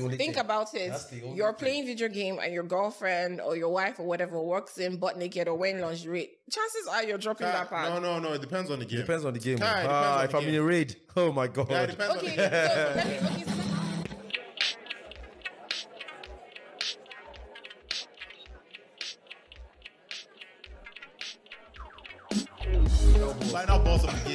[0.00, 0.44] the only think thing.
[0.44, 0.90] about it.
[0.90, 1.56] That's the only You're thing.
[1.58, 5.48] playing video game and your girlfriend or your wife or whatever works in butt naked
[5.48, 6.30] or wearing lingerie.
[6.50, 7.88] Chances are you're dropping Kai, that part.
[7.92, 8.32] no, no, no.
[8.34, 9.00] It depends on the game.
[9.00, 9.58] Depends on the game.
[9.58, 10.60] Kai, ah, on if the I'm in game.
[10.62, 11.70] a raid, oh my god.
[11.70, 13.22] Yeah, it depends Okay, on so, the game.
[13.22, 13.69] let me, okay, so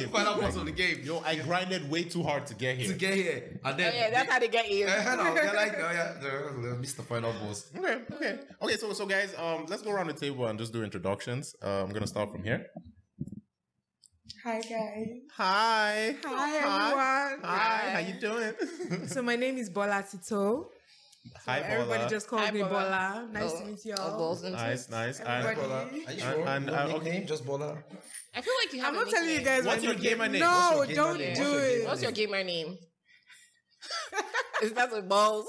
[0.06, 0.24] game.
[0.24, 1.00] Final boss of the game.
[1.04, 2.88] Yo, I grinded way too hard to get here.
[2.92, 4.86] to get here, and then Oh, yeah, that's how they get you.
[4.86, 7.02] Eh, no, they're like, oh yeah, they're, they're Mr.
[7.04, 7.70] Final Boss.
[7.76, 8.76] Okay, okay, okay.
[8.76, 11.54] So, so guys, um, let's go around the table and just do introductions.
[11.62, 12.66] Uh, I'm gonna start from here.
[14.44, 15.08] Hi guys.
[15.36, 16.16] Hi.
[16.24, 17.44] Hi everyone.
[17.44, 17.90] Hi.
[17.94, 18.52] How you doing?
[19.08, 20.70] So my name is Bola Tito.
[21.44, 22.10] Hi, Everybody Bola.
[22.10, 22.70] just calls Hi, me Bola.
[22.70, 23.28] Bola.
[23.32, 24.16] Nice Oh, to meet y'all.
[24.16, 25.18] balls Nice, nice.
[25.20, 25.48] Everybody.
[25.48, 25.82] And, Bola.
[25.82, 26.48] Are you And- sure?
[26.48, 27.24] and, no uh, okay.
[27.26, 27.78] just Bola.
[28.36, 29.64] I feel like you have I'm a not telling you guys.
[29.64, 30.40] What's your gamer name?
[30.40, 31.34] No, your gamer don't name?
[31.34, 31.86] do What's it.
[31.86, 32.76] What's your gamer name?
[34.62, 35.46] Is that with balls?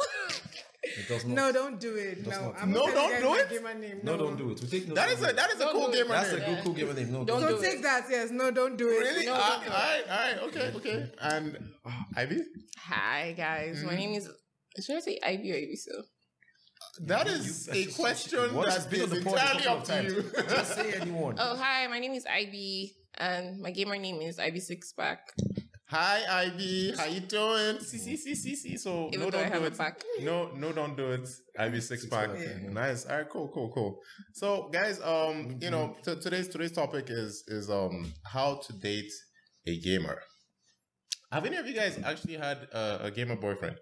[0.84, 1.36] It does not.
[1.36, 2.24] No, don't do it.
[2.24, 2.62] Does No, not.
[2.62, 3.60] I'm No, don't telling you guys do it.
[3.60, 4.00] gamer name.
[4.04, 4.62] No, don't do it.
[4.62, 4.96] We take no.
[4.96, 5.96] that is a that is Don't cool do it.
[6.04, 6.42] gamer That's name.
[6.42, 7.12] a good cool gamer name.
[7.12, 7.84] No, Don't So do take it.
[7.84, 8.06] that.
[8.10, 8.32] Yes.
[8.32, 9.00] No, don't do it.
[9.00, 9.26] Really?
[9.26, 9.72] No, don't do it.
[9.74, 10.38] all right, all right.
[10.44, 11.12] Okay, okay.
[11.22, 12.40] And uh, Ivy,
[12.80, 14.30] Hi guys, my name is.
[14.80, 16.04] Should I say Ivy or Ivy Ibiso?
[17.06, 18.68] That is a question What?
[18.68, 20.14] that She's been is on the pod a entirely up to times.
[20.14, 20.24] you.
[20.50, 21.36] Just say anyone.
[21.40, 25.20] Oh hi, my name is Ivy, and my gamer name is Ivy Six Pack.
[25.90, 26.94] Hi, Ivy.
[26.98, 27.80] How you doing?
[27.80, 28.78] See, see, see, see, see.
[28.78, 29.78] So Even no, don't have do it.
[29.78, 30.04] pack.
[30.22, 31.30] No, no, don't do it.
[31.58, 32.30] Ivy six pack.
[32.34, 32.70] pack, yeah.
[32.70, 33.06] Nice.
[33.06, 34.00] All right, cool, cool, cool.
[34.34, 39.12] So, guys, um, you know, t- today's today's topic is is um how to date
[39.66, 40.20] a gamer.
[41.32, 43.78] Have any of you guys actually had a, a gamer boyfriend?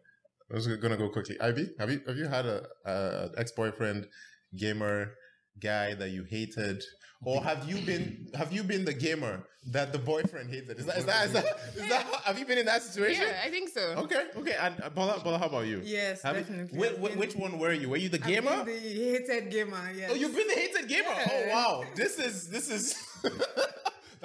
[0.51, 1.39] I was gonna go quickly.
[1.41, 4.07] Ivy, have you have you had a, a ex boyfriend
[4.55, 5.11] gamer
[5.59, 6.83] guy that you hated,
[7.23, 10.77] or have you been have you been the gamer that the boyfriend hated?
[10.77, 13.23] Is that is that is that, is that have you been in that situation?
[13.27, 13.81] Yeah, I think so.
[14.03, 14.55] Okay, okay.
[14.61, 15.81] And uh, Bola, Bola, how about you?
[15.83, 16.77] Yes, Have definitely.
[16.87, 17.89] I've whi- been- which one were you?
[17.89, 18.63] Were you the gamer?
[18.63, 19.89] the hated gamer.
[19.95, 20.11] Yes.
[20.11, 21.09] Oh, you've been the hated gamer.
[21.09, 22.93] Oh wow, this is this is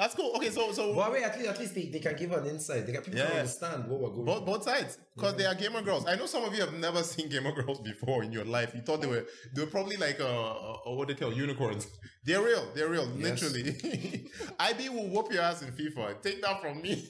[0.01, 0.33] that's cool.
[0.37, 2.87] Okay, so so But wait, at least, at least they, they can give an insight.
[2.87, 3.27] They can people Yeah.
[3.29, 4.25] can understand what we're going.
[4.25, 6.07] both both sides because they are gamer girls.
[6.07, 8.73] I know some of you have never seen gamer girls before in your life.
[8.75, 11.87] You thought they were they were probably like uh, uh what they call unicorns.
[12.25, 12.65] They're real.
[12.75, 13.09] They're real.
[13.17, 13.43] Yes.
[13.43, 16.23] Literally, Ivy will whoop your ass in FIFA.
[16.23, 17.07] Take that from me.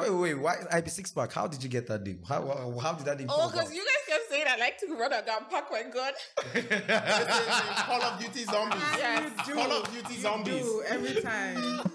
[0.00, 1.32] Wait, wait, why Ivy six pack?
[1.32, 2.20] How did you get that name?
[2.28, 3.28] How how, how did that name?
[3.30, 3.97] Oh, because you guys kept saying
[4.48, 6.12] I like to run a gun, pack my gun.
[6.54, 8.80] This is Call of Duty Zombies.
[8.82, 9.30] Ah, yes.
[9.46, 9.60] You do.
[9.60, 10.62] Call of Duty You Zombies.
[10.62, 11.80] do every time.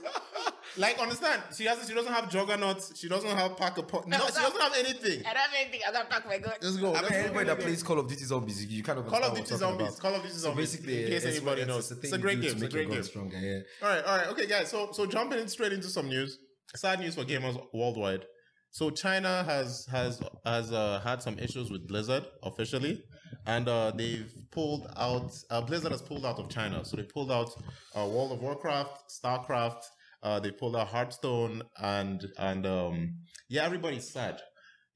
[0.75, 1.39] Like, understand?
[1.55, 1.87] She doesn't.
[1.87, 2.99] She doesn't have Juggernogs.
[2.99, 5.19] She doesn't have pack a po- No, she doesn't have anything.
[5.23, 5.81] I don't have anything.
[5.87, 6.53] I don't pack my gun.
[6.59, 6.89] Let's go.
[6.95, 7.25] I Let's mean, go.
[7.27, 9.63] anybody that plays Call of Duty Zombies, you, you kind of Call of understand Duty
[9.65, 9.99] what I'm talking Zombies.
[9.99, 10.01] about.
[10.01, 10.71] Call of Duty So Zombies.
[10.71, 12.57] basically, in case it's anybody what- knows, it's, it's thing a great you do game.
[12.59, 12.95] to It's a make great your game.
[13.01, 13.37] gun stronger.
[13.37, 13.59] Yeah.
[13.87, 14.69] All right, all right, okay, guys.
[14.71, 16.39] So, so jumping straight into some news.
[16.75, 18.25] Sad news for gamers worldwide.
[18.73, 23.03] So China has has has uh, had some issues with Blizzard officially,
[23.45, 25.31] and uh, they've pulled out.
[25.51, 26.83] Uh, Blizzard has pulled out of China.
[26.83, 27.51] So they pulled out
[27.95, 29.83] uh, World of Warcraft, Starcraft.
[30.23, 33.17] Uh, they pulled out Hearthstone, and and um,
[33.47, 34.41] yeah, everybody's sad.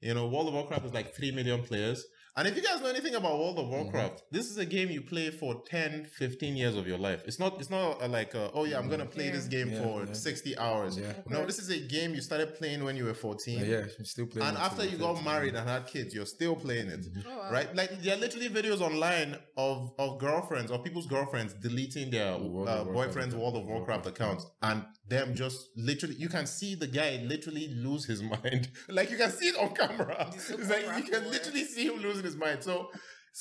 [0.00, 2.04] You know, World of Warcraft is like three million players.
[2.38, 5.00] And if you guys know anything about World of Warcraft, this is a game you
[5.02, 7.22] play for 10, 15 years of your life.
[7.26, 9.32] It's not it's not uh, like uh, oh yeah, I'm going to play Yeah.
[9.32, 10.12] this game Yeah, for yeah.
[10.12, 10.96] 60 hours.
[10.96, 11.14] Yeah.
[11.28, 13.58] No, this is a game you started playing when you were 14.
[13.60, 14.46] Uh, yeah, you still playing.
[14.50, 15.24] And after you got 30.
[15.24, 17.04] married and had kids, you're still playing it.
[17.26, 17.50] Oh, wow.
[17.50, 17.74] Right?
[17.74, 22.68] Like there are literally videos online of of girlfriends or people's girlfriends deleting their World
[22.68, 23.34] uh, boyfriend's.
[23.34, 28.04] World of Warcraft accounts and them just literally you can see the guy literally lose
[28.04, 28.68] his mind.
[28.88, 30.30] like you can see it on camera.
[30.32, 32.62] He's It's like you can literally see him losing his mind.
[32.68, 32.74] So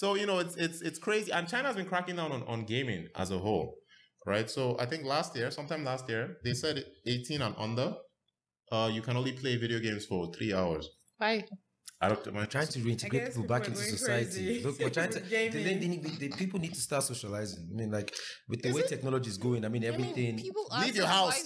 [0.02, 1.32] so you know it's it's it's crazy.
[1.32, 3.68] And China's been cracking down on, on gaming as a whole.
[4.26, 4.50] Right.
[4.58, 7.96] So I think last year, sometime last year, they said 18 and under,
[8.72, 10.86] uh, you can only play video games for three hours.
[11.18, 11.46] Why?
[12.00, 14.26] I don't We're trying to I reintegrate guess people people back into society.
[14.60, 15.20] crazy Look, we're trying to.
[15.20, 16.02] with The, gaming.
[16.04, 17.64] the, the, the people need to start socializing.
[17.72, 18.14] I mean, like
[18.50, 18.90] with the Is way it?
[18.90, 19.66] technology is going.
[19.66, 21.42] I mean, I mean, everything people are Leave your house.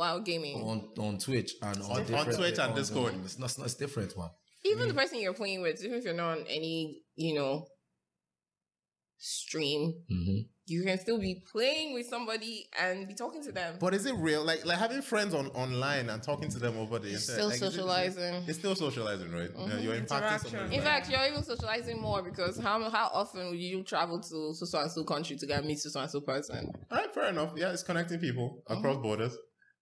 [0.00, 0.56] while gaming.
[0.62, 3.14] on on Twitch and on, On- on Twitch and on- Discord.
[3.24, 4.28] It's not, it's not- it's different, man.
[4.66, 7.66] Even the person you're playing with, even if you're not on any, you know,
[9.18, 10.38] stream, Mm-hmm.
[10.66, 13.76] you can still be playing with somebody and be talking to them.
[13.80, 14.44] But is it real?
[14.44, 17.22] Like like having friends on online and talking to them over the internet.
[17.22, 18.34] Still like, is it- socializing.
[18.46, 19.50] It's still socializing, right?
[19.56, 19.82] Yeah, Mhm.
[19.82, 20.50] you're impacting Interaction.
[20.50, 24.54] someone's In fact, you're even socializing more because how how often would you travel to
[24.54, 26.70] so and so country to go and meet so and so person?
[26.90, 27.52] All right, fair enough.
[27.56, 28.78] Yeah, it's connecting people Mm-hmm.
[28.78, 29.36] across borders.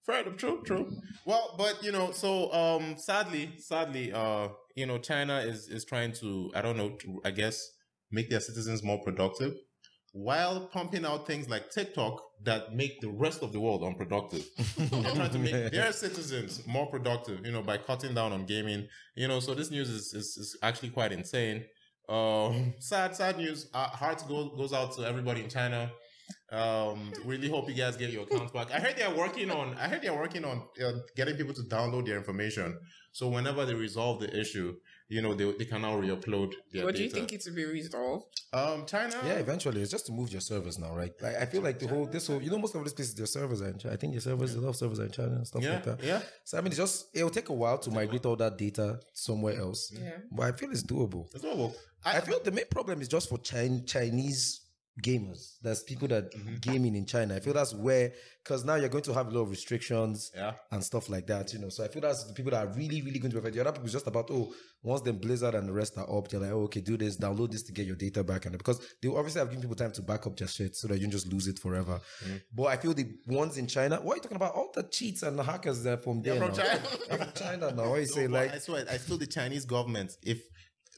[0.07, 0.37] Fair enough.
[0.37, 0.85] True, true.
[1.25, 6.13] Well, but you know, so um, sadly, sadly, uh, you know, China is is trying
[6.15, 7.71] to, I don't know, to, I guess,
[8.11, 9.55] make their citizens more productive,
[10.13, 14.45] while pumping out things like TikTok that make the rest of the world unproductive.
[14.77, 18.89] They're trying to make their citizens more productive, you know, by cutting down on gaming.
[19.17, 21.65] You know, so this news is is, is actually quite insane.
[22.09, 23.69] Um, sad, sad news.
[23.75, 25.91] Uh, hearts go, goes out to everybody in China.
[26.53, 28.71] Um, really hope you guys get your accounts back.
[28.71, 29.75] I heard they're working on.
[29.75, 32.79] I heard they're working on uh, getting people to download their information.
[33.19, 34.75] So whenever they resolve the issue,
[35.09, 37.05] you know they, they can now re-upload their What do data.
[37.05, 38.27] you think it will be resolved?
[38.53, 39.15] Um, China.
[39.25, 41.13] Yeah, eventually it's just to move your servers now, right?
[41.23, 43.27] Like I feel like the whole this whole you know most of these places their
[43.27, 43.95] servers are in China.
[43.95, 45.85] I think their servers a lot of servers are in China and stuff Yeah, like
[45.85, 46.03] that.
[46.03, 46.21] yeah.
[46.45, 49.57] So I mean, it's just it'll take a while to migrate all that data somewhere
[49.61, 49.93] else.
[49.95, 50.19] Yeah.
[50.33, 51.27] But I feel it's doable.
[51.35, 51.73] It's doable.
[52.05, 54.61] I feel the main problem is just for Chin- Chinese
[55.03, 55.57] gamers.
[55.63, 56.57] There's people that Mm-hmm.
[56.61, 57.35] gaming in China.
[57.37, 58.13] I feel that's where
[58.43, 60.53] because now you're going to have a lot of restrictions Yeah.
[60.71, 61.53] and stuff like that.
[61.53, 63.55] You know, so I feel that's the people that are really, really going to affect.
[63.55, 64.53] The other people is just about oh,
[64.83, 67.51] once the Blizzard and the rest are up, they're like, oh, okay, do this, download
[67.51, 70.03] this to get your data back, and because they obviously have given people time to
[70.03, 72.01] back up their shit so that you don't just lose it forever.
[72.25, 72.37] Mm-hmm.
[72.55, 74.55] But I feel the ones in China, what are you talking about?
[74.55, 76.55] All the cheats and the hackers there from there from now.
[76.55, 76.81] China.
[77.25, 77.89] From China now.
[77.91, 78.27] What you say?
[78.27, 80.43] No, but Like, I swear, I feel the Chinese government, if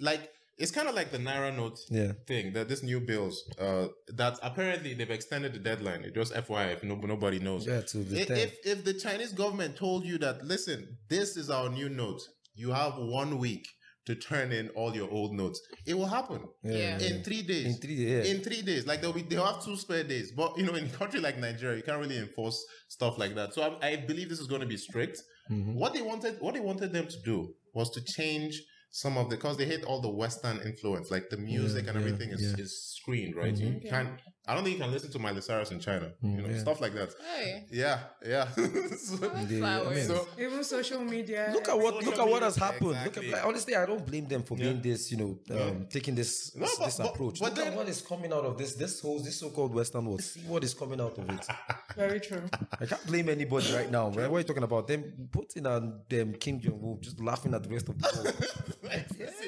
[0.00, 2.12] like, it's kind of like the Naira note yeah.
[2.26, 6.03] thing that this new bills, uh, that apparently they've extended the deadline.
[6.05, 7.67] It just FYI, if no, nobody knows.
[7.67, 11.50] Yeah, to the if, if if the Chinese government told you that, listen, this is
[11.50, 12.23] our new note,
[12.55, 13.67] you have one week
[14.06, 15.61] to turn in all your old notes.
[15.85, 16.99] It will happen Yeah.
[17.00, 17.67] in three days.
[17.67, 18.32] In three days, yeah.
[18.32, 20.31] In three days, like they'll be, they'll have two spare days.
[20.32, 23.52] But you know, in a country like Nigeria, you can't really enforce stuff like that.
[23.52, 25.20] So I, I believe this is going to be strict.
[25.50, 25.75] Mhm.
[25.75, 28.62] What they wanted, what they wanted them to do was to change
[29.02, 32.00] some of the because they hate all the Western influence, like the music Yeah, and
[32.00, 32.64] yeah, everything is, yeah.
[32.64, 33.54] is screened, right?
[33.62, 33.88] You Mhm.
[33.90, 34.08] can't.
[34.48, 36.06] I don't think you can listen to Miley Cyrus in China.
[36.22, 36.60] you know, Mm, yeah.
[36.66, 37.10] stuff like that.
[37.34, 38.46] Hey, Yeah, yeah.
[39.06, 40.06] So- I like They- I flowers.
[40.06, 41.50] so Even social media.
[41.52, 42.90] Look at what Social look at what media, has happened.
[42.93, 43.26] exactly.
[43.26, 46.14] Look at like, honestly, I don't blame them for being this, you know, um, taking
[46.14, 47.40] this No, this, but- this but- approach.
[47.40, 50.04] but look then- at what is coming out of this this whole this so-called Western
[50.06, 50.22] world.
[50.22, 51.44] See what is coming out of it.
[51.96, 52.42] Very true.
[52.81, 54.06] I can't blame anybody right now.
[54.10, 54.31] Right?
[54.31, 54.87] What are you talking about?
[54.87, 58.37] Them putting on them Kim Jong Un just laughing at the rest of the world.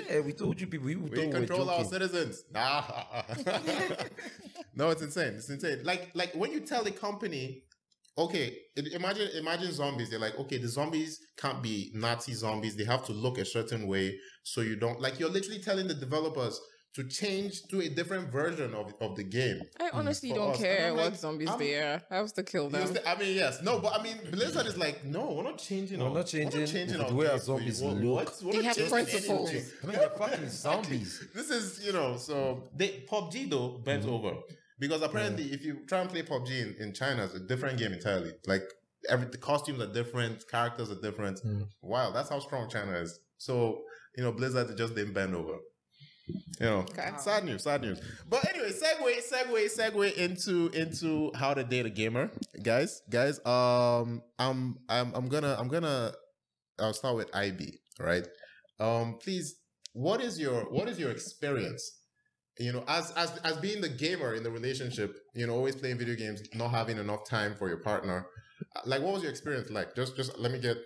[0.09, 0.87] yeah, we told you people.
[0.87, 2.45] We, we thought we were control our citizens.
[2.53, 2.83] Nah.
[4.75, 5.35] no, it's insane.
[5.35, 5.81] It's insane.
[5.85, 7.63] Like, like when you tell a company,
[8.17, 10.11] okay, imagine, imagine zombies.
[10.11, 12.77] They're like, okay, the zombies can't be Nazi zombies.
[12.77, 15.19] They have to look a certain way, so you don't like.
[15.19, 16.61] You're literally telling the developers
[16.95, 19.61] to change to a different version of of the game.
[19.79, 20.59] I honestly don't us.
[20.59, 22.03] Care I'm what like, zombies I'm- they are.
[22.11, 22.81] I have to kill them.
[22.83, 23.07] understand?
[23.07, 26.01] I mean, yes, no, but I mean, Blizzard is like, no, we're not changing.
[26.01, 27.71] We're our, not changing changing the our way our game for you.
[27.73, 28.15] zombies What- look.
[28.17, 28.43] what?
[28.43, 29.51] We're They have changing principles.
[29.51, 29.73] anything.
[29.83, 31.25] I mean, they're fucking zombies.
[31.35, 34.13] This is, you know, so they PUBG though bent Mm-hmm.
[34.13, 34.33] over
[34.79, 37.93] because apparently, if you try and play PUBG in, in China, it's a different game
[37.93, 38.33] entirely.
[38.47, 38.63] Like
[39.09, 41.41] every the costumes are different, characters are different.
[41.45, 41.67] Mm.
[41.83, 43.19] Wow, that's how strong China is.
[43.37, 43.83] So
[44.17, 45.59] you know, Blizzard just didn't bend over.
[46.61, 47.09] You know, Okay.
[47.19, 48.01] sad news, sad news.
[48.29, 52.31] But anyway, segue, segue, segue into into how to date a gamer,
[52.63, 53.39] guys, guys.
[53.47, 56.13] Um, I'm I'm I'm gonna I'm gonna
[56.81, 58.27] I'll start with Ivy, right?
[58.81, 59.57] Um, please,
[59.93, 61.93] what is your what is your experience?
[62.59, 65.99] You know, as as as being the gamer in the relationship, you know, always playing
[65.99, 68.27] video games, not having enough time for your partner.
[68.77, 69.95] Uh, Like, what was your experience like?
[69.95, 70.77] Just just let me get.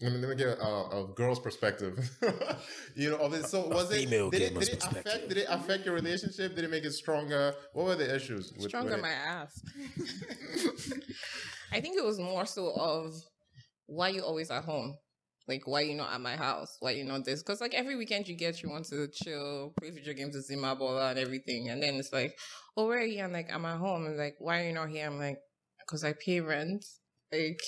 [0.00, 2.08] Let me, let me get a, a girl's perspective.
[2.94, 3.46] you know, of it.
[3.46, 6.54] So was it female did it, did it affect did it affect your relationship?
[6.54, 7.54] Did it make it stronger?
[7.72, 8.52] What were the issues?
[8.52, 9.02] with- Stronger with it?
[9.02, 9.60] my ass.
[11.72, 13.14] I think it was more so of
[13.86, 14.96] why you always at home.
[15.48, 16.76] Like why you not at my house?
[16.80, 17.42] Why you not this?
[17.42, 20.76] Because like every weekend you get, you want to chill, play video games with Zima
[20.76, 22.36] Bola and everything, and then it's like,
[22.76, 23.24] oh where are you?
[23.24, 24.06] I'm like I'm at home.
[24.06, 25.06] And like why are you not here?
[25.06, 25.38] I'm like
[25.80, 26.84] because I pay rent.
[27.32, 27.60] Like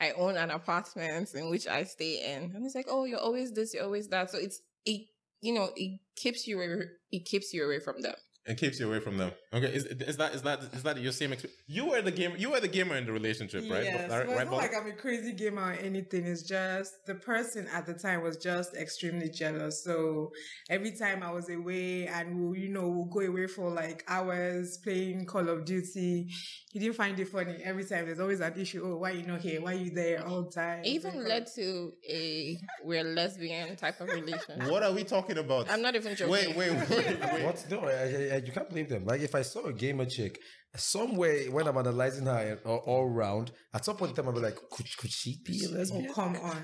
[0.00, 3.52] I own an apartment in which I stay in, and it's like oh you're always
[3.52, 4.30] this, you're always that.
[4.30, 5.02] So it's it
[5.40, 8.14] you know it keeps you away, it keeps you away from them.
[8.48, 9.30] It keeps you away from them.
[9.52, 11.60] Okay, is, is that is that is that your same experience?
[11.66, 12.36] You were the gamer.
[12.36, 13.84] You were the gamer in the relationship, right?
[13.84, 16.26] Yes, right, but it's right, not like I'm a crazy gamer or anything.
[16.26, 19.84] It's just the person at the time was just extremely jealous.
[19.84, 20.32] So
[20.70, 24.78] every time I was away and we'll, you know, we'll go away for like hours
[24.78, 26.28] playing Call of Duty,
[26.70, 27.58] he didn't find it funny.
[27.62, 28.82] Every time there's always an issue.
[28.82, 29.60] Oh, why you not here?
[29.60, 30.84] Why you there all the time?
[30.84, 31.28] It even oh.
[31.28, 34.68] led to a we're lesbian type of relation.
[34.68, 35.70] What are we talking about?
[35.70, 36.32] I'm not even joking.
[36.32, 36.90] Wait, wait, wait,
[37.32, 37.44] wait.
[37.44, 37.66] What?
[37.70, 39.04] No, I, I, I- you can't blame them.
[39.04, 40.38] Like if I saw a gamer chick,
[40.76, 44.34] somewhere when I'm analyzing her eh, all, all round, at some point in time I'll
[44.34, 46.12] be like, could, could she be a Oh, lesbian?
[46.12, 46.62] come on.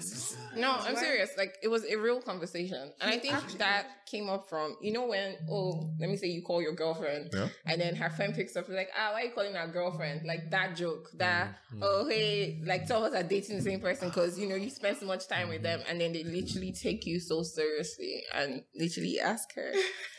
[0.57, 1.31] No, I'm Why- serious.
[1.37, 4.93] Like it was a real conversation, and I think Actually- that came up from you
[4.93, 7.49] know when oh let me say you call your girlfriend, Yeah.
[7.67, 10.51] and then her friend picks up like ah why are you calling her girlfriend like
[10.51, 11.83] that joke that mm, mm.
[11.83, 14.71] oh hey like two of us are dating the same person because you know you
[14.71, 15.65] spend so much time with mm.
[15.65, 19.73] them, and then they literally take you so seriously and literally ask her.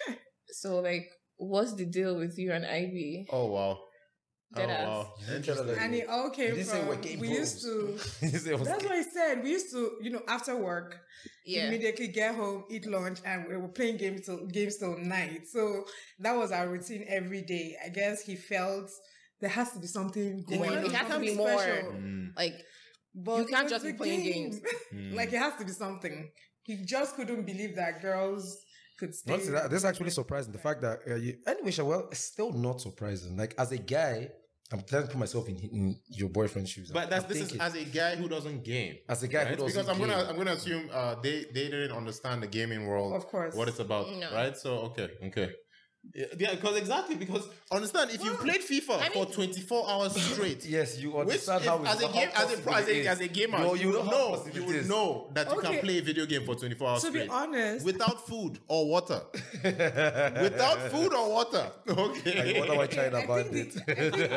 [0.51, 3.27] so like, what's the deal with you and Ivy?
[3.31, 3.79] Oh wow.
[4.53, 5.13] Dead oh, wow.
[5.27, 5.67] You Interesting.
[5.67, 7.97] didn't And it all came didn't say from what game we used to.
[8.21, 9.43] You didn't say it was That's what I said.
[9.43, 10.97] We used to, you know, after work,
[11.45, 11.67] Yeah.
[11.67, 15.47] immediately get home, eat lunch, and we were playing games till games till night.
[15.47, 15.83] So
[16.19, 17.75] that was our routine every day.
[17.85, 18.89] I guess he felt
[19.41, 20.85] there has to be something going has- on.
[20.85, 21.59] it has to be more.
[21.59, 21.91] special.
[21.91, 22.55] Mm, Like
[23.13, 24.33] But You can't just be playing game.
[24.51, 24.61] games.
[24.93, 25.13] mm.
[25.15, 26.29] like it has to be something.
[26.63, 28.57] He just couldn't believe that girls
[28.97, 29.33] could stay.
[29.33, 30.51] Honestly, that, this is actually surprising.
[30.51, 33.37] The fact that uh, you, anyway, Sha, well, it's still not surprising.
[33.37, 34.29] Like as a guy,
[34.71, 36.89] I'm trying to put myself in, in your boyfriend's shoes.
[36.91, 38.97] But that's I'm this thinking, is as a guy who doesn't game.
[39.07, 39.47] as a guy right?
[39.49, 40.27] who doesn't because I'm gonna.
[40.29, 43.53] I'm gonna assume uh, they they didn't understand the gaming world, Of course.
[43.55, 44.31] what it's about, No.
[44.33, 44.57] right?
[44.57, 45.51] So okay, okay,
[46.13, 48.37] yeah, because exactly because understand if you ah.
[48.41, 50.65] played FIFA I for 24 hours straight.
[50.75, 53.07] Yes, you Which, understand if- how as a game, as a, possible pro- as a,
[53.07, 55.79] as a gamer, No, you, know would know you it would know that you can
[55.79, 59.21] play a video game for 24 hours to be straight honest, without food or water.
[59.63, 61.71] without food or water.
[61.87, 62.59] I Okay.
[62.59, 64.31] wonder why I China think banned the- it.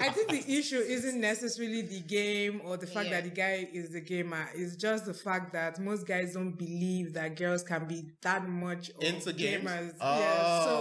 [0.00, 3.20] I think the issue isn't necessarily the game or the fact Yeah.
[3.20, 4.48] that the guy is the gamer.
[4.54, 8.90] It's just the fact that most guys don't believe that girls can be that much
[8.90, 9.64] of Into games?
[9.64, 9.94] gamers.
[10.00, 10.18] Oh,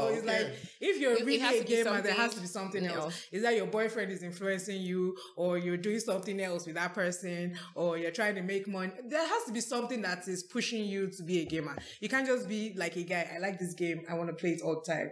[0.09, 0.12] yeah.
[0.13, 0.47] So it's like
[0.81, 2.97] if you're It- it really has a gamer, there has to be something else.
[3.05, 3.27] else.
[3.31, 7.57] Is that your boyfriend is influencing you, or you're doing something else with that person,
[7.75, 8.91] or you're trying to make money?
[9.07, 11.75] There has to be something that is pushing you to be a gamer.
[11.99, 13.29] You can't just be like a guy.
[13.35, 14.03] I like this game.
[14.09, 15.09] I want to play it all the time.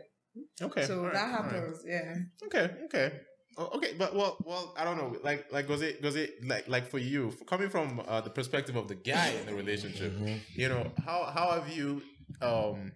[0.62, 0.86] Okay.
[0.86, 1.54] so all right, that all right.
[1.54, 1.78] happens.
[1.86, 2.16] Yeah.
[2.46, 3.12] Okay, okay.
[3.58, 5.14] Oh, okay, but well, well, I don't know.
[5.24, 8.30] Like, like, was it, was it like, like for you, f- coming from uh, the
[8.30, 10.14] perspective of the guy in the relationship?
[10.56, 12.02] You know, how how have you
[12.42, 12.94] um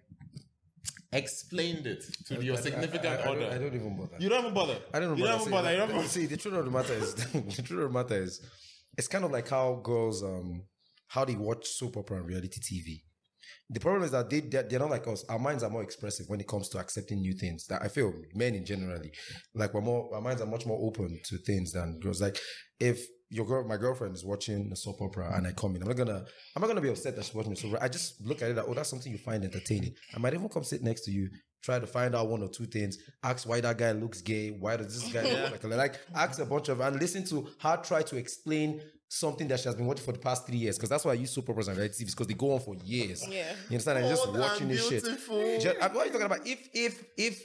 [1.12, 3.46] explained it to your significant I, I, I, other?
[3.46, 4.16] I don't even bother.
[4.18, 4.78] you don't even bother.
[4.92, 5.16] I don't know.
[5.16, 5.70] You don't even bother.
[5.70, 6.08] You don't bother.
[6.08, 8.40] See, the truth of the matter is, the truth of the matter is,
[8.98, 10.62] it's kind of like how girls, um,
[11.08, 13.02] how they watch soap opera and reality TV.
[13.68, 15.24] The problem is that they they're, they're not like us.
[15.28, 17.66] Our minds are more expressive when it comes to accepting new things.
[17.66, 19.10] That I feel men in generally,
[19.54, 22.20] like we're more, our minds are much more open to things than girls.
[22.20, 22.38] Like
[22.78, 25.88] if your girl, my girlfriend is watching a soap opera and I come in, I'm
[25.88, 27.58] not gonna, I'm not gonna be upset that she's watching it.
[27.58, 29.94] So I just look at it that oh, that's something you find entertaining.
[30.14, 31.28] I might even come sit next to you,
[31.62, 34.76] try to find out one or two things, ask why that guy looks gay, why
[34.76, 37.76] does this guy look like a like ask a bunch of and listen to her
[37.78, 40.76] try to explain something that she has been watching for the past three years.
[40.76, 42.74] Because that's why I use soap operas and reality TVs because they go on for
[42.84, 43.26] years.
[43.28, 43.52] Yeah.
[43.68, 43.98] You understand?
[43.98, 45.04] And just watching this shit.
[45.04, 46.46] Just, what are you talking about?
[46.46, 47.42] If if if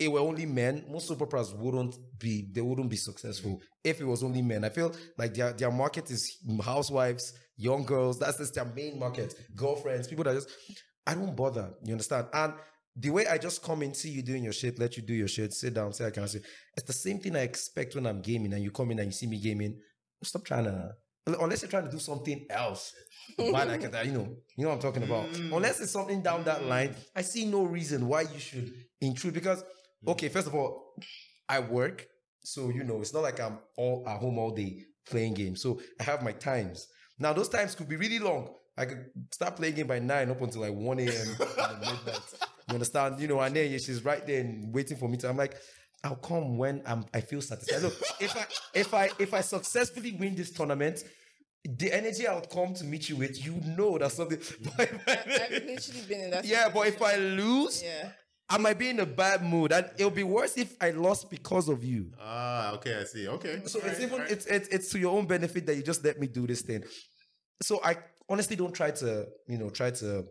[0.00, 3.60] it were only men, most soap operas wouldn't be they wouldn't be successful.
[3.84, 8.18] If it was only men, I feel like their their market is housewives, young girls.
[8.18, 9.34] That's just their main market.
[9.54, 10.48] Girlfriends, people that just
[11.06, 11.74] I don't bother.
[11.84, 12.28] You understand?
[12.32, 12.54] And
[12.96, 15.28] the way I just come in, see you doing your shit, let you do your
[15.28, 16.40] shit, sit down, say I can say
[16.76, 19.12] it's the same thing I expect when I'm gaming and you come in and you
[19.12, 19.78] see me gaming.
[20.22, 20.92] Stop trying to
[21.26, 22.94] unless you're trying to do something else.
[23.36, 25.28] Why like that, you know, you know what I'm talking about.
[25.32, 25.54] Mm.
[25.56, 29.62] Unless it's something down that line, I see no reason why you should intrude because
[30.02, 30.10] Mm-hmm.
[30.10, 30.94] okay, first of all,
[31.48, 32.06] I work,
[32.42, 35.62] so you know it's not like I'm all at home all day playing games.
[35.62, 36.88] So I have my times.
[37.18, 38.54] Now those times could be really long.
[38.78, 41.08] I could start playing game by nine up until like one a.m.
[41.38, 42.20] midnight.
[42.68, 43.20] You understand?
[43.20, 45.28] You know, and then she's right there and waiting for me to.
[45.28, 45.54] I'm like,
[46.04, 47.04] I'll come when I'm.
[47.12, 47.82] I feel satisfied.
[47.82, 48.46] Look, if I
[48.78, 51.04] if I if I successfully win this tournament,
[51.64, 54.38] the energy I would come to meet you with, you know that's something.
[54.78, 54.90] I've
[55.50, 56.44] literally been in that.
[56.46, 58.10] yeah, but if I lose, Yeah.
[58.50, 61.68] I might be in a bad mood, and it'll be worse if I lost because
[61.68, 62.10] of you.
[62.20, 63.28] Ah, okay, I see.
[63.28, 63.60] Okay.
[63.64, 64.30] So it's Alright, even alright.
[64.30, 66.82] it's, it's it's to your own benefit that you just let me do this thing.
[67.62, 67.96] So I
[68.28, 70.24] honestly don't try to you know try to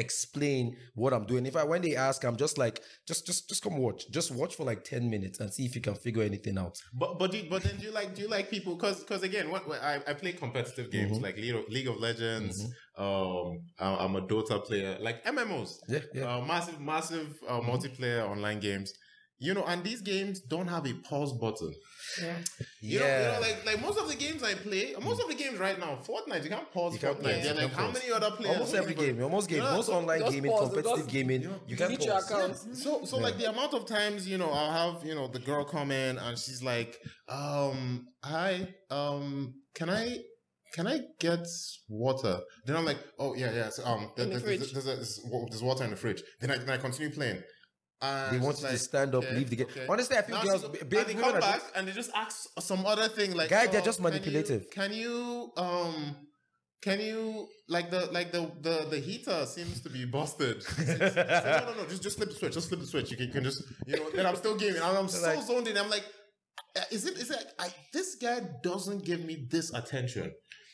[0.00, 1.46] explain what I'm doing.
[1.46, 4.56] If I when they ask, I'm just like just just just come watch, just watch
[4.56, 6.76] for like ten minutes and see if you can figure anything out.
[6.92, 9.22] But but do you, but then do you like do you like people because because
[9.22, 11.22] again what, I I play competitive games Mhm.
[11.22, 12.56] like League of, League of Legends
[12.96, 16.36] um I- I'm a Dota player like MMOs Yeah, yeah.
[16.36, 18.92] uh, massive massive uh, multiplayer online games
[19.42, 21.72] you know and these games don't have a pause button
[22.20, 22.36] Yeah.
[22.80, 25.34] you know, you know like like most of the games I play most of the
[25.42, 27.86] games right now Fortnite you can't pause You can't Fortnite pause, They're like can't how
[27.86, 27.94] pause.
[27.98, 31.08] many other players Almost every game, almost game, Yeah, most so online gaming, pause, competitive
[31.16, 32.30] gaming, you can delete your pause.
[32.30, 32.56] account.
[32.76, 35.64] So so like the amount of times you know I'll have you know the girl
[35.64, 36.96] come in and she's like,
[37.28, 38.52] um, hi,
[38.90, 40.18] um, can I
[40.74, 41.46] can I get
[41.88, 42.40] water?
[42.66, 44.72] Then I'm like, oh yeah yeah, so, um, there- the there's, fridge.
[44.72, 45.20] there's, there's,
[45.50, 46.22] there's water in the fridge.
[46.40, 47.42] Then I then I continue playing.
[48.02, 49.66] And They want she's you to stand up, okay, leave the game.
[49.70, 49.86] okay.
[49.88, 51.92] Honestly, I feel Now girls, big and they women come are back just- and they
[51.92, 54.70] just ask some other thing like, Guys, they're oh, just can you- manipulative.
[54.70, 56.16] Can you, um,
[56.82, 60.64] can you like the like the the the heater seems to be busted?
[60.78, 62.54] no, no, no, just just flip the switch.
[62.54, 63.10] Just flip the switch.
[63.10, 64.10] You can, you can just you know.
[64.14, 64.80] Then I'm still gaming.
[64.82, 65.76] I'm, I'm so Like- zoned in.
[65.76, 66.04] I'm like,
[66.76, 67.52] uh, is it is it?
[67.58, 70.32] I, this guy doesn't give me this attention.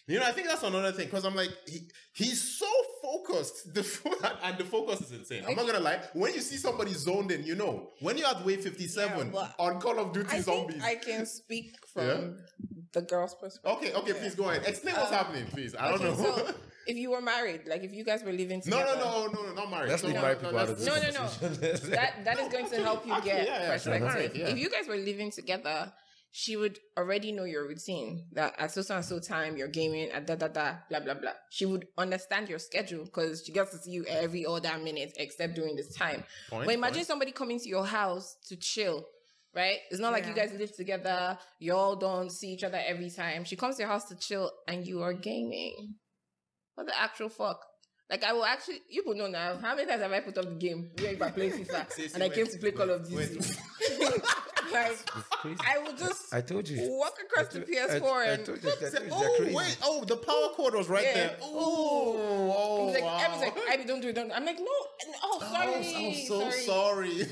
[0.09, 1.81] You know, I think that's another thing because I'm like, he,
[2.13, 2.67] he's so
[3.03, 3.73] focused.
[3.75, 3.85] The
[4.45, 5.45] and the focus is insane.
[5.49, 6.01] I'm not gonna lie.
[6.13, 7.91] When you see somebody zoned in, you know.
[8.01, 10.83] When you're at wave 57 Yeah, on Call of Duty I think Zombies.
[10.83, 12.21] I can speak from Yeah?
[12.93, 13.73] the girl's perspective.
[13.79, 14.63] okay, okay, please go ahead.
[14.67, 15.75] Explain what's Um, happening, please.
[15.75, 16.37] I don't Okay, know.
[16.37, 16.55] so
[16.87, 19.55] if you were married, like if you guys were living together, no, no, no, no,
[19.55, 19.89] not married.
[19.91, 21.29] Let's So, leave no, married no, people out of this No, no, no.
[21.29, 21.91] conversation.
[21.91, 24.37] that that is going to help you Actually, get yeah, yeah, perspective.
[24.37, 24.47] yeah.
[24.49, 25.93] If you guys were living together,
[26.31, 28.27] she would already know your routine.
[28.33, 31.33] That at so and so time you're gaming at da da da blah blah blah.
[31.51, 35.55] She would understand your schedule because she gets to see you every other minute except
[35.55, 36.25] during this time.
[36.51, 37.07] Point, but imagine point.
[37.07, 39.07] somebody coming to your house to chill.
[39.55, 39.79] Right?
[39.91, 40.47] It's not like you Yeah.
[40.49, 43.45] guys live together, you all don't see each other every time.
[43.45, 45.95] She comes to your house to chill and you are gaming.
[46.75, 47.65] What the actual fuck?
[48.11, 49.57] Like I will actually you will know now.
[49.57, 52.09] How many times have I put up the game where you are playing FIFA See,
[52.09, 53.55] see, and I wait, came to play Call of wait, Duty?
[54.77, 55.13] wait.
[55.45, 55.69] like.
[55.69, 56.79] I will just I told you.
[56.99, 59.79] walk across the PS4 I, I and told you, I told you they're Oh wait!
[59.83, 61.15] Oh, the power cord was right Yeah.
[61.15, 61.37] there.
[61.43, 63.19] Oh, oh, He's like, wow.
[63.21, 64.33] Abby's like, Abby, don't do it, don't.
[64.33, 64.67] I'm like, no,
[65.23, 67.27] oh, sorry, I'm so sorry.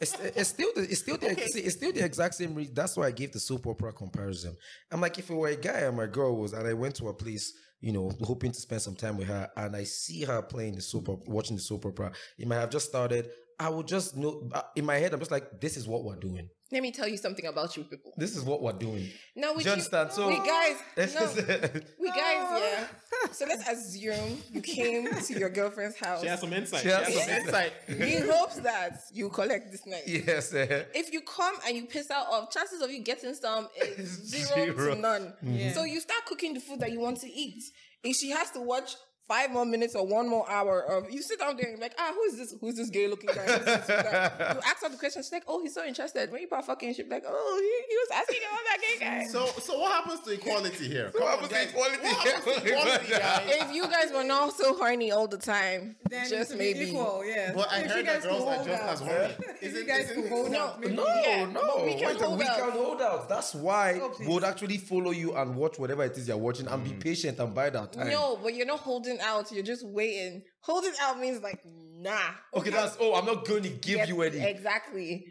[0.00, 2.72] It's, it's still the it's still the see, it's still the exact same reason.
[2.74, 4.56] That's why I gave the soap opera comparison.
[4.90, 7.08] I'm like, if it were a guy and my girl was, and I went to
[7.08, 10.40] a place, you know, hoping to spend some time with her, and I see her
[10.40, 13.28] playing the soap opera, watching the soap opera, it might have just started.
[13.60, 15.12] I would just know uh, in my head.
[15.12, 16.48] I'm just like, this is what we're doing.
[16.72, 18.12] Let me tell you something about you people.
[18.16, 19.08] This is what we're doing.
[19.36, 20.12] No, we Do you understand?
[20.12, 21.68] So we guys, no, no.
[22.00, 22.86] we guys, yeah.
[23.32, 26.80] So let's assume you came to your girlfriend's house she has some insight.
[26.82, 27.72] She She has has some some insight.
[27.88, 30.04] in hopes that you collect this night.
[30.06, 30.54] yes.
[30.54, 30.84] eh.
[30.94, 34.54] If you come and you piss out of chances of you getting some is zero,
[34.76, 34.94] Zero.
[34.94, 35.34] to none.
[35.42, 35.72] Yeah.
[35.72, 37.62] So you start cooking the food that you want to eat.
[38.02, 38.94] If she has to watch
[39.30, 41.94] five more minutes or one more hour of you sit down there and you're like,
[42.00, 42.52] ah, who is this?
[42.60, 43.46] Who's this gay looking guy?
[43.46, 44.30] This guy?
[44.54, 46.32] you ask her the question, she's like, oh, he's so interested.
[46.32, 49.26] When you start fucking, she's like, oh, he, he was asking about that gay guy.
[49.28, 51.10] So, so what happens to equality here?
[51.12, 53.42] Come what on, happens to equality What happens to equality, guys?
[53.46, 56.80] if you guys were not so horny all the time, then just maybe.
[56.86, 57.52] be equal, yeah.
[57.54, 59.34] But I If you heard guys that girls could are just as horny.
[59.60, 60.94] Is it you guys isn't- hold No, out, maybe.
[60.96, 62.56] No, Yeah, no, but we can Wait, hold we out.
[62.58, 63.28] can hold out.
[63.28, 66.66] That's why Oh, we would actually follow you and watch whatever it is you're watching
[66.66, 68.08] and be patient and buy that time.
[68.08, 69.50] No, but you're not holding out.
[69.52, 70.42] You're just waiting.
[70.60, 72.18] Holding out means like, nah.
[72.54, 74.38] Okay, that's oh, I'm not going to give Get- you any.
[74.40, 75.26] Exactly.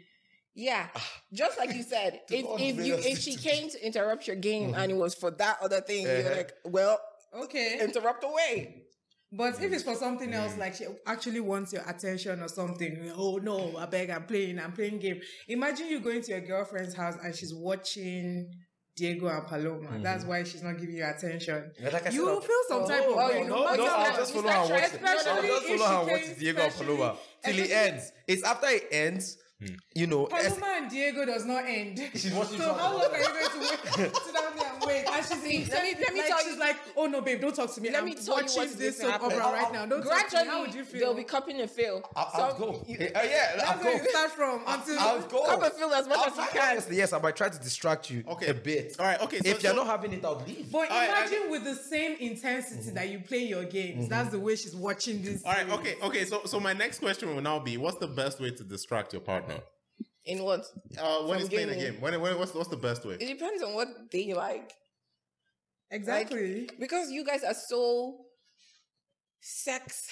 [0.54, 0.88] Yeah.
[0.94, 1.10] Ah.
[1.32, 4.80] Just like you said, if if you if she came to interrupt your game mm-hmm.
[4.80, 6.18] and it was for that other thing, Uh-huh.
[6.22, 6.98] you're like, well,
[7.34, 7.78] Okay.
[7.80, 8.84] interrupt away.
[9.32, 10.58] But if it's for something else, mm.
[10.58, 14.72] like she actually wants your attention or something, oh no, I beg, I'm playing, I'm
[14.72, 15.20] playing game.
[15.46, 18.50] Imagine you going to your girlfriend's house and she's watching
[19.00, 19.88] Diego and Paloma.
[19.88, 20.02] Mm-hmm.
[20.02, 21.70] That's why she's not giving you attention.
[21.80, 23.38] Yeah, like I you said, will feel some Oh, type of oh, way.
[23.40, 25.00] you No, no, I'll just follow her watch it.
[25.02, 28.12] I'll just follow her watch came- Diego and Paloma till it ends.
[28.28, 29.74] It's after it ends, hmm.
[29.94, 30.26] you know.
[30.26, 31.98] es- Paloma and Diego does not end.
[32.14, 34.16] So how long are you going to wait?
[34.24, 35.04] Sit down there and wait.
[35.10, 37.40] And she's See, let me- let me like, tell she's you- like, oh no, babe,
[37.40, 37.90] don't talk to me.
[37.90, 39.52] Let I'm me tell you what's this to soap opera happen.
[39.52, 39.86] right now.
[39.86, 40.30] Don't talk to me.
[40.30, 41.00] Gradually, How would you feel?
[41.00, 42.02] they'll be cupping and fill.
[42.16, 42.84] I'll, So I'll go.
[42.86, 44.02] you- Uh, yeah, That's I'll where go.
[44.04, 45.44] you start from until I'll go.
[45.46, 46.70] Cup and fill as much I'll as you can.
[46.72, 48.46] honestly, Yes, I might try to distract you Okay.
[48.48, 48.96] a bit.
[48.98, 50.70] All right, okay, so- if you're not having it, I'll leave.
[50.70, 54.08] But right, imagine with the same intensity that you play your games.
[54.08, 55.42] That's the way she's watching this.
[55.44, 56.24] All right, okay, okay.
[56.24, 59.22] So, so my next question will now be: What's the best way to distract your
[59.22, 59.60] partner?
[60.26, 60.66] In what?
[60.98, 61.92] Uh, when From he's playing a gaming.
[61.92, 63.14] game, when, when what's what's the best way?
[63.14, 64.72] It depends on what they like.
[65.90, 66.68] Exactly.
[66.78, 68.18] Because you guys are so
[69.40, 70.08] sex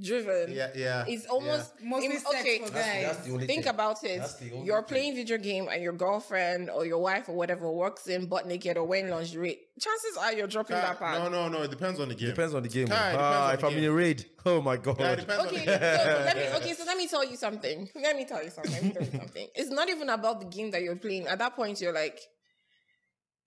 [0.00, 0.52] driven.
[0.52, 1.04] Yeah, yeah.
[1.08, 2.58] It's almost Mostly im- sex okay.
[2.58, 3.02] for That's, guys.
[3.06, 3.70] that's the only Think thing.
[3.74, 4.18] about it.
[4.20, 4.88] That's the only You're thing.
[4.88, 8.76] playing video game and your girlfriend or your wife or whatever walks in butt naked
[8.76, 9.58] or wearing lingerie.
[9.80, 11.18] Chances are you're dropping that part.
[11.22, 11.62] no, no, no.
[11.62, 12.30] It depends on the game.
[12.30, 12.88] Depends on the game.
[12.90, 13.90] Ah, it ah, if the I'm in game.
[13.90, 14.96] a raid, oh my god.
[15.00, 17.36] Yeah, it depends on Okay, the so let me okay, so let me tell you
[17.36, 17.88] something.
[17.94, 18.72] Let me tell you something.
[18.72, 19.48] Let me tell you something.
[19.54, 21.26] It's not even about the game that you're playing.
[21.26, 22.20] At that point, you're like,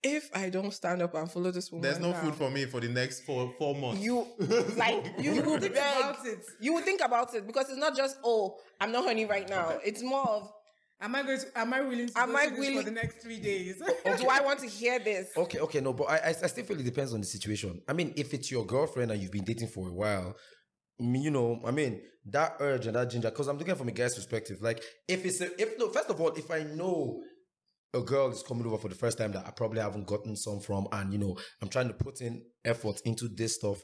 [0.02, 2.64] if I don't stand up and follow this woman, There's no now, food for me
[2.66, 4.02] for the next four four months.
[4.02, 4.26] you
[4.76, 5.96] like you would Think beg.
[5.98, 6.38] about it.
[6.60, 9.78] You would think about it because it's not just oh, I'm not honey right now.
[9.84, 10.52] It's more of
[11.02, 11.46] Am I going to?
[11.58, 13.80] Am I willing to Am go I to this willing- for the next three days?
[14.04, 15.30] Or do I want to hear this?
[15.34, 17.80] Okay, okay, no, but I, I, I still feel it depends on the situation.
[17.88, 20.36] I mean, if it's your girlfriend and you've been dating for a while,
[20.98, 24.14] you know, I mean, that urge and that ginger, because I'm looking from a guy's
[24.14, 24.58] perspective.
[24.60, 27.22] Like, if it's, a, if, no, first of all, if I know
[27.94, 30.60] a girl is coming over for the first time that I probably haven't gotten some
[30.60, 33.78] from, and, you know, I'm trying to put in effort into this stuff.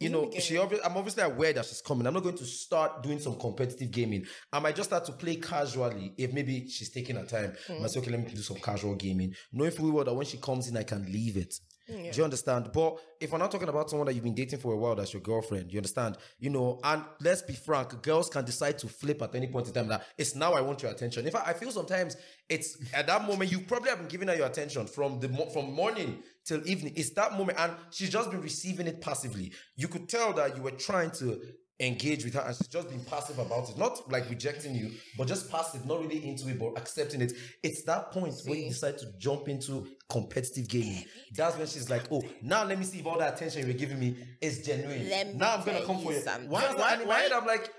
[0.00, 0.40] You know, Okay.
[0.40, 2.06] she obvi- I'm obviously aware that she's coming.
[2.06, 4.26] I'm not going to start doing some competitive gaming.
[4.52, 7.54] I might just start to play casually if maybe she's taking her time.
[7.70, 9.32] I might say, okay, let me do some casual gaming.
[9.52, 11.54] Knowing fully well that when she comes in, I can leave it.
[11.88, 12.70] Do you understand?
[12.72, 15.14] But if we're not talking about someone that you've been dating for a while, that's
[15.14, 15.72] your girlfriend.
[15.72, 16.18] You understand?
[16.38, 19.72] You know, and let's be frank, girls can decide to flip at any point in
[19.72, 19.88] time.
[19.88, 21.24] That it's now I want your attention.
[21.24, 22.16] In fact, I feel sometimes
[22.48, 25.72] it's at that moment you probably have been giving her your attention from the from
[25.72, 26.92] morning till evening.
[26.94, 29.52] It's that moment, and she's just been receiving it passively.
[29.76, 31.40] You could tell that you were trying to
[31.80, 35.28] engage with her and she's just been passive about it not like rejecting you but
[35.28, 38.98] just passive not really into it but accepting it it's that point when you decide
[38.98, 41.04] to jump into competitive gaming
[41.36, 43.78] that's when she's like oh now let me see if all the attention you were
[43.78, 46.50] giving me is genuine Let me now i'm gonna come you for you something.
[46.50, 47.70] Why- Just why- and in my why- i'm like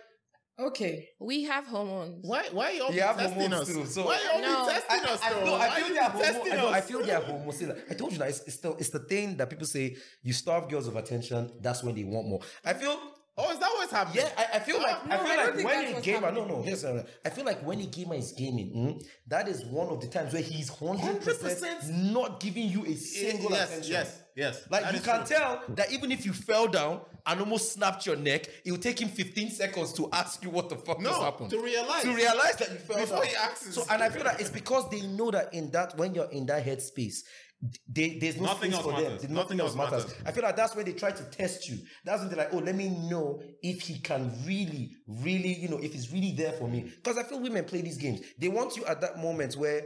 [0.61, 1.07] Okay.
[1.21, 2.17] We have hormones.
[2.27, 2.43] Why?
[2.51, 3.65] Why you all You testing us?
[3.65, 5.19] too, so- why you all No, testing us?
[5.23, 5.45] I, though?
[5.45, 6.21] no, Why I feel they are homo.
[6.23, 7.51] testing I, know, I feel they are homo.
[7.51, 10.33] See, I told you that it's, it's still it's the thing that people say you
[10.33, 11.49] starve girls of attention.
[11.61, 12.41] That's when they want more.
[12.65, 12.99] I feel
[13.41, 14.23] Oh, is that what's happening?
[14.25, 16.19] Yeah, I, I feel like no, I feel I like when that's a what's gamer,
[16.19, 16.47] no, happening.
[16.49, 19.87] no, here's uh, I feel like when a gamer is gaming, mm, that is one
[19.87, 22.11] of the times where he's hundred percent 100%.
[22.11, 23.91] not giving you a single yes, attention.
[23.93, 24.61] yes, yes.
[24.69, 25.37] Like you can true.
[25.37, 28.99] tell that even if you fell down and almost snapped your neck, it will take
[28.99, 31.49] him 15 seconds to ask you what the fuck No, just happened.
[31.51, 32.03] to realize.
[32.03, 33.27] to realize that you fell Before down.
[33.27, 36.13] he asks So and I feel that it's because they know that in that when
[36.13, 37.19] you're in that headspace,
[37.89, 39.21] they, there's no Nothing else for matters.
[39.21, 39.33] them.
[39.33, 40.05] Nothing else matters.
[40.25, 41.77] I feel like that's where they try to test you.
[42.05, 45.77] That's when they're like, oh, let me know if he can really, really, you know,
[45.77, 46.83] if he's really there for me.
[46.95, 48.21] Because I feel women play these games.
[48.37, 49.81] They want you at that moment where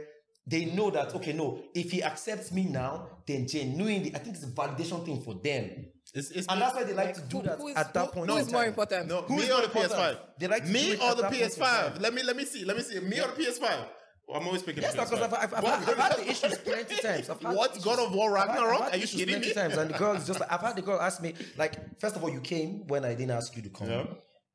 [0.46, 4.44] they know that, okay, no, if he accepts me now, then genuinely, I think it's
[4.44, 5.86] a validation thing for them.
[6.12, 8.06] It's, it's And that's why they like to do who- that who is- at that
[8.06, 8.30] who- point.
[8.30, 9.08] who in is more important?
[9.08, 10.18] No, Who me is or more the PS5?
[10.38, 12.00] They like to do me it or at the that point in PS5?
[12.00, 12.64] Let me let me see.
[12.64, 13.00] Let me see.
[13.00, 13.86] Me or the PS5?
[14.26, 16.58] Well, I'm always picking Yes, the because I've, I've, I've, had, I've had the issues
[16.58, 17.28] plenty times.
[17.30, 17.72] I've had What?
[17.72, 18.80] issues- God of War I've had- Ragnarok?
[18.80, 19.52] I've had Are you kidding me?
[19.52, 22.22] times, and the girls just like, I've had the girl ask me, like, first of
[22.24, 23.88] all, you came when I didn't ask you to come.
[23.88, 24.06] Yeah.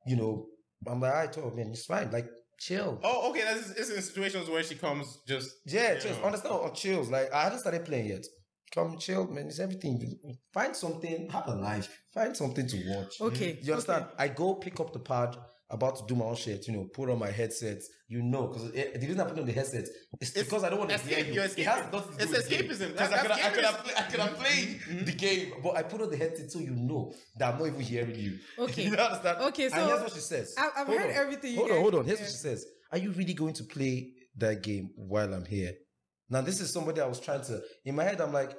[0.08, 0.48] You know,
[0.88, 2.10] I'm like, I told oh, man, it's fine.
[2.12, 2.28] Like,
[2.60, 3.00] chill.
[3.04, 3.42] Oh, okay.
[3.44, 6.18] That's it's in situations where she comes just yeah, you chills.
[6.18, 6.26] know.
[6.26, 6.56] Understand?
[6.56, 7.10] Or chills.
[7.10, 8.26] Like, I haven't started playing yet.
[8.74, 9.48] Come chill, man.
[9.48, 10.18] It's everything.
[10.54, 11.30] Find something.
[11.30, 11.90] Have a life.
[12.14, 13.20] Find something to watch.
[13.22, 13.60] Okay.
[13.62, 14.06] You understand?
[14.18, 15.36] I go pick up the pad,
[15.72, 18.72] about to do my own shit, you know, put on my headset, you know, because
[18.72, 19.86] the reason I put on the headset
[20.20, 21.42] is because I don't want to escape, hear you.
[21.42, 22.70] It has nothing to do It's with the game.
[22.70, 22.98] escapism.
[22.98, 25.06] 'Cause I That- could have- I could have play- I could have played mm-hmm.
[25.06, 27.82] the game, but I put on the headset so you know that I'm not even
[27.82, 28.40] hearing you.
[28.60, 28.84] Okay.
[28.86, 29.38] you understand?
[29.50, 30.56] Okay, and so here's what she says.
[30.58, 31.16] I- I've Hold heard on.
[31.16, 32.06] everything Hold on, hold on.
[32.06, 32.26] Here's yeah.
[32.26, 32.66] what she says.
[32.92, 35.74] Are you really going to play that game while I'm here?
[36.32, 37.62] Now, this is somebody I was trying to.
[37.86, 38.52] In my head, I'm like,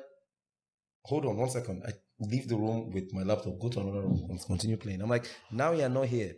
[1.04, 1.82] hold on one second.
[1.86, 5.00] I leave the room with my laptop, go to another room, and continue playing.
[5.02, 6.34] I'm like, now you're not here.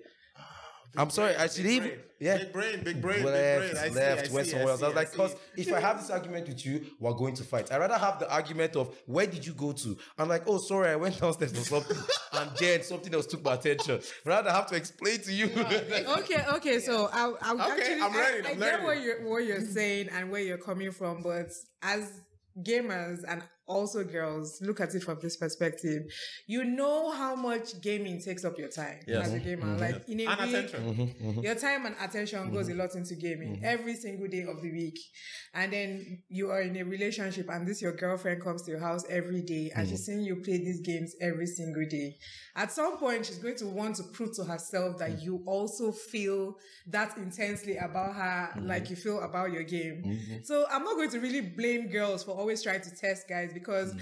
[0.97, 1.35] I'm sorry.
[1.37, 1.89] I should even.
[1.89, 2.01] brain.
[2.21, 2.39] Yeah.
[2.39, 3.85] Big brain, big brain, left, big brain.
[3.85, 4.83] I see, left, I went see, somewhere I else.
[4.83, 7.73] I was like, because if I have this argument with you, we're going to fight.
[7.73, 9.97] I rather have the argument of where did you go to?
[10.19, 11.97] I'm like, oh, sorry, I went downstairs or something,
[12.35, 14.01] and then something else took my attention.
[14.25, 15.47] Rather have to explain to you.
[15.57, 16.79] okay, okay.
[16.79, 18.87] So I, I Okay, actually, I'm learning, I, I I'm get learning.
[18.87, 21.49] what you're what you're saying and where you're coming from, but
[21.83, 22.09] as
[22.63, 26.03] gamers and also girls look at it from this perspective,
[26.47, 29.27] you know how much gaming takes up your time Yes.
[29.27, 29.45] as a mm-hmm.
[29.45, 29.67] gamer.
[29.67, 29.81] Mm-hmm.
[29.81, 31.15] Like in a And week, attention.
[31.23, 31.41] Mm-hmm.
[31.41, 34.99] your time and attention goes a lot into gaming every single day of the week.
[35.55, 39.05] And then you are in a relationship and this your girlfriend comes to your house
[39.09, 42.17] every day and she's seeing you play these games every single day.
[42.57, 46.57] At some point, she's going to want to prove to herself that you also feel
[46.89, 50.21] that intensely about her like you feel about your game.
[50.43, 53.95] So I'm not going to really blame girls for always trying to test guys because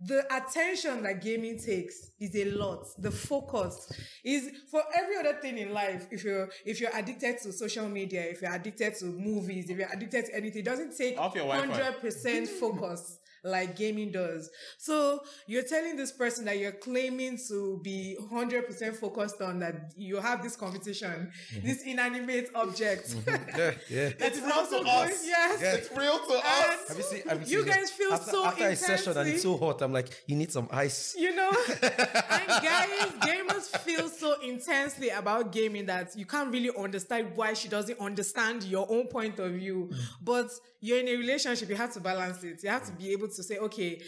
[0.00, 2.86] the attention that gaming takes is a lot.
[2.98, 3.90] The focus
[4.24, 6.06] is for every other thing in life.
[6.10, 9.92] If you're if you're addicted to social media, if you're addicted to movies, if you're
[9.92, 14.50] addicted to anything, it doesn't take hundred percent focus like gaming does.
[14.78, 19.92] So you're telling this person that you're claiming to be hundred percent focused on that
[19.96, 21.66] you have this competition, mm-hmm.
[21.66, 23.10] this inanimate object.
[23.10, 23.58] Mm-hmm.
[23.58, 24.10] yeah, yeah.
[24.28, 25.26] It's real also to us.
[25.26, 25.62] Yes.
[25.62, 26.88] It's real to us.
[26.88, 27.28] Have you seen?
[27.28, 29.82] Have You seen guys feel after, so after a session and it's so hot.
[29.82, 31.14] I'm like, you need some ice.
[31.18, 31.50] you know
[31.82, 37.68] and guys gamers feel so intensely about gaming that you can't really understand why she
[37.68, 39.98] doesn't understand your own point of view mm.
[40.22, 43.27] but you're in a relationship you have to balance it you have to be able
[43.36, 44.00] to say okay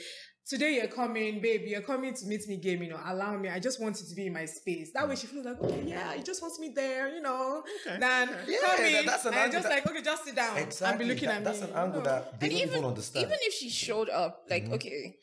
[0.48, 1.62] Today you're coming, babe.
[1.66, 2.98] You're coming to meet me game, you know.
[3.04, 3.48] Allow me.
[3.50, 4.90] I just want you to be in my space.
[4.92, 7.62] That way she feels like, okay, yeah, he just wants me there, you know.
[7.86, 8.44] Okay, Then okay.
[8.48, 10.88] Yeah, come in, that's an and angle just that- like, okay, just sit down Exactly.
[10.90, 11.64] and be looking That- at that's me.
[11.66, 12.04] an you angle know.
[12.10, 13.26] that they and don't even even understand.
[13.26, 14.74] even if she showed up, like Mm-hmm.
[14.74, 15.16] okay,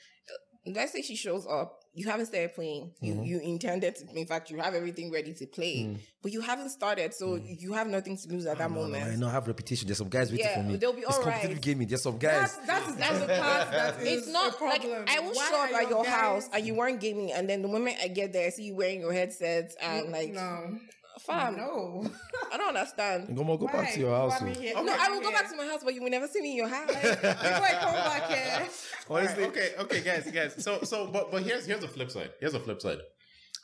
[0.67, 2.91] let's say she shows up, you haven't started playing.
[3.01, 3.23] You Mm-hmm.
[3.23, 4.03] you intended to.
[4.19, 7.87] In fact, you have everything ready to play, but you haven't started, so you have
[7.87, 8.73] nothing to lose at that Mm.
[8.75, 9.03] No, no, moment.
[9.11, 9.87] I know I have reputation.
[9.87, 10.75] There's some guys waiting Yeah, for me.
[10.77, 11.61] they'll be all it's competitive alright.
[11.63, 11.87] gaming.
[11.87, 12.55] There's some guys.
[12.67, 15.05] That's, that's, that's the part that is It's not a like problem.
[15.07, 17.61] I will Why show up at your guys- house and you weren't gaming, and then
[17.63, 20.79] the moment I get there, I see you wearing your headset and like no.
[21.19, 22.05] Fam, No.
[22.51, 23.35] I don't understand.
[23.35, 24.41] Go, go back to your house.
[24.41, 24.83] Why me oh.
[24.83, 26.57] No, I will go back to my house, but you will never see me in
[26.57, 26.87] your house.
[26.91, 28.67] Before I come back here.
[29.09, 30.63] Honestly, Alright, okay, okay, guys, guys.
[30.63, 32.31] So, so, but, but here's here's the flip side.
[32.39, 32.99] Here's the flip side,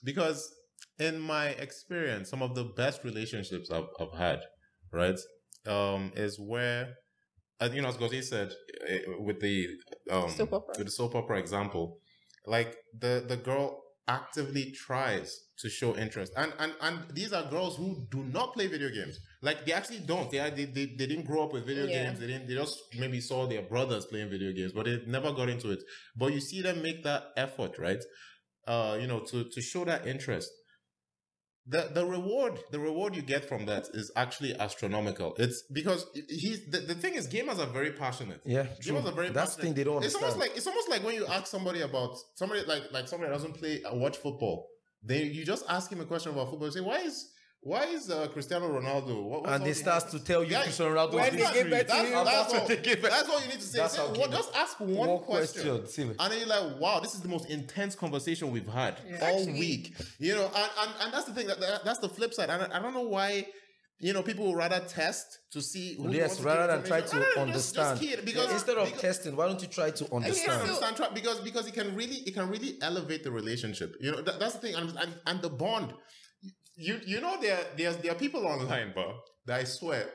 [0.03, 0.53] because
[0.99, 4.39] in my experience, some of the best relationships I've, I've had,
[4.91, 5.19] right,
[5.67, 6.93] um, is where,
[7.59, 8.53] uh, you know, as Gauthier said,
[8.87, 9.67] eh, with the
[10.11, 10.75] um, Soap opera.
[10.77, 11.99] with the soap opera example,
[12.45, 17.77] like the the girl actively tries to show interest, and and and these are girls
[17.77, 19.19] who do not play video games.
[19.41, 20.29] Like they actually don't.
[20.31, 22.03] They are, they, they they didn't grow up with video Yeah.
[22.05, 22.19] games.
[22.19, 22.47] They didn't.
[22.47, 25.83] They just maybe saw their brothers playing video games, but they never got into it.
[26.15, 28.03] But you see them make that effort, right?
[28.67, 30.49] Uh, you know, to to show that interest.
[31.65, 35.33] The the reward the reward you get from that is actually astronomical.
[35.37, 38.41] It's because he's the, the thing is gamers are very passionate.
[38.45, 38.95] yeah, true.
[38.95, 39.63] Gamers are very That's passionate.
[39.63, 40.23] thing they don't It's understand.
[40.25, 43.35] almost like it's almost like when you ask somebody about somebody like like somebody that
[43.37, 44.67] doesn't play uh, watch football.
[45.01, 46.67] They you just ask him a question about football.
[46.67, 47.29] You say why is
[47.63, 49.23] why is uh, Cristiano Ronaldo?
[49.23, 51.31] What, what's and all they the- start to tell you Yeah, Cristiano Ronaldo when is
[51.31, 51.53] they this.
[51.53, 52.13] give birth to That's, him.
[52.13, 53.87] that's, After all, they give birth- that's all you need to say.
[53.87, 55.79] Say how one- gamers- just ask one, One question.
[55.79, 56.15] question.
[56.19, 59.19] And then you're like, wow, this is the most intense conversation we've had Yeah.
[59.29, 59.95] all Actually- week.
[60.19, 61.47] You know, and, and, and that's the thing.
[61.47, 62.49] That, that- that's the flip side.
[62.49, 63.47] And I, I don't know why,
[63.99, 67.37] you know, people would rather test to see who Yes, rather than try to just-
[67.37, 67.99] understand.
[67.99, 70.51] Just, kid, because Instead of because, testing, why don't you try to understand?
[70.51, 73.95] so- understand tra- because because it can really it can really elevate the relationship.
[74.01, 75.93] You know that, that's the thing, and, and and the bond.
[76.75, 79.13] You you know there there's there are people online, bro.
[79.45, 80.09] That I swear,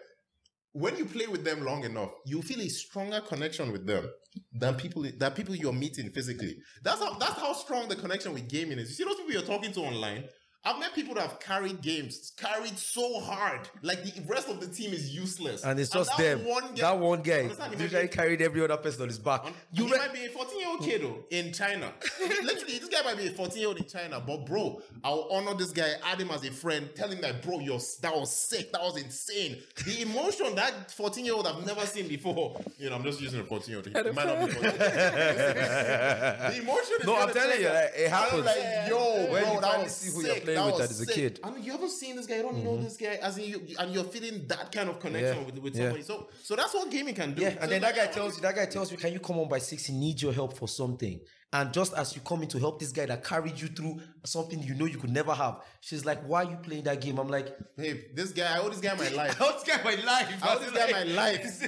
[0.73, 4.09] when you play with them long enough, you feel a stronger connection with them
[4.53, 6.57] than people that people you're meeting physically.
[6.83, 8.89] That's how that's how strong the connection with gaming is.
[8.89, 10.25] You see those people you're talking to online.
[10.65, 14.67] I've met people that have carried games, carried so hard, like the rest of the
[14.67, 16.45] team is useless, And it's just that them.
[16.47, 19.47] One guy, that one guy usually carried every other person on his back.
[19.47, 21.93] and You he re- might be a 14 year old kid oh, in China.
[22.21, 25.55] Literally, this guy might be a 14 year old in China, but bro, I'll honor
[25.55, 28.73] this guy, add him as a friend, tell him that, bro, you're, that was sick,
[28.73, 29.59] that was insane.
[29.87, 32.61] The emotion that 14 year old I've never seen before.
[32.79, 33.87] You know, I'm just using a 14 year old.
[33.87, 34.73] He might not be 14.
[34.79, 38.45] the emotion is No, I'm telling you, like, it And I'm happens.
[38.45, 40.48] like, yo, bro, that was see who you're sick.
[40.55, 41.15] Playing that with was as a sick.
[41.15, 41.41] kid.
[41.45, 42.85] And you haven't seen this guy, you don't know mm-hmm.
[42.85, 45.45] this guy, as in you, and you're feeling that kind of connection Yeah.
[45.47, 45.83] with, with Yeah.
[45.85, 46.03] somebody.
[46.03, 47.43] So, so that's what gaming can do.
[47.43, 49.39] Yeah, So and then that guy tells you, that guy tells you, can you come
[49.39, 49.87] on by six?
[49.87, 51.21] He needs your help for something.
[51.51, 54.63] And just as you come in to help this guy that carried you through something
[54.63, 57.19] you know you could never have, she's like, why are you playing that game?
[57.19, 59.41] I'm like, Babe, this guy, I owe this guy my life.
[59.41, 60.43] I want this guy my life.
[60.43, 61.63] I owe this guy my life.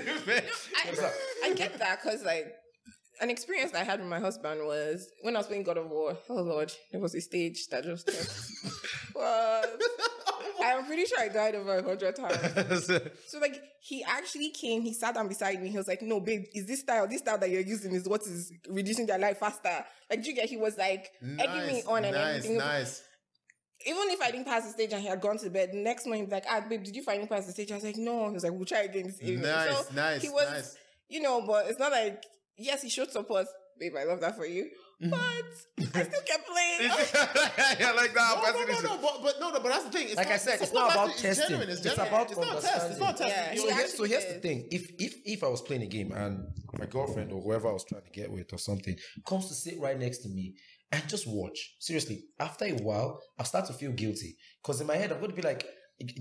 [0.77, 2.55] I, I get that because like
[3.21, 6.17] an experience I had with my husband was when I was playing God of War.
[6.29, 8.09] Oh Lord, there was a stage that just
[9.15, 9.67] was.
[10.63, 12.91] I'm pretty sure I died over a hundred times.
[13.27, 15.71] So like he actually came, he sat down beside me.
[15.71, 17.07] He was like, "No, babe, is this style?
[17.09, 20.37] This style that you're using is what is reducing their life faster." Like, do you
[20.37, 20.49] get?
[20.49, 22.59] He was like egging me on and nice, everything.
[22.59, 23.03] nice.
[23.87, 26.05] Even if I didn't pass the stage and he had gone to bed, the next
[26.07, 27.97] morning he'd be like, "Ah, babe, did you finally pass the stage?" I was like,
[27.97, 30.77] "No." He was like, "We'll try again this evening." Nice, so nice, He was, nice.
[31.09, 32.23] you know, but it's not like
[32.61, 33.47] yes, he showed support.
[33.79, 34.69] Babe, I love that for you.
[35.03, 35.11] Mm-hmm.
[35.11, 36.81] But I still kept playing.
[37.81, 38.41] yeah, like that.
[38.45, 40.09] No, no, no, no, but, but no, no, but that's the thing.
[40.09, 41.49] It's like not, I said, it's support not has about to- testing.
[41.49, 42.09] genuine, It's, genuine.
[42.09, 42.81] about it's not a understanding.
[42.81, 42.91] test.
[42.91, 43.37] It's not a test.
[43.37, 45.83] Yeah, so, he here, actually so here's the thing: if if if I was playing
[45.83, 46.45] a game and
[46.79, 48.95] my girlfriend or whoever I was trying to get with or something
[49.27, 50.55] comes to sit right next to me
[50.93, 54.97] and just watch, seriously, after a while, I start to feel guilty because in my
[54.97, 55.65] head I'm going to be like,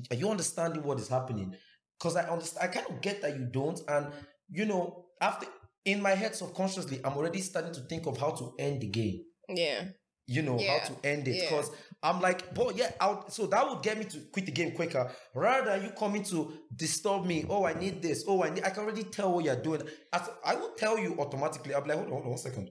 [0.09, 1.53] "Are you understanding what is happening?"
[1.99, 4.07] Because I understand, I kind of get that you don't, and
[4.49, 5.47] you know, after
[5.91, 9.17] in my head subconsciously, I'm already starting to think of how to end the game
[9.49, 9.85] yeah.
[10.27, 11.41] you know Yeah, how to end it yeah.
[11.49, 11.71] because
[12.01, 13.33] I'm like, but yeah, out.
[13.33, 16.53] So that would get me to quit the game quicker rather than you coming to
[16.73, 17.45] disturb me.
[17.49, 18.23] Oh, I need this.
[18.27, 18.63] Oh, I need.
[18.63, 19.81] I can already tell what you're doing.
[20.13, 21.75] As, I will tell you automatically.
[21.75, 22.69] I'm like, hold on, hold on, one second.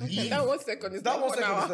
[0.00, 0.30] Leave.
[0.30, 1.64] That one second is That not one one hour.
[1.64, 1.70] is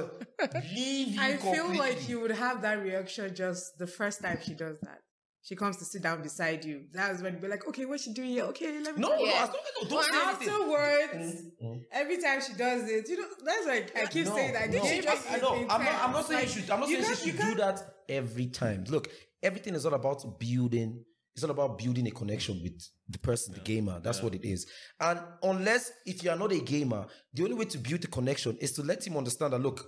[0.55, 4.39] like, leave you I feel like you would have that reaction just the first time
[4.43, 4.99] she does that.
[5.45, 6.85] She comes to sit down beside you.
[6.93, 8.45] That's when you'll be like, okay, what's she doing here?
[8.45, 9.33] Okay, let me No, tell no, you.
[9.33, 10.19] as long as no, don't say.
[10.49, 11.85] Afterwards, Mm.
[11.91, 14.71] every time she does it, you know, that's like I keep No, saying that.
[14.71, 14.85] no.
[14.87, 15.55] She just I know.
[15.69, 15.95] I'm not.
[16.05, 16.71] I'm not saying you should.
[16.71, 18.85] I'm not saying she should do that every time.
[18.89, 19.09] Look,
[19.43, 21.05] everything is all about building.
[21.35, 23.99] It's all about building a connection with the person, the gamer.
[24.01, 24.67] That's what it is.
[25.01, 28.57] And unless if you are not a gamer, the only way to build a connection
[28.61, 29.85] is to let him understand that look,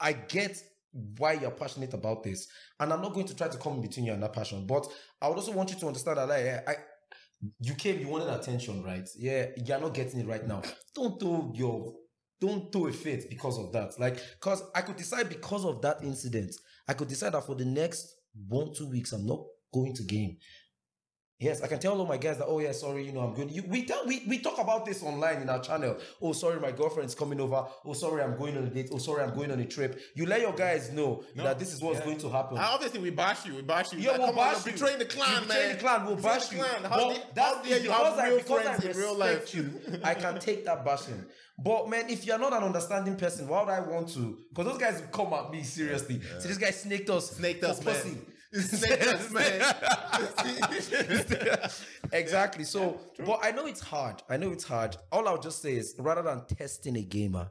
[0.00, 0.60] I get
[0.92, 4.06] why you're passionate about this, and I'm not going to try to come in between
[4.06, 4.66] you and that passion.
[4.66, 4.86] But
[5.20, 6.76] I would also want you to understand that like, I,
[7.60, 9.08] you came, you wanted attention, right?
[9.16, 10.62] Yeah, you're not getting it right now.
[10.94, 11.94] Don't throw your
[12.40, 13.98] don't throw a fit because of that.
[14.00, 16.52] Like, because I could decide because of that incident,
[16.88, 18.16] I could decide that for the next
[18.48, 20.36] one, two weeks, I'm not going to game
[21.42, 23.48] Yes, I can tell all my guys that, oh yeah, sorry, you know, I'm going.
[23.48, 25.96] You, we tell we, we talk about this online in our channel.
[26.20, 27.64] Oh, sorry, my girlfriend's coming over.
[27.84, 28.90] Oh, sorry, I'm going on a date.
[28.92, 30.00] Oh, sorry, I'm going on a trip.
[30.14, 32.58] You let your guys know that this is what's going to happen.
[32.58, 33.56] Obviously, we bash you.
[33.56, 33.98] We bash you.
[33.98, 35.58] Yeah, Like, we'll come on, bash you're betraying the clan, You man.
[35.58, 36.62] betray the clan, we'll bash the you.
[36.62, 39.54] How But dare- that's how dare you have real I friends in real life?
[39.54, 41.24] you, I can take that bashing.
[41.58, 44.38] But man, if you're not an understanding person, why would I want to?
[44.48, 46.20] Because those guys come at me seriously.
[46.38, 47.32] So this guy snaked us.
[47.32, 47.94] Snaked us, man.
[47.94, 48.16] pussy.
[48.52, 49.62] Snaked us, man.
[52.12, 52.64] exactly.
[52.64, 54.22] So, but I know it's hard.
[54.28, 54.96] I know it's hard.
[55.10, 57.50] All I'll just say is rather than testing a gamer,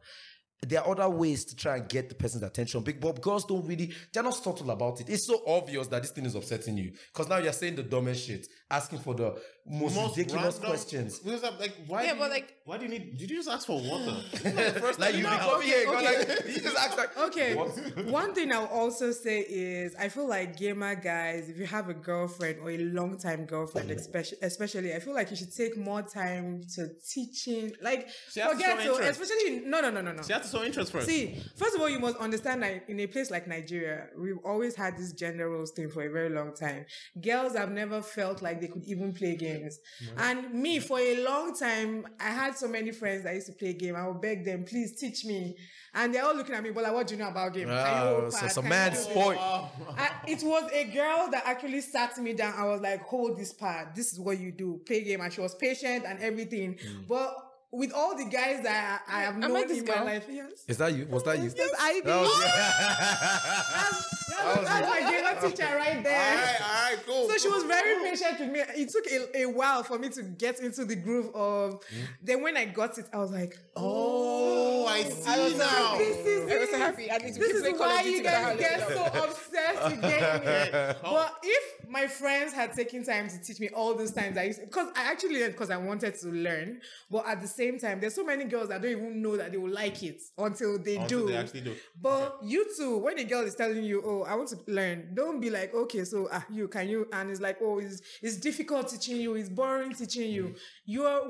[0.67, 2.83] there are other ways to try and get the person's attention.
[2.83, 5.09] Big Bob girls don't really, they're not subtle about it.
[5.09, 6.91] It's so obvious that this thing is upsetting you.
[7.11, 9.35] Because now you're saying the dumbest shit, asking for the
[9.69, 11.19] most, Most ridiculous random- questions.
[11.19, 12.03] Because I'm like, why?
[12.03, 13.17] Yeah, but you- like- why do you need?
[13.17, 14.15] Did you just ask for water?
[14.31, 16.17] This is not the first Like you you come come here, okay.
[16.17, 17.55] like, you just ask like, Okay.
[17.55, 18.05] What?
[18.05, 21.93] One thing I'll also say is I feel like gamer guys, if you have a
[21.93, 26.01] girlfriend or a long time girlfriend, especially, especially, I feel like you should take more
[26.01, 27.73] time to teaching.
[27.81, 29.21] Like, She has to forget to, interest.
[29.21, 30.23] especially, no, no, no, no, no.
[30.23, 31.07] She has to show interest first.
[31.07, 34.75] See, first of all, you must understand that in a place like Nigeria, we've always
[34.75, 36.85] had this gender roles thing for a very long time.
[37.19, 39.79] Girls have never felt like they could even play games.
[40.03, 40.19] Mm-hmm.
[40.19, 43.73] And me, for a long time, I had so many friends that used to play
[43.73, 43.95] game.
[43.95, 45.57] I would beg them, please teach me.
[45.93, 47.67] And they're all looking at me, but like, what do you know about game?
[47.67, 48.51] Can you hold so pad?
[48.53, 49.71] some Can man you do this?" spoil.
[49.97, 52.53] I, it was a girl that actually sat me down.
[52.57, 53.93] I was like, hold this part.
[53.93, 54.79] This is what you do.
[54.85, 55.19] Play game.
[55.19, 56.75] And she was patient and everything.
[56.75, 57.07] Mm.
[57.09, 57.35] But
[57.71, 60.25] with all the guys that I, I have I known met this in my life,
[60.29, 60.63] yes.
[60.67, 61.07] Is that you?
[61.07, 61.51] Was that you?
[61.55, 62.05] Yes, I oh, did.
[62.05, 66.35] That was That's, that's my gamer teacher right there.
[66.35, 67.29] right, all right, cool.
[67.29, 68.59] So she was very patient with me.
[68.75, 71.73] It took a, a while for me to get into the groove of.
[71.73, 71.99] Hmm?
[72.23, 75.89] Then when I got it, I was like, Oh, I see I was now.
[75.91, 77.09] like, this is I was so happy.
[77.09, 80.95] At least we This is why you guys get so obsessed with gaming.
[81.03, 81.13] Oh.
[81.13, 84.61] But if my friends had taken time to teach me all those times, I used
[84.61, 86.79] because I actually learned because I wanted to learn.
[87.09, 89.57] But at the same time, there's so many girls that don't even know that they
[89.57, 91.27] will like it until they Until do.
[91.31, 91.75] they actually do.
[92.01, 95.39] But you too, when a girl is telling you, "Oh, I want to learn," don't
[95.39, 98.89] be like, "Okay, so ah, you can you?" And it's like, "Oh, it's it's difficult
[98.89, 99.35] teaching you.
[99.35, 100.33] It's boring teaching Mm.
[100.33, 100.55] you.
[100.85, 101.21] You are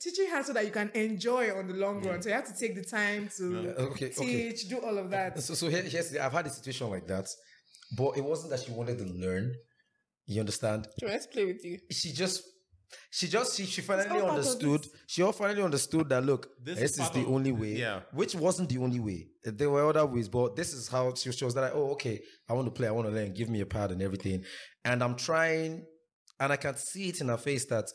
[0.00, 2.20] teaching her so that you can enjoy on the long run.
[2.22, 4.50] So you have to take the time to Okay, okay.
[4.50, 5.40] teach, do all of that.
[5.40, 7.26] So, so here, here's the, I've had a situation like that,
[7.96, 9.54] but it wasn't that she wanted to learn.
[10.26, 10.86] You understand?
[11.02, 11.78] Let's play with you.
[11.90, 12.42] She just,
[13.10, 14.86] she just, she, she finally all part of understood.
[15.06, 17.74] She all finally understood that look, This this, is is the of- only way.
[17.76, 18.00] yeah.
[18.12, 19.28] Which wasn't the only way.
[19.44, 22.52] There were other ways, but this is how she, she was like, oh, okay, I
[22.52, 23.32] want to play, I want to learn.
[23.32, 24.44] Give me a pad and everything.
[24.84, 25.84] And I'm trying,
[26.38, 27.86] and I can see it in her face that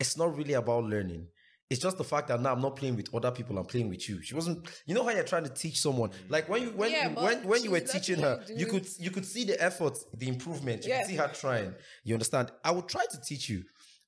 [0.00, 1.28] it's not really about learning.
[1.70, 3.56] It's just the fact that now I'm not playing with other people.
[3.56, 4.20] I'm playing with you.
[4.20, 4.68] She wasn't.
[4.84, 6.10] You know how you're trying to teach someone.
[6.10, 6.14] Mm.
[6.28, 8.86] Like when you when Yeah, you, when when you were teaching her, you you could
[8.98, 10.84] you could see the effort, the improvement.
[10.84, 10.98] You Yeah.
[10.98, 11.74] could see her trying.
[12.04, 12.50] You understand?
[12.62, 13.62] I would try to teach you,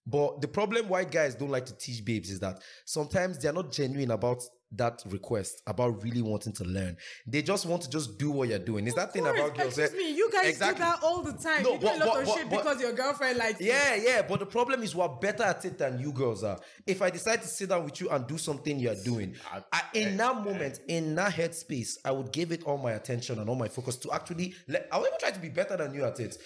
[0.07, 3.73] but the problem why guys don't like to teach babes is that sometimes they're not
[3.73, 4.43] genuine about
[4.77, 6.97] that request about really wanting to learn.
[7.29, 8.89] They just want to just do what you're doing.
[8.89, 9.79] Is that thing about girls?
[9.79, 9.97] Excuse eh?
[9.97, 10.85] me, you guys Exactly.
[10.85, 11.63] do that all the time.
[11.63, 13.61] No, you do but- a lot but- of but- shit but- because your girlfriend likes
[13.61, 13.67] it.
[13.67, 16.59] Yeah, yeah, but the problem is we're better at it than you girls are.
[16.87, 19.37] If I decide to sit down with you and do something you're doing,
[19.73, 23.49] I, in that moment, in that headspace, I would give it all my attention and
[23.49, 24.55] all my focus to actually.
[24.67, 26.37] Let, I would even try to be better than you at it.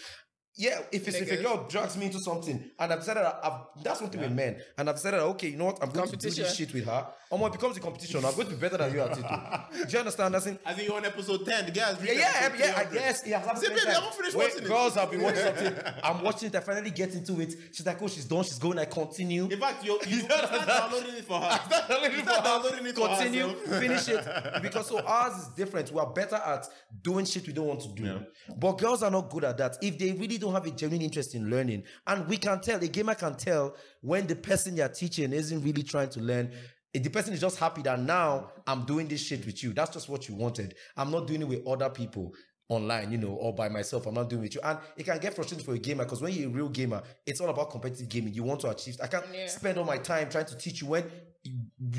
[0.59, 3.83] Yeah, if it's if a girl drags me into something and I've said that I've,
[3.83, 6.09] that's one thing with men, and I've said that, okay, you know what, I'm going
[6.09, 7.07] to do this shit with her.
[7.31, 8.25] Um, it becomes a competition.
[8.25, 9.17] I'm going to be better than you at it.
[9.17, 9.85] too.
[9.87, 10.35] Do you understand?
[10.35, 11.67] That's in, I think you're on episode 10.
[11.67, 13.23] The guys yeah, yeah, yeah, I guess.
[13.27, 14.69] Yeah, the baby, I finished When watching it.
[14.69, 15.75] Girls have been watching something.
[16.03, 16.55] I'm watching it.
[16.55, 17.55] I finally get into it.
[17.73, 18.45] She's like, oh, she's done.
[18.45, 18.79] She's going.
[18.79, 19.45] I continue.
[19.45, 21.61] In fact, you're, you start downloading it for her.
[22.09, 23.17] You start downloading it for her.
[23.17, 23.81] continue, herself.
[23.81, 24.63] finish it.
[24.63, 25.93] Because so ours is different.
[25.93, 26.67] We are better at
[27.03, 28.21] doing shit we don't want to do.
[28.57, 29.77] But girls are not good at that.
[29.83, 32.89] If they really don't have a genuine interest in learning, and we can tell, a
[32.89, 36.51] gamer can tell when the person you're teaching isn't really trying to learn.
[36.95, 39.73] If the person is just happy that now I'm doing this shit with you.
[39.73, 40.75] That's just what you wanted.
[40.97, 42.33] I'm not doing it with other people
[42.71, 44.07] online, you know, or by myself.
[44.07, 44.61] I'm not doing it with you.
[44.63, 47.41] And it can get frustrating for a gamer because when you're a real gamer, it's
[47.41, 48.35] all about competitive gaming.
[48.35, 48.97] You want to achieve.
[49.03, 49.47] I can't Yeah.
[49.47, 51.05] spend all my time trying to teach you when
[51.45, 51.55] you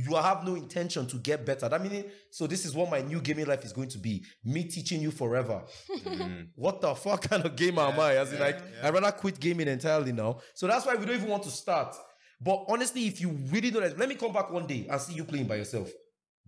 [0.05, 1.67] you have no intention to get better.
[1.69, 4.23] That meaning, so this is what my new gaming life is going to be.
[4.43, 5.63] Me teaching you forever.
[6.05, 6.49] Mm.
[6.55, 8.17] What the fuck kind of gamer am I?
[8.17, 10.39] As in, like, I'd rather quit gaming entirely now.
[10.55, 11.95] So that's why we don't even want to start.
[12.41, 15.23] But honestly, if you really don't, let me come back one day and see you
[15.25, 15.89] playing by yourself.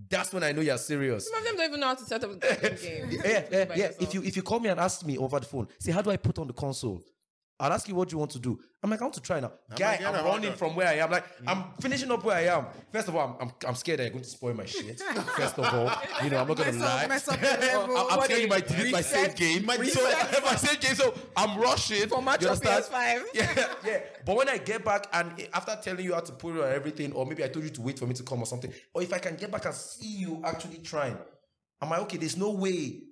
[0.10, 1.30] That's when I know you're serious.
[1.30, 3.10] Some of them don't even know how to set up a goddamn game.
[3.12, 3.76] yeah, yeah, yeah.
[3.76, 4.02] yourself.
[4.02, 6.10] If you if you call me and ask me over the phone, say how do
[6.10, 7.04] I put on the console?
[7.62, 8.60] I'll ask you what you want to do.
[8.84, 9.52] I'm like, I want to try now.
[9.78, 10.58] Guy, like, yeah, I'm hold running on.
[10.58, 11.12] from where I am.
[11.12, 11.44] Like, mm.
[11.48, 12.66] I'm finishing up where I am.
[12.92, 15.00] First of all, I'm, I'm, I'm scared that you're going to spoil my shit.
[15.38, 15.92] First of all,
[16.24, 17.06] you know, I'm not going to lie.
[17.08, 17.96] mess up the level.
[17.96, 19.66] I'm, I'm What scared you is- might delete my save reset- game.
[19.66, 20.44] My, so, reset.
[20.44, 20.96] my save game.
[20.96, 22.10] So I'm rushing.
[22.10, 22.84] For You your understand?
[22.86, 23.22] PS5.
[23.36, 24.00] Yeah, yeah.
[24.26, 27.14] But when I get back and after telling you how to put it on everything,
[27.14, 29.14] or maybe I told you to wait for me to come or something, or if
[29.14, 31.18] I can get back and see you actually trying,
[31.80, 33.04] I'm like, okay, there's no way.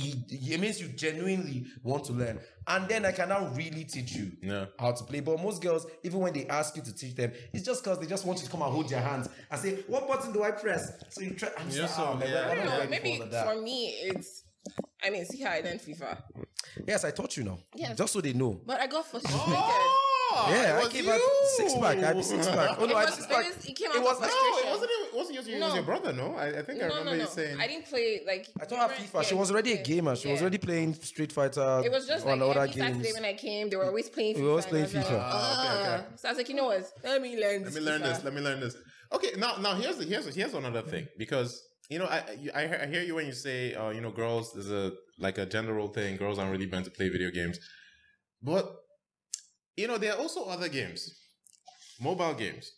[0.00, 4.12] It, it means you genuinely want to learn, and then I can now really teach
[4.12, 4.66] you Yeah.
[4.78, 5.20] how to play.
[5.20, 8.06] But most girls, even when they ask you to teach them, it's just because they
[8.06, 10.52] just want you to come and hold your hands and say, "What button do I
[10.52, 11.48] press?" So you try.
[11.58, 12.42] I'm just so, like, "Ah, man, yeah.
[12.44, 12.90] I'm I not don't know.
[12.90, 14.44] Maybe that." for me, it's.
[15.02, 16.22] I mean, see how I learned FIFA.
[16.86, 17.58] Yes, I taught you now.
[17.74, 17.96] Yes.
[17.96, 18.60] Just so they know.
[18.66, 19.40] But I got frustrated.
[19.40, 20.07] Oh,
[20.50, 21.10] yeah, it I was came you.
[21.10, 21.20] back
[21.56, 21.96] six pack.
[21.98, 22.70] I had six pack.
[22.78, 23.44] Oh no, It I had was- six it pack.
[23.46, 24.30] was- it came It was of not.
[24.30, 24.90] No, it wasn't.
[24.90, 25.56] It wasn't you.
[25.56, 26.12] It was your brother.
[26.12, 27.60] No, I, I think I remember no, you saying.
[27.60, 28.46] I didn't play like.
[28.60, 29.24] I told her FIFA.
[29.24, 30.14] She was already a gamer.
[30.16, 31.82] She was already playing Street Fighter.
[31.84, 33.14] It was just on like other every Saturday games.
[33.14, 34.34] when I came, they were always playing.
[34.34, 35.20] FIFA We were always playing was like, FIFA.
[35.22, 35.28] Ah,
[35.60, 36.04] okay, okay.
[36.12, 36.84] "Ah." So I was like, you know what?
[37.04, 37.64] Let me learn.
[37.64, 38.08] Let me learn FIFA.
[38.14, 38.24] this.
[38.24, 38.76] Let me learn this.
[39.12, 41.50] Okay, now now here's the, here's here's another thing because
[41.88, 42.22] you know I
[42.54, 45.38] I, hear- I hear you when you say uh, you know girls there's a like
[45.38, 46.16] a gender role thing.
[46.16, 47.58] Girls aren't really meant to play video games,
[48.42, 48.64] but
[49.78, 51.14] you know there are also other games,
[52.00, 52.72] mobile games.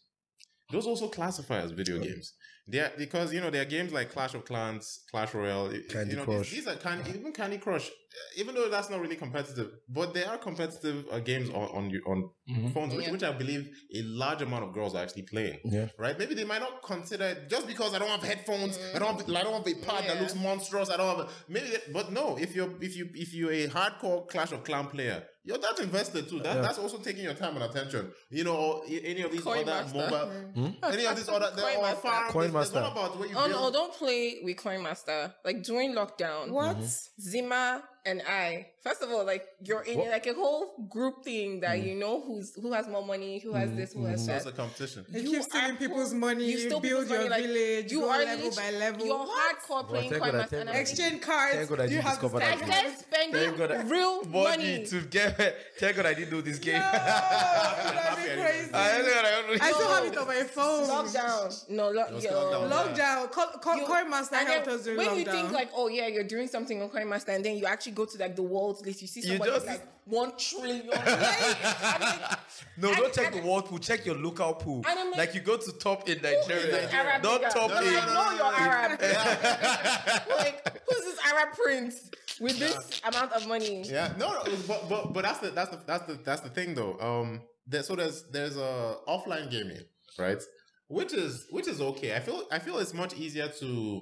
[0.70, 2.34] Those also classify as video games.
[2.68, 5.72] They are, because you know there are games like Clash of Clans, Clash Royale.
[5.88, 6.50] Candy you know, Crush.
[6.50, 7.90] These, these are even Candy Crush,
[8.36, 12.02] even though that's not really competitive, but there are competitive uh, games on on, your-
[12.08, 12.72] on Mhm.
[12.74, 13.12] phones, which, Yeah.
[13.12, 15.86] which I believe a large amount of girls are actually playing Yeah.
[15.98, 16.18] right?
[16.18, 19.30] Maybe they might not consider it just because I don't have headphones, I don't have,
[19.36, 20.90] I don't have a pad that looks monstrous.
[20.90, 22.36] I don't have a, maybe, they- but no.
[22.36, 26.28] If you're if you if you're a hardcore Clash of Clan player, you're that invested
[26.28, 26.40] too.
[26.40, 26.62] That, Yeah.
[26.62, 28.12] That's also taking your time and attention.
[28.30, 29.98] You know, any of these Coin other Master.
[29.98, 32.00] mobile, any of these other, they're Coin Master.
[32.08, 32.28] far.
[32.30, 32.80] Coin there's, there's Master.
[32.82, 33.62] one about where you Oh build.
[33.62, 33.78] no!
[33.78, 35.32] Don't play with Coin Master.
[35.44, 36.78] Like during lockdown, What?
[37.20, 38.66] Zima and I.
[38.82, 40.08] First of all, like you're in What?
[40.08, 41.86] like a whole group thing that mm.
[41.88, 44.36] you know who's who has more money, who has mm, this, who has So that.
[44.38, 45.04] it's a competition.
[45.10, 46.44] You You keep stealing people's money.
[46.50, 47.92] You You, build your money, like, village.
[47.92, 49.04] you go are level by level.
[49.06, 50.56] You're hardcore playing thank Coin Master.
[50.56, 50.62] you.
[50.62, 51.54] I'm Exchange cards.
[51.56, 52.72] Thank God I you didn't have discover I that to game.
[52.72, 54.86] said spending God real money.
[54.86, 55.56] to get.
[55.78, 56.80] Thank God I didn't know this game.
[56.80, 58.70] No, that'd be crazy.
[58.72, 59.64] I don't know, I don't know.
[59.66, 60.86] I still have it on my phone.
[60.88, 61.70] Lockdown.
[61.70, 62.70] No, lo- was lockdown.
[62.70, 63.30] Lockdown.
[63.30, 66.48] Co- co- Coin Master helped us during when you think like, oh yeah, you're doing
[66.48, 69.08] something on Coin Master, and then you actually go to like the world list, you
[69.08, 70.90] see You somebody just- with, like one trillion.
[70.92, 72.38] I'm like,
[72.76, 73.78] No, I- don't check I- the world pool.
[73.78, 74.84] Check your local pool.
[74.88, 76.66] And I'm like- like you go to top in Who is Nigeria.
[76.72, 77.50] this Arab Don't nigga?
[77.52, 77.94] top I'm in.
[77.94, 79.00] like, no, you're Arab.
[80.38, 82.10] like, who's this Arab prince
[82.40, 83.82] with this amount of money?
[83.82, 86.74] Yeah, no, no, but but but that's the that's the that's the that's the thing
[86.74, 86.98] though.
[87.00, 89.82] Um, there, so there's there's a offline gaming,
[90.18, 90.42] right?
[90.88, 92.16] Which is which is okay.
[92.16, 94.00] I feel I feel it's much easier to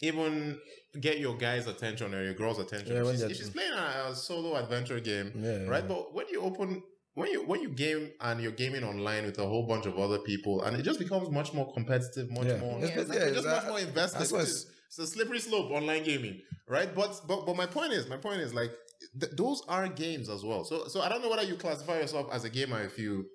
[0.00, 0.58] even
[1.00, 4.10] get your guy's attention or your girl's attention Yeah, if, she's, if she's playing a,
[4.10, 5.82] a solo adventure game, Yeah, right?
[5.82, 5.88] yeah.
[5.88, 6.82] But when you open
[7.14, 10.18] when you when you game and you're gaming online with a whole bunch of other
[10.18, 12.56] people, and it just becomes much more competitive, much Yeah.
[12.58, 12.86] more, Yeah.
[12.86, 14.20] it's yeah, just that- much more invested.
[14.20, 16.94] that's which what's- is- it's a slippery slope online gaming, right?
[16.94, 18.70] But but but my point is, my point is like
[19.20, 20.64] th- those are games as well.
[20.64, 23.26] So so I don't know whether you classify yourself as a gamer if you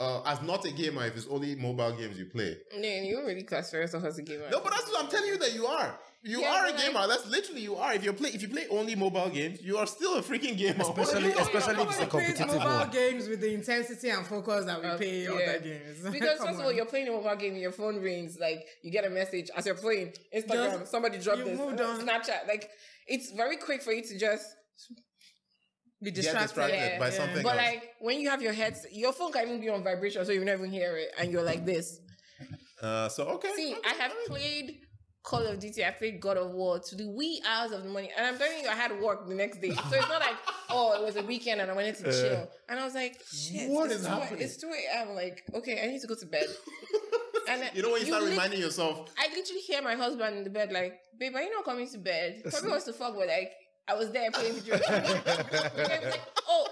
[0.00, 2.56] uh, as not a gamer if it's only mobile games you play.
[2.76, 4.48] No, you don't really classify yourself as a gamer.
[4.50, 5.98] No, but that's what I'm telling you that you are.
[6.22, 6.94] You Yeah, are a gamer.
[7.00, 7.94] like- That's literally you are.
[7.94, 10.82] If you play if you play only mobile games, you are still a freaking gamer.
[10.82, 12.90] Especially- Nobody- especially if it's a nobody plays competitive mobile one.
[12.90, 15.30] games with the intensity and focus that we Uh, play yeah.
[15.30, 15.98] other games.
[16.12, 18.90] Because first of all, you're playing a mobile game, and your phone rings, like you
[18.90, 20.12] get a message as you're playing.
[20.34, 21.58] Instagram, Just- somebody dropped you this.
[21.58, 22.00] moved on.
[22.00, 22.68] Snapchat, like
[23.06, 24.46] it's very quick for you to just.
[26.02, 26.42] Be distracted.
[26.46, 27.10] distracted Yeah, by yeah.
[27.10, 27.66] something But else.
[27.66, 30.44] like when you have your heads, your phone can even be on vibration, so you
[30.44, 32.00] never even hear it, and you're like this.
[32.82, 33.50] uh, so okay.
[33.56, 34.26] See, okay, I have alright.
[34.28, 34.78] played
[35.24, 38.10] Call of Duty, I played God of War to the wee hours of the morning,
[38.16, 40.36] and I'm telling you, I had work the next day, so it's not like
[40.70, 43.68] oh, it was a weekend and I wanted to chill, and I was like, shit,
[43.68, 44.40] What it's is 2 happening?
[44.42, 45.14] It's two a.m.
[45.14, 46.46] Like, okay, I need to go to bed.
[47.50, 50.36] And then You know when you start lit- reminding yourself, I literally hear my husband
[50.36, 52.42] in the bed like, babe, are you not coming to bed?
[52.50, 53.52] Probably wants to fuck, but like,
[53.88, 54.82] I was there playing games.
[54.88, 56.66] Okay, like, oh,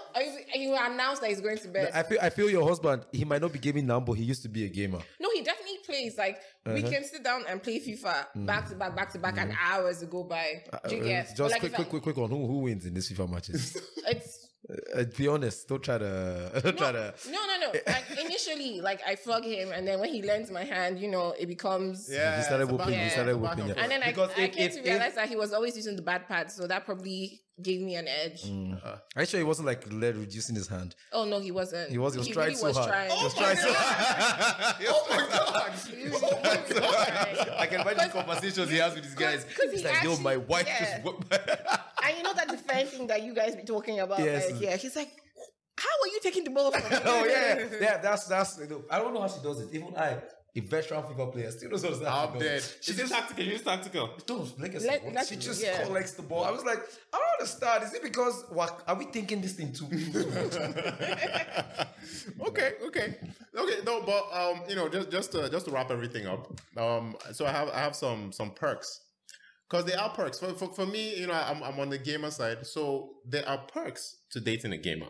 [0.55, 1.91] you, announced that he's going to bed.
[1.93, 3.05] I feel I feel your husband.
[3.11, 4.99] He might not be gaming now, but he used to be a gamer.
[5.19, 6.17] no, he definitely plays.
[6.17, 6.91] Like, we Uh-huh.
[6.91, 10.23] can sit down and play FIFA back to back, back to back, and hours go
[10.23, 10.63] by.
[10.71, 10.87] Uh?
[10.89, 13.77] Just like, quick, quick, I- quick, quick on who who wins in this FIFA matches.
[14.07, 14.46] It's
[14.95, 15.67] uh, be honest.
[15.67, 17.13] Don't try to don't try to.
[17.31, 17.79] no, no, no.
[17.87, 21.33] Like initially, like I flog him, and then when he lends my hand, you know,
[21.39, 22.09] it becomes.
[22.11, 22.87] yeah, he started it's a whooping.
[22.87, 23.09] back- He Yeah.
[23.09, 23.69] started it's a back whooping.
[23.71, 23.83] and Yeah.
[23.83, 25.75] And then I, Because I if- came if- to if- realize that he was always
[25.77, 28.43] using the bad pad, so that probably gave me an edge.
[28.43, 28.79] Mm.
[28.85, 30.95] Are you sure he wasn't like lead reducing his hand?
[31.11, 31.89] Oh no, he wasn't.
[31.89, 32.13] He was.
[32.13, 32.89] He was trying really so was hard.
[32.89, 33.09] Trying.
[33.17, 34.75] He was trying so hard.
[34.89, 35.73] Oh my god!
[35.89, 36.21] Really- he really was
[36.69, 37.49] trying.
[37.57, 39.43] I can imagine conversations he has with these guys.
[39.45, 40.99] 'cause He's he like, yo, my wife yeah.
[41.01, 41.79] just.
[42.07, 44.51] Wo- And you know that defense thing that you guys be talking about, Yes.
[44.51, 45.11] like, yeah, he's like,
[45.77, 46.81] how are you taking the ball from?
[47.05, 47.97] oh yeah, yeah.
[47.97, 48.57] That's that's.
[48.59, 49.69] You know, I don't know how she does it.
[49.73, 50.17] Even I,
[50.55, 52.57] a veteran FIFA player, still knows how to I'm do dead.
[52.57, 52.77] it.
[52.81, 53.43] She Is it just tactical?
[53.43, 54.09] Use tactical.
[54.25, 54.87] don't legacy.
[54.87, 55.13] Let- what?
[55.13, 55.83] let- she just yeah.
[55.83, 56.45] collects the ball.
[56.45, 56.79] I was like,
[57.13, 57.83] I don't understand.
[57.83, 59.87] Is it because what, are we thinking this thing too?
[59.87, 60.19] too
[62.47, 63.15] okay, okay,
[63.55, 63.75] okay.
[63.85, 66.51] No, but um, you know, just just to just to wrap everything up.
[66.75, 69.01] Um, so I have I have some some perks
[69.69, 71.15] because there are perks for, for for me.
[71.19, 74.77] You know, I'm I'm on the gamer side, so there are perks to dating a
[74.77, 75.07] gamer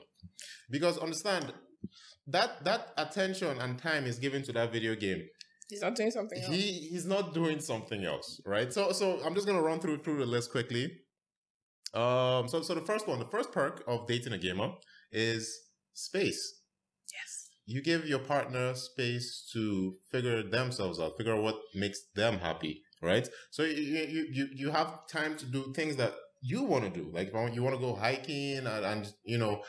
[0.70, 1.54] because understand
[2.28, 5.24] that that attention and time is given to that video game
[5.70, 6.54] He's not doing something else.
[6.54, 8.72] he he's not doing something else, right?
[8.72, 10.86] So so I'm just gonna run through through the list quickly.
[11.94, 14.74] Um, so so the first one, the first perk of dating a gamer
[15.12, 15.58] is
[15.94, 16.62] space.
[17.14, 17.50] yes.
[17.66, 22.84] You give your partner space to figure themselves out, figure out what makes them happy,
[23.02, 23.28] right?
[23.52, 27.10] So you you you, have time to do things that you want to do.
[27.14, 29.62] Like if you want to go hiking and, and you know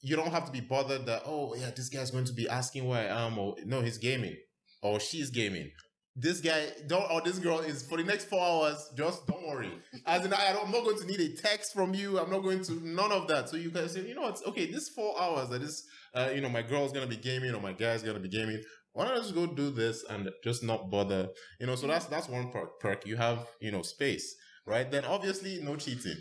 [0.00, 2.88] you don't have to be bothered that oh yeah this guy's going to be asking
[2.88, 4.36] where I am or no he's gaming
[4.82, 5.70] or she's gaming.
[6.14, 8.90] This guy don't or this girl is for the next four hours.
[8.94, 9.72] Just don't worry.
[10.04, 12.18] As in, I I'm not going to need a text from you.
[12.18, 13.48] I'm not going to none of that.
[13.48, 14.38] So you can say, you know what?
[14.46, 17.62] Okay, this four hours that is, uh, you know, my girl's gonna be gaming or
[17.62, 18.60] my guy's gonna be gaming.
[18.94, 21.28] Why don't I just go do this and just not bother?
[21.60, 22.78] You know, so that's that's one perk.
[22.80, 24.34] Perk you have, you know, space,
[24.66, 24.90] right?
[24.90, 26.16] Then obviously no cheating.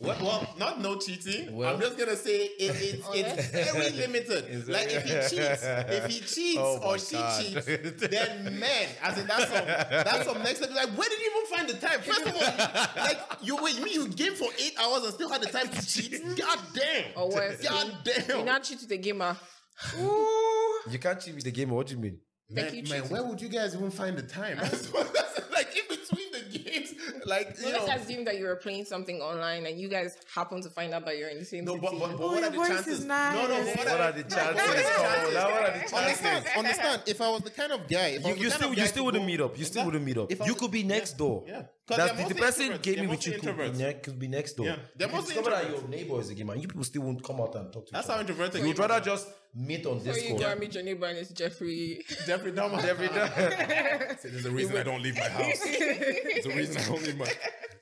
[0.00, 1.54] Well, well, not no cheating.
[1.54, 4.44] Well- I'm just gonna say it, it's Oh, it's very limited.
[4.48, 7.42] Is like if he cheats, if he cheats Oh or she God.
[7.42, 7.66] cheats,
[8.08, 10.76] then man, as in that's some that's some next level.
[10.76, 12.00] Like, where did you even find the time?
[12.00, 15.28] First of all, like you wait, you mean you game for eight hours and still
[15.28, 16.20] had the time to cheat?
[16.36, 17.04] God damn!
[17.16, 18.16] Or worse, God damn!
[18.22, 18.44] you damn!
[18.44, 19.36] not cheat with the gamer.
[20.90, 21.70] You can't cheat with the game.
[21.70, 22.18] What do you mean?
[22.50, 24.56] Like man, you man, where would you guys even find the time?
[24.62, 27.84] That's what- that's like in between the games, like So you know.
[27.86, 31.04] let's assume that you were playing something online and you guys happen to find out
[31.06, 32.98] that you're in the same No, but, but, but Oh, what are the chances?
[33.00, 33.76] is No, no, nice.
[33.76, 34.38] What are the chances?
[34.38, 35.34] Are the chances?
[35.34, 36.56] what are the Understand, chances?
[36.56, 37.02] understand.
[37.06, 39.40] If I was the kind of guy, if You, you still you still wouldn't meet
[39.40, 39.58] up.
[39.58, 40.30] You still wouldn't meet up.
[40.30, 41.42] If You could be next door.
[41.46, 42.82] Yeah, 'Cause That's the, the person introverts.
[42.82, 44.66] gaming They're with you could be, ne- could be next door.
[44.66, 46.56] Yeah, they're you can mostly discover that your neighbor is a gamer.
[46.56, 48.20] You people still won't come out and talk to That's each how other.
[48.22, 48.60] introverted.
[48.62, 50.40] You would rather just meet on So you Discord.
[50.40, 52.04] go and meet your neighbor and it's Jeffrey.
[52.26, 52.82] Jeffrey Dahmer.
[52.84, 54.16] Every day.
[54.22, 55.60] There's a reason I don't leave my house.
[55.60, 57.26] There's a reason I don't leave my.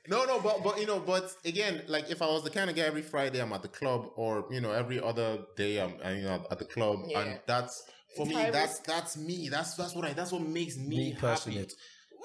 [0.07, 2.75] No, no, but but you know, but again, like if I was the kind of
[2.75, 6.17] guy every Friday I'm at the club, or you know every other day I'm, I'm,
[6.17, 7.21] you know, at the club, Yeah.
[7.21, 7.83] and that's
[8.15, 8.35] for It's me.
[8.51, 8.83] That's risk.
[8.85, 9.49] that's me.
[9.49, 10.13] That's that's what I.
[10.13, 11.21] That's what makes me, Me happy.
[11.21, 11.73] passionate.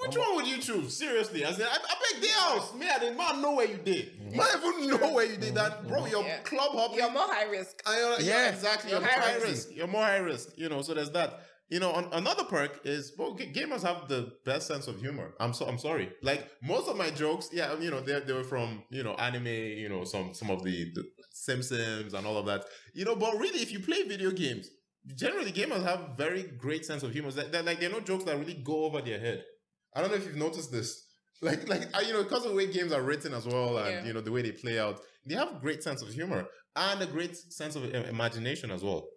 [0.01, 0.97] Which one would you choose?
[0.97, 2.73] Seriously, I said, I, I beg the house.
[2.73, 4.19] Me, I didn't man know where you did.
[4.35, 6.05] Man, even know where you did that, bro.
[6.07, 6.39] Your Yeah.
[6.39, 6.97] club hopping.
[6.97, 7.81] You're more high risk.
[7.85, 8.49] I, uh, yeah, Yeah.
[8.49, 8.91] exactly.
[8.91, 9.69] You're You're, high high risk.
[9.73, 10.49] You're more high risk.
[10.57, 11.41] You know, so there's that.
[11.69, 15.33] You know, an, another perk is well, g- gamers have the best sense of humor.
[15.39, 16.11] I'm so I'm sorry.
[16.21, 19.47] Like most of my jokes, yeah, you know, they they were from you know anime,
[19.47, 22.65] you know, some some of the, the Simpsons and all of that.
[22.93, 24.69] You know, but really, if you play video games,
[25.15, 27.31] generally gamers have very great sense of humor.
[27.31, 29.43] That like they're not jokes that really go over their head.
[29.95, 31.07] I don't know if you've noticed this.
[31.43, 34.05] Like, like you know, because of the way games are written as well, and Yeah.
[34.05, 37.07] you know the way they play out, they have great sense of humor and a
[37.07, 39.07] great sense of uh, imagination as well,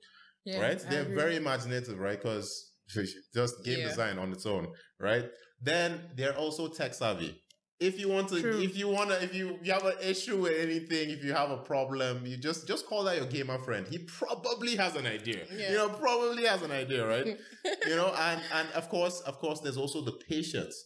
[0.46, 0.80] Yeah, right?
[0.86, 1.16] I They're agree.
[1.22, 2.18] very imaginative, right?
[2.18, 2.48] Because
[3.34, 3.88] just game Yeah.
[3.88, 4.68] design on its own,
[4.98, 5.26] right?
[5.60, 7.43] Then they're also tech savvy.
[7.80, 8.60] If you want to, True.
[8.60, 11.50] if you want to, if you, you have an issue with anything, if you have
[11.50, 13.86] a problem, you just just call that your gamer friend.
[13.88, 15.44] He probably has an idea.
[15.52, 15.70] Yeah.
[15.70, 17.26] You know, probably has an idea, right?
[17.86, 20.84] you know, and and of course, of course, there's also the patience.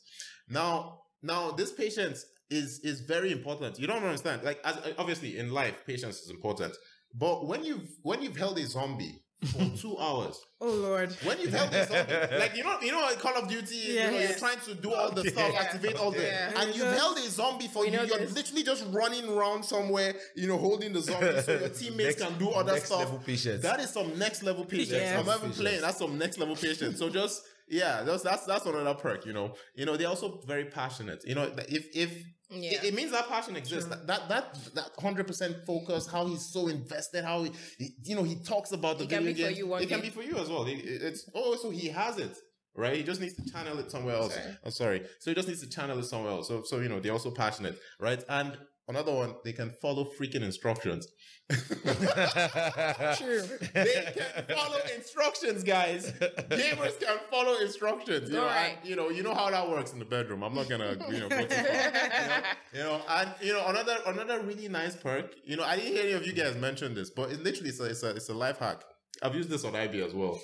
[0.48, 3.78] Now, now this patience is is very important.
[3.78, 4.42] You don't understand.
[4.42, 6.74] Like, as, obviously, in life, patience is important.
[7.14, 11.12] But when you've when you've held a zombie for two hours, Oh Lord.
[11.22, 13.96] when you've held a zombie, like you know, you know, in Call of Duty, you
[14.00, 15.30] know, you're trying to do all the Okay.
[15.30, 15.60] stuff, Yeah.
[15.60, 16.60] activate all the, Yeah.
[16.60, 17.92] and you've held a zombie for you.
[17.92, 18.32] know You're this.
[18.34, 22.38] literally just running around somewhere, you know, holding the zombie so your teammates Next- can
[22.38, 22.98] do other next stuff.
[23.00, 23.62] level patience.
[23.62, 24.90] That is some next level patience.
[24.90, 25.20] Yes.
[25.20, 25.80] I'm not even playing.
[25.82, 26.98] That's some next level patience.
[26.98, 29.24] So just yeah, that's that's that's another perk.
[29.26, 31.22] You know, you know they're also very passionate.
[31.26, 32.10] You know, if if
[32.50, 32.70] Yeah.
[32.72, 33.88] it, it means that passion exists.
[33.90, 36.06] That that that that hundred percent focus.
[36.06, 37.24] How he's so invested.
[37.24, 39.72] How he, he- you know he talks about the It can video game.
[39.82, 40.64] it can be for you as well.
[40.64, 42.36] It- it- it's oh, so he has it.
[42.74, 44.34] Right, he just needs to channel it somewhere else.
[44.34, 44.56] Sorry.
[44.64, 45.02] I'm sorry.
[45.18, 46.46] So he just needs to channel it somewhere else.
[46.46, 48.22] So, so you know, they're also passionate, right?
[48.28, 48.56] And
[48.88, 51.08] another one, they can follow freaking instructions.
[51.50, 53.42] True.
[53.72, 56.12] they can follow instructions, guys.
[56.50, 58.28] Gamers can follow instructions.
[58.28, 58.78] You know, Alright.
[58.80, 60.42] and, you know, you know how that works in the bedroom.
[60.42, 62.42] I'm not gonna, you know, go too far.
[62.74, 65.34] You know, and you know, another another really nice perk.
[65.44, 67.80] You know, I didn't hear any of you guys mention this, but it literally it's
[67.80, 68.82] a it's a, it's a life hack.
[69.22, 70.38] I've used this on Ivy as well.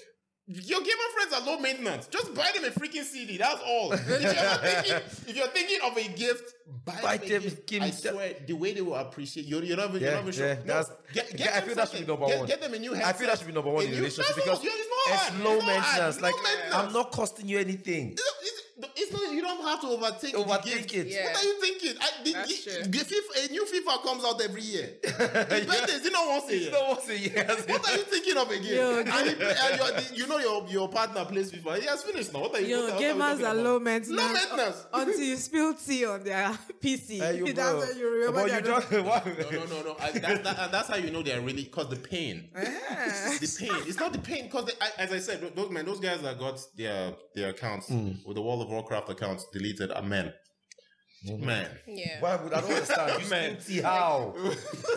[0.46, 2.06] Your gamer friends are low maintenance.
[2.08, 3.38] Just buy them a freaking CD.
[3.38, 3.92] That's all.
[3.94, 4.96] if, you're thinking,
[5.28, 7.72] if you're thinking of a gift, buy, Buy them a gift.
[7.82, 10.32] I swear, the way they will appreciate you, you're not even, you're Yeah, not even
[10.34, 10.46] sure.
[10.48, 12.46] yeah, No, that's- get, yeah, I feel that should be number get, one.
[12.48, 14.58] Get them a new I feel that should be number one in new- relationship because
[14.62, 15.82] it's not it's It's low hard.
[15.82, 16.20] maintenance.
[16.20, 16.74] Like low maintenance.
[16.74, 18.12] I'm not costing you anything.
[18.12, 18.33] It's,
[18.96, 19.32] it's not.
[19.32, 20.32] You don't have to overthink.
[20.32, 21.06] the Overthink it.
[21.06, 21.24] Yeah.
[21.32, 21.94] What are you thinking?
[22.00, 22.82] I, the, That's the- true.
[22.90, 24.88] the FIFA, a new FIFA comes out every year.
[25.02, 26.70] His birthday is not once a year.
[26.72, 27.44] No once a year.
[27.66, 28.74] What are you thinking of again?
[28.74, 31.80] Yo, and he play, and your, the, you know your, your partner plays FIFA.
[31.80, 32.40] He has finished now.
[32.40, 32.68] What are you?
[32.68, 33.56] Yo, what are- what are we gamers are about?
[33.56, 34.20] low maintenance.
[34.20, 34.86] Low maintenance.
[34.92, 36.48] Until you spill tea on their
[36.82, 37.18] PC.
[37.18, 37.78] Hey, you that's bro.
[37.80, 38.90] when you remember But you just?
[38.90, 39.96] No, no, no, no.
[40.00, 42.48] I, that, that, that's how you know they're really because the pain.
[42.56, 42.64] Eh.
[43.40, 43.82] the pain.
[43.86, 47.12] It's not the pain because, as I said, those man, those guys that got their
[47.34, 50.32] their accounts with the World of Warcraft accounts deleted are men.
[51.26, 52.20] Man, Yeah.
[52.20, 53.22] Why would I don't understand?
[53.24, 53.58] You Man.
[53.58, 54.34] still see how?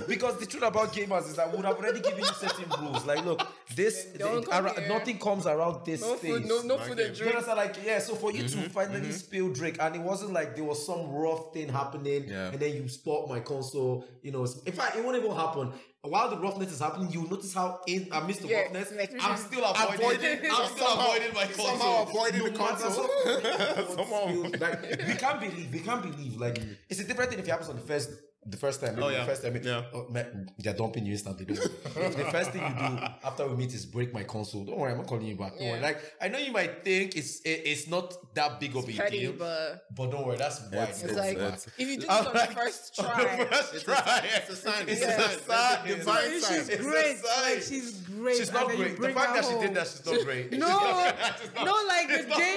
[0.10, 3.06] because the truth about gamers is that we would have already given you certain rules.
[3.06, 6.32] Like, look, this the- come ara- nothing comes around this No space.
[6.34, 7.10] food, no, no food and Okay.
[7.12, 7.36] You drink.
[7.36, 7.58] understand?
[7.58, 8.68] Like, yeah, so for you to mm-hmm.
[8.68, 9.12] finally mm-hmm.
[9.12, 12.50] spill drink, and it wasn't like there was some rough thing happening, Yeah.
[12.52, 14.44] and then you spot my console, you know.
[14.66, 15.72] In fact, it won't even happen.
[16.08, 18.92] While the roughness is happening, you notice how in uh, amidst the Yeah, roughness,
[19.22, 21.66] I'm still avoiding, Avoiding- I'm still somehow- avoiding my console.
[21.78, 23.04] somehow avoiding the No matter console.
[23.04, 24.26] what- Somehow.
[24.60, 26.38] like, we can't believe, we can't believe.
[26.40, 28.10] Like, it's a different thing if it happens on the first,
[28.50, 28.98] the first time.
[29.02, 29.20] Oh, yeah.
[29.20, 29.60] the first time.
[29.64, 29.84] Yeah.
[29.94, 31.46] Oh, man, they're dumping you instantly.
[31.46, 32.06] Don't worry.
[32.06, 34.92] if the first thing you do after we meet is break my console, don't worry,
[34.92, 35.54] I'm not calling you back.
[35.60, 35.80] Yeah.
[35.82, 39.20] Like, I know you might think it's it, it's not that big of a Petty,
[39.20, 40.84] deal, but but don't worry, that's why.
[40.84, 43.06] It's- it's it's- like it's- if you do I'm this on like- the first On
[43.06, 43.96] the try, first It's try.
[44.24, 44.86] a, it's a sign.
[44.88, 45.08] It's Yeah.
[45.08, 45.32] a sign.
[45.32, 45.80] It's a sign.
[45.86, 46.60] It's a divine She's sign.
[46.60, 47.18] It's a great.
[47.18, 47.52] sign.
[47.54, 48.38] Like she's great.
[48.38, 49.00] She's not great.
[49.00, 49.62] The fact that she home.
[49.62, 50.52] did that, she's not great.
[50.54, 50.58] No,
[51.66, 52.57] no, like the date went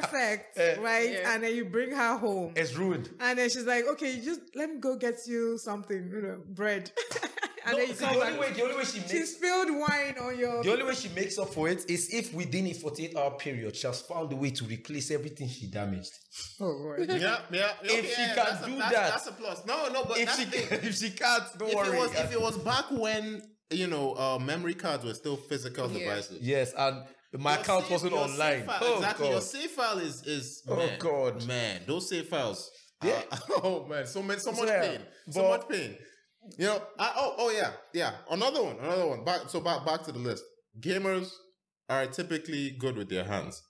[0.00, 0.76] perfect, Eh.
[0.80, 1.10] right?
[1.10, 1.32] Yeah.
[1.34, 3.10] And then you bring her home, It's ruined.
[3.20, 6.38] and then she's like, "Okay, you just let me go get you something, you know,
[6.48, 6.90] bread."
[7.66, 8.28] and No, then you come the back.
[8.32, 10.62] only way, the only way she she spilled wine on your.
[10.62, 13.74] The only way she makes up for it is if within a 48 hour period
[13.76, 16.12] she has found a way to replace everything she damaged.
[16.60, 17.04] oh, boy.
[17.08, 17.72] Yeah, yeah.
[17.84, 19.10] Okay, If she yeah, can that's a- do that's, that.
[19.10, 19.66] that's a plus.
[19.66, 21.88] No, no, but If that's she, the if she can't, don't if worry.
[21.96, 25.90] it was if it was back when you know uh, memory cards were still physical
[25.90, 25.98] Yeah.
[25.98, 26.38] devices.
[26.40, 27.02] yes, and
[27.32, 28.64] my account wasn't online.
[28.64, 29.26] file- oh, exactly.
[29.26, 29.32] God.
[29.32, 31.46] Your save file is is Oh, man, God.
[31.46, 32.70] man, those save files.
[33.04, 33.20] Yeah.
[33.30, 35.00] uh, oh man, so much, so much Yeah, pain,
[35.30, 35.96] so much pain.
[36.58, 38.12] You know, I, oh, oh yeah, yeah.
[38.30, 39.24] Another one, another one.
[39.24, 40.44] Back, so back, back to the list.
[40.80, 41.30] Gamers
[41.88, 43.62] are typically good with their hands.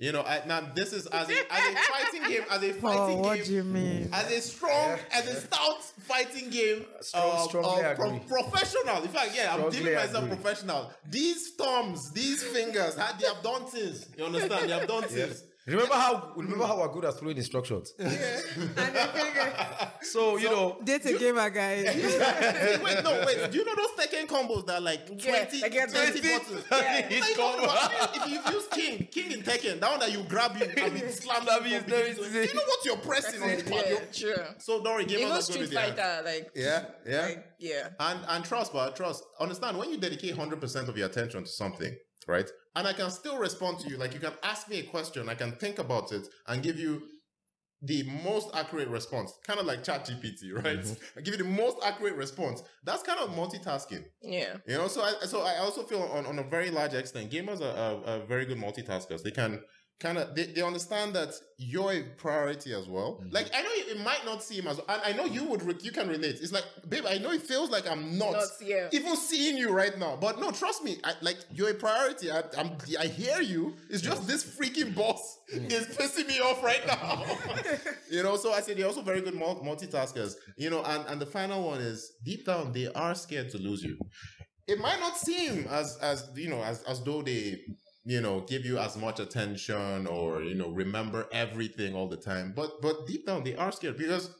[0.00, 2.80] You know, I, now this is as a as a fighting game, as a Oh,
[2.80, 4.08] fighting what game, do you mean?
[4.12, 9.02] as a strong, as a stout fighting game, Strong- uh, strongly uh, pro- professional.
[9.02, 10.36] In fact, yeah, I'm Strongly deeming myself agree.
[10.36, 10.92] professional.
[11.10, 14.06] These thumbs, these fingers, they have done things.
[14.16, 14.68] You understand?
[14.68, 15.42] They have done things.
[15.68, 17.94] Remember how remember how we're good at following instructions.
[17.98, 19.52] and the finger.
[20.00, 21.84] So you know, Date a gamer, guys.
[22.82, 23.50] wait, no, wait.
[23.50, 26.64] Do you know those Tekken combos that are like 20, Yeah, like 20 20 buttons?
[26.70, 27.02] Yeah.
[27.02, 28.16] What are you talking about?
[28.16, 31.12] if you use King, King in Tekken, that one that you grab you and it
[31.12, 32.48] slams Slam you you, from no, beginning it's- to end.
[32.48, 34.14] Do you know what you're pressing on the yeah, pad?
[34.14, 34.34] true.
[34.58, 35.88] So don't worry, gamers Even are good Street with their.
[35.88, 37.20] Fighter, like Yeah, yeah.
[37.22, 37.88] like yeah.
[38.00, 39.24] And and trust, but trust.
[39.40, 41.94] Understand when you dedicate hundred percent of your attention to something,
[42.26, 42.48] right?
[42.76, 43.96] And I can still respond to you.
[43.96, 47.02] Like you can ask me a question, I can think about it and give you
[47.82, 49.32] the most accurate response.
[49.46, 50.80] Kind of like ChatGPT, right?
[50.80, 51.18] Mm-hmm.
[51.18, 52.62] I give you the most accurate response.
[52.84, 54.04] That's kind of multitasking.
[54.22, 54.56] Yeah.
[54.66, 57.60] You know, so I so I also feel on, on a very large extent, gamers
[57.60, 59.22] are, are, are very good multitaskers.
[59.22, 59.62] They can
[60.00, 63.14] kind of they, they understand that you're a priority as well.
[63.20, 63.34] Mm-hmm.
[63.34, 65.74] Like I know it, it might not seem as and I know you would re-
[65.80, 66.38] you can relate.
[66.40, 68.88] It's like, babe, I know it feels like I'm not, Not- yeah.
[68.92, 72.30] even seeing you right now, but no, trust me, I, like you're a priority.
[72.30, 73.74] I, I'm I hear you.
[73.90, 75.70] It's just this freaking boss mm.
[75.70, 77.24] is pissing me off right now.
[78.10, 80.34] you know, so I said they're also very good multitaskers.
[80.56, 83.82] You know, and and the final one is deep down they are scared to lose
[83.82, 83.98] you
[84.68, 87.58] it might not seem as as you know as as though they
[88.08, 92.52] you know give you as much attention or you know remember everything all the time
[92.56, 94.30] but but deep down they are scared because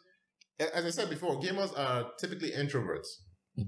[0.75, 3.09] as i said before gamers are typically introverts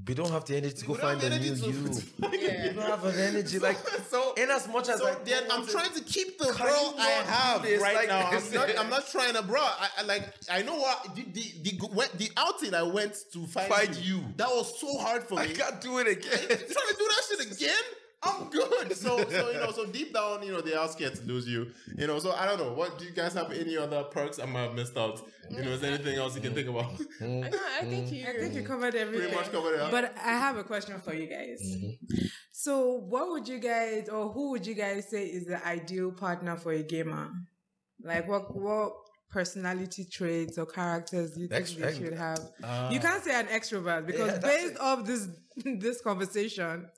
[0.06, 1.90] we don't have the energy to go find have a new to- you.
[2.40, 2.68] Yeah.
[2.68, 3.76] We don't have an energy like
[4.08, 6.94] so in as much as so like then I'm trying to keep the Can girl
[6.96, 8.30] I have right like now.
[8.30, 8.78] I'm not.
[8.78, 9.60] I'm not trying to, bro.
[9.60, 10.32] I, I like.
[10.50, 14.24] I know what the the the, the outing I went to find, Find you.
[14.36, 15.40] That was so hard for me.
[15.42, 16.38] I can't do it again.
[16.48, 17.82] trying to do that shit again.
[18.22, 18.96] I'm good.
[18.96, 21.70] So, so you know, so deep down, you know, they are scared to lose you.
[21.96, 22.72] You know, so I don't know.
[22.72, 25.22] What do you guys have any other perks I might have missed out?
[25.48, 26.92] You know, is there anything else you can think about?
[27.20, 27.44] Mm-hmm.
[27.44, 27.80] I.
[27.80, 28.14] I think mm-hmm.
[28.14, 28.26] you.
[28.26, 29.28] I think you covered everything.
[29.28, 29.80] Pretty much covered it.
[29.80, 29.88] huh?
[29.90, 31.60] But I have a question for you guys.
[31.62, 32.26] Mm-hmm.
[32.52, 36.56] So, what would you guys, or who would you guys say is the ideal partner
[36.56, 37.30] for a gamer?
[38.02, 38.92] Like, what what
[39.30, 42.40] personality traits or characters do you think Extra- they should have?
[42.62, 42.90] Ah.
[42.90, 44.80] you can't say an extrovert because Yeah, based it.
[44.80, 45.28] off this
[45.64, 46.88] this conversation,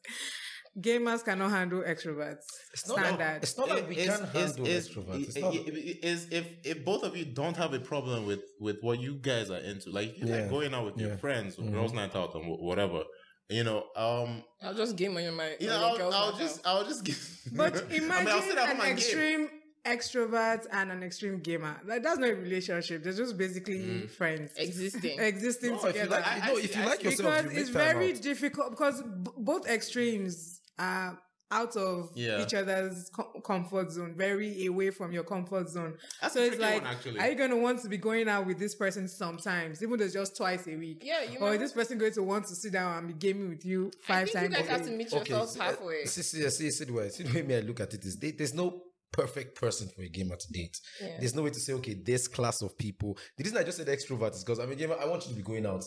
[0.80, 2.44] gamers cannot handle extroverts.
[2.72, 3.18] It's not Standard.
[3.24, 5.22] Like, it's not like we It's- can it's- handle it's- extroverts.
[5.28, 8.26] It's it- not, it- it- is if if both of you don't have a problem
[8.26, 10.40] with with what you guys are into, like if you Yeah.
[10.42, 11.08] like going out with Yeah.
[11.08, 11.72] your friends, or Mhm.
[11.72, 13.02] girls' night out, and whatever,
[13.48, 15.56] you know, um, I'll just game on my.
[15.60, 16.66] you know, I'll, I'll just.
[16.66, 17.20] I'll just give.
[17.54, 18.98] But I mean, imagine I'll sit at home an and game.
[18.98, 19.48] extreme
[19.84, 21.76] extrovert and an extreme gamer.
[21.84, 23.02] Like that's not a relationship.
[23.02, 24.10] They're just basically Mm.
[24.10, 25.18] friends existing.
[25.32, 26.10] existing no, if you together.
[26.10, 27.04] like, I- no, if you I like see.
[27.06, 28.22] yourself, because you make it's time very out.
[28.22, 31.18] difficult because b- both extremes are
[31.50, 32.42] out of Yeah.
[32.42, 35.98] each other's com- comfort zone, very away from your comfort zone.
[36.22, 37.20] That's so a it's tricky like, one, actually.
[37.20, 40.04] are you going to want to be going out with this person sometimes, even though
[40.06, 41.02] it's just twice a week?
[41.04, 43.12] Yeah, you Or might- is this person going to want to sit down and be
[43.14, 44.56] gaming with you I five think you times?
[44.56, 44.98] guys a have to week?
[44.98, 46.02] meet yourselves halfway.
[46.04, 48.02] Uh, see, see, see, see, the way, see the way me I look at it
[48.06, 50.80] is there- there's no perfect person for a gamer to date.
[51.02, 51.18] Yeah.
[51.20, 53.18] There's no way to say, okay, this class of people.
[53.36, 54.96] The reason I just said extrovert is because I'm a gamer.
[54.98, 55.84] I want you to be going out.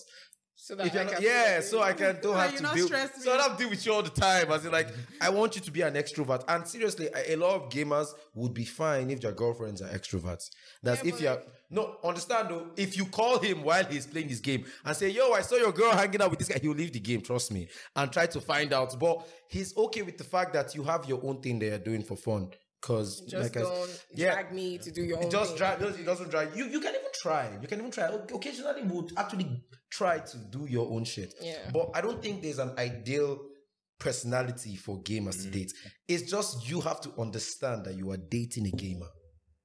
[0.58, 2.88] So that I can yeah, so I can don't have you to deal.
[2.88, 4.52] So I don't deal with you all the time.
[4.52, 4.88] As in, like,
[5.22, 6.44] I want you to be an extrovert.
[6.48, 10.50] And seriously, a, a lot of gamers would be fine if their girlfriends are extroverts.
[10.82, 12.68] That's Yeah, if you're no understand though.
[12.78, 15.72] If you call him while he's playing his game and say, "Yo, I saw your
[15.74, 17.22] girl hanging out with this guy," he'll leave the game.
[17.22, 18.98] Trust me, and try to find out.
[18.98, 22.04] But he's okay with the fact that you have your own thing that you're doing
[22.04, 22.50] for fun.
[22.86, 24.34] Because Just like don't yeah.
[24.34, 25.58] drag me to do your own it just thing.
[25.58, 25.82] drag.
[25.82, 26.56] It doesn't drag.
[26.56, 27.50] You you can even try.
[27.60, 28.06] You can even try.
[28.06, 31.34] Occasionally, would actually try to do your own shit.
[31.42, 31.72] Yeah.
[31.74, 33.40] But I don't think there's an ideal
[33.98, 35.70] personality for gamers to date.
[35.74, 35.90] Mm-hmm.
[36.10, 39.08] It's just you have to understand that you are dating a gamer.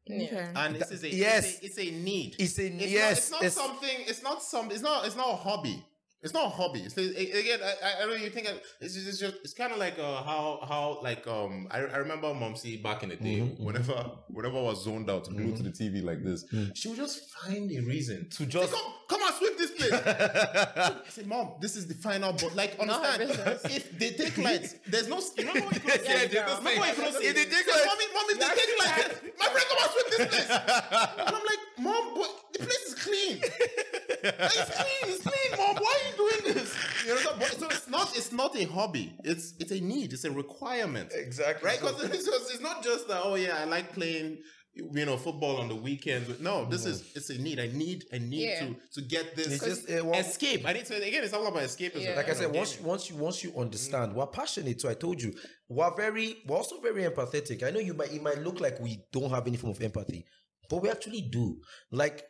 [0.07, 0.25] Yeah.
[0.25, 0.51] Okay.
[0.57, 1.61] and this is a yes.
[1.61, 2.37] it's a, it's a need.
[2.39, 3.31] It's a It's yes.
[3.31, 3.99] not, it's not something.
[4.07, 4.71] It's not some.
[4.71, 5.05] It's not.
[5.05, 5.85] It's not a hobby.
[6.23, 6.81] It's not a hobby.
[6.81, 7.01] It's, a-
[7.41, 8.23] again, I, I- I don't know.
[8.25, 8.47] You think
[8.81, 11.97] it's just, it's just it's kind of like uh, how how like um I, I
[11.97, 13.39] remember Momsy back in the day.
[13.41, 13.61] Mhm, mhm.
[13.61, 13.95] Whenever
[14.29, 16.77] whenever I was zoned out, glued to the TV like this, Mhm.
[16.77, 19.93] she would just find a reason To Say, just- come come and sweep this place.
[19.95, 22.33] I said, Mom, this is the final.
[22.35, 23.59] But like, Not her understand?
[23.65, 25.19] if they take lights, there's no.
[25.21, 27.03] You remember when you could Yeah, say, remember when you say.
[27.03, 29.21] could say, If they take say, lights- Mommy, mommy, they take lights.
[29.41, 30.51] My friend, come and sweep this place.
[30.51, 33.41] And I'm like, Mom, but the place is clean.
[33.41, 35.77] it's clean, it's clean, Mom.
[35.77, 36.75] Why are you doing this?
[37.07, 38.17] You know, but- so it's not.
[38.17, 39.13] It's not a hobby.
[39.25, 40.13] It's it's a need.
[40.13, 41.11] It's a requirement.
[41.15, 41.81] exactly Right?
[41.81, 43.21] Because it's, just- it's not just that.
[43.25, 44.39] Oh yeah, I like playing.
[44.73, 46.39] You know, football on the weekends.
[46.41, 47.59] No, this is it's a need.
[47.59, 48.05] I need.
[48.13, 48.61] I need Yeah.
[48.61, 50.63] to to get this It's just, uh, one- escape.
[50.65, 51.25] I need to again.
[51.25, 52.05] It's all about escapism.
[52.05, 52.15] Yeah.
[52.15, 52.89] like I you know, said, once gaming.
[52.89, 54.81] once you once you understand, we're passionate.
[54.81, 55.35] So I told you,
[55.69, 57.65] we're very, we're also very empathetic.
[57.65, 60.25] I know you might it might look like we don't have any form of empathy,
[60.71, 61.61] but we actually do.
[61.91, 62.23] Like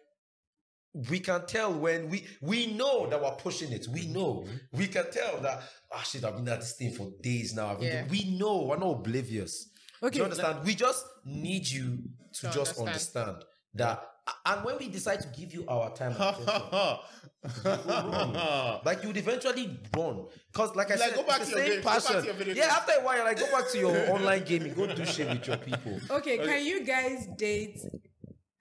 [0.92, 3.86] we can tell when we we know that we're pushing it.
[3.92, 5.62] We know we can tell that
[5.92, 6.24] ah shit.
[6.24, 7.70] I've been at this thing for days now.
[7.72, 8.06] I've been Yeah.
[8.10, 9.68] we know we're not oblivious.
[10.00, 10.18] Do Okay.
[10.18, 10.64] you understand?
[10.64, 11.98] We just need you
[12.34, 12.88] to, To just understand.
[12.88, 13.36] understand
[13.74, 14.06] that.
[14.46, 16.14] And when we decide to give you our time,
[18.84, 21.74] like you'd eventually burn, because like i Like, said go back it's to the your
[21.74, 23.78] same go back to passion your video yeah after a while like go back to
[23.78, 27.80] your online gaming go do shit with your people Okay, can you guys date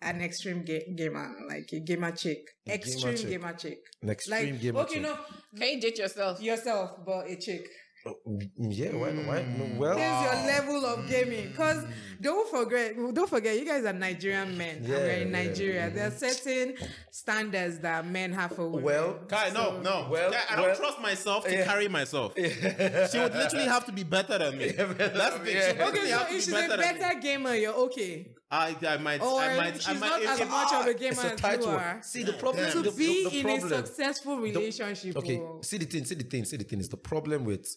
[0.02, 3.30] an extreme ga- gamer, like a gamer chick, A gamer extreme chick.
[3.30, 5.04] gamer chick, an extreme like gamer okay, chick.
[5.04, 5.18] no,
[5.58, 6.41] Can you date yourself?
[6.41, 7.68] yourself, but a chick.
[8.06, 9.60] Oh, mm, yeah why, why hmm.
[9.74, 11.10] no, well There's your level of mm.
[11.10, 11.84] gaming, because
[12.22, 15.47] don't forget, don't forget, you guys are Nigerian men, and we're in Yeah, yeah.
[15.47, 15.89] Nigeria.
[15.89, 16.18] There are mm.
[16.18, 16.76] certain
[17.12, 18.84] standards that men have for women.
[18.86, 20.08] Well, Kai, no, no.
[20.10, 21.66] well, Kai, I don't well, trust myself to yeah.
[21.66, 22.34] carry myself.
[22.38, 24.70] she would literally have to be better than me.
[24.78, 25.45] That's the thing.
[25.45, 25.86] She Yeah.
[25.86, 28.28] literally okay, so have if be she's a better than better gamer, you're okay.
[28.52, 30.10] I, I might, Or I might, she's I might.
[30.10, 32.00] not if- as if- much of a ah, gamer a as you are.
[32.02, 35.16] see the problem the, To be the, the in problem a successful relationship.
[35.18, 35.60] okay oh.
[35.62, 37.68] see the thing see the thing see the thing is the problem with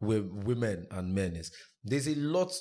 [0.00, 1.50] with women and men is
[1.84, 2.52] there's a lot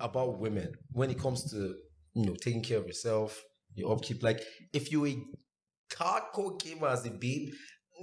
[0.00, 1.74] about women when it comes to
[2.14, 3.42] you know taking care of yourself
[3.74, 4.40] your upkeep like
[4.72, 5.16] if you're a
[5.90, 7.48] hardcore gamer as a babe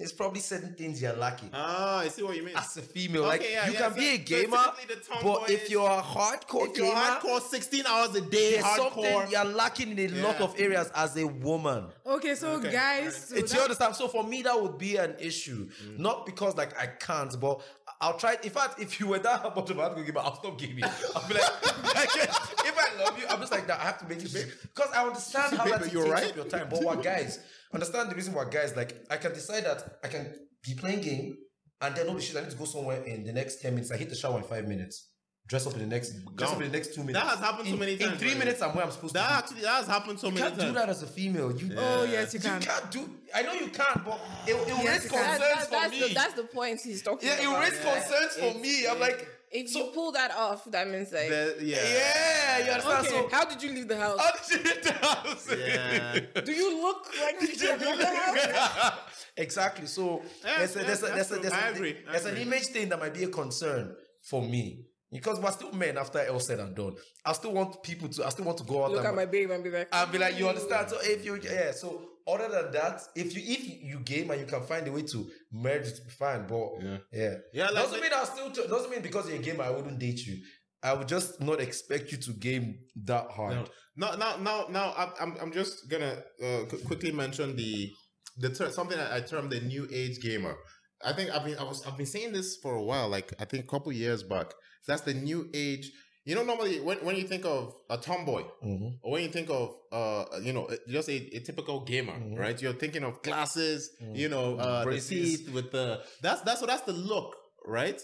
[0.01, 2.55] there's probably certain things you're lacking Ah, I see what you mean.
[2.57, 5.49] as a female like yeah, you yeah, can so be a gamer specifically but tomboys,
[5.49, 8.77] if you're a hardcore if you're gamer hardcore, 16 hours a day, there's hardcore.
[8.93, 13.15] something you're lacking in a lot of areas as a woman Okay, so Okay, guys,
[13.29, 13.95] so it's that- you understand.
[13.95, 15.69] So for me, that would be an issue.
[15.97, 17.61] Not because like I can't, but
[18.01, 18.35] I'll try.
[18.43, 20.83] In fact, if you were that much of a hardcore gamer, I'll stop gaming.
[21.15, 23.79] I'll be like, if I love you, I'm just like that.
[23.79, 26.29] I have to make you because I understand how Babe, that you're takes right.
[26.31, 26.67] up your time.
[26.69, 27.39] But what guys
[27.73, 31.35] understand the reason why guys like I can decide that I can be playing game
[31.81, 33.91] and then all the shit, I need to go somewhere in the next ten minutes.
[33.91, 35.07] I hit the shower in five minutes.
[35.47, 37.19] Dress up in the next, dress up in the next two minutes.
[37.25, 38.39] That has happened so in, many In times, three man.
[38.39, 39.53] minutes, I'm where I'm supposed that to.
[39.55, 39.59] be.
[39.59, 40.57] actually that has happened so You many times.
[40.57, 41.51] You can't do that as a female.
[41.59, 42.61] You, Oh yes, you you can.
[42.61, 43.09] can't do.
[43.33, 45.19] I know you can't, but it, it will Yes, raise you can.
[45.19, 46.07] That- concerns that- for that's, me.
[46.07, 47.53] the, that's the point he's talking yeah, it about.
[47.53, 47.93] will raise yeah.
[48.01, 48.87] concerns for It's- me.
[48.87, 51.77] I'm like, If so- you pull that off, that means like, The- yeah.
[51.83, 53.07] yeah, you understand?
[53.07, 54.19] okay, So, how did you leave the house?
[54.19, 55.47] how did you hit the house?
[55.49, 56.41] Yeah.
[56.45, 58.97] Do you look like you should leave the house?
[59.37, 59.87] exactly.
[59.87, 61.97] So Yeah, there's a, there's a, that's there's a, there's, a, I agree.
[62.07, 64.85] I there's an image thing that might be a concern for me.
[65.11, 66.95] Because we're still men after all said and done.
[67.25, 69.25] I still want people to I still want to go out Look and at my
[69.25, 70.89] babe and be like, and be like, you understand?
[70.89, 74.45] So if you yeah, so other than that, if you if you game and you
[74.47, 76.47] can find a way to merge, fine.
[76.47, 76.97] But Yeah.
[77.11, 79.99] yeah, Yeah, like- doesn't mean I still doesn't mean because you're a gamer I wouldn't
[79.99, 80.37] date you.
[80.83, 83.53] I would just not expect you to game that hard.
[83.55, 83.65] No.
[83.97, 87.91] Now, now, now, now, I'm, I'm, just gonna uh, quickly mention the,
[88.37, 90.55] the ter- something I, I termed the new age gamer.
[91.03, 93.45] I think I've been, I was, I've been saying this for a while, like I
[93.45, 94.51] think a couple years back.
[94.81, 95.91] So that's the new age.
[96.23, 98.99] You know, normally when, when you think of a tomboy, Mhm.
[99.01, 102.37] or when you think of, uh, you know, just a, a typical gamer, Mhm.
[102.37, 102.61] right?
[102.61, 104.15] You're thinking of glasses, Mhm.
[104.15, 105.09] you know, uh, the Braces.
[105.09, 107.99] teeth with the that's that's so that's the look, right?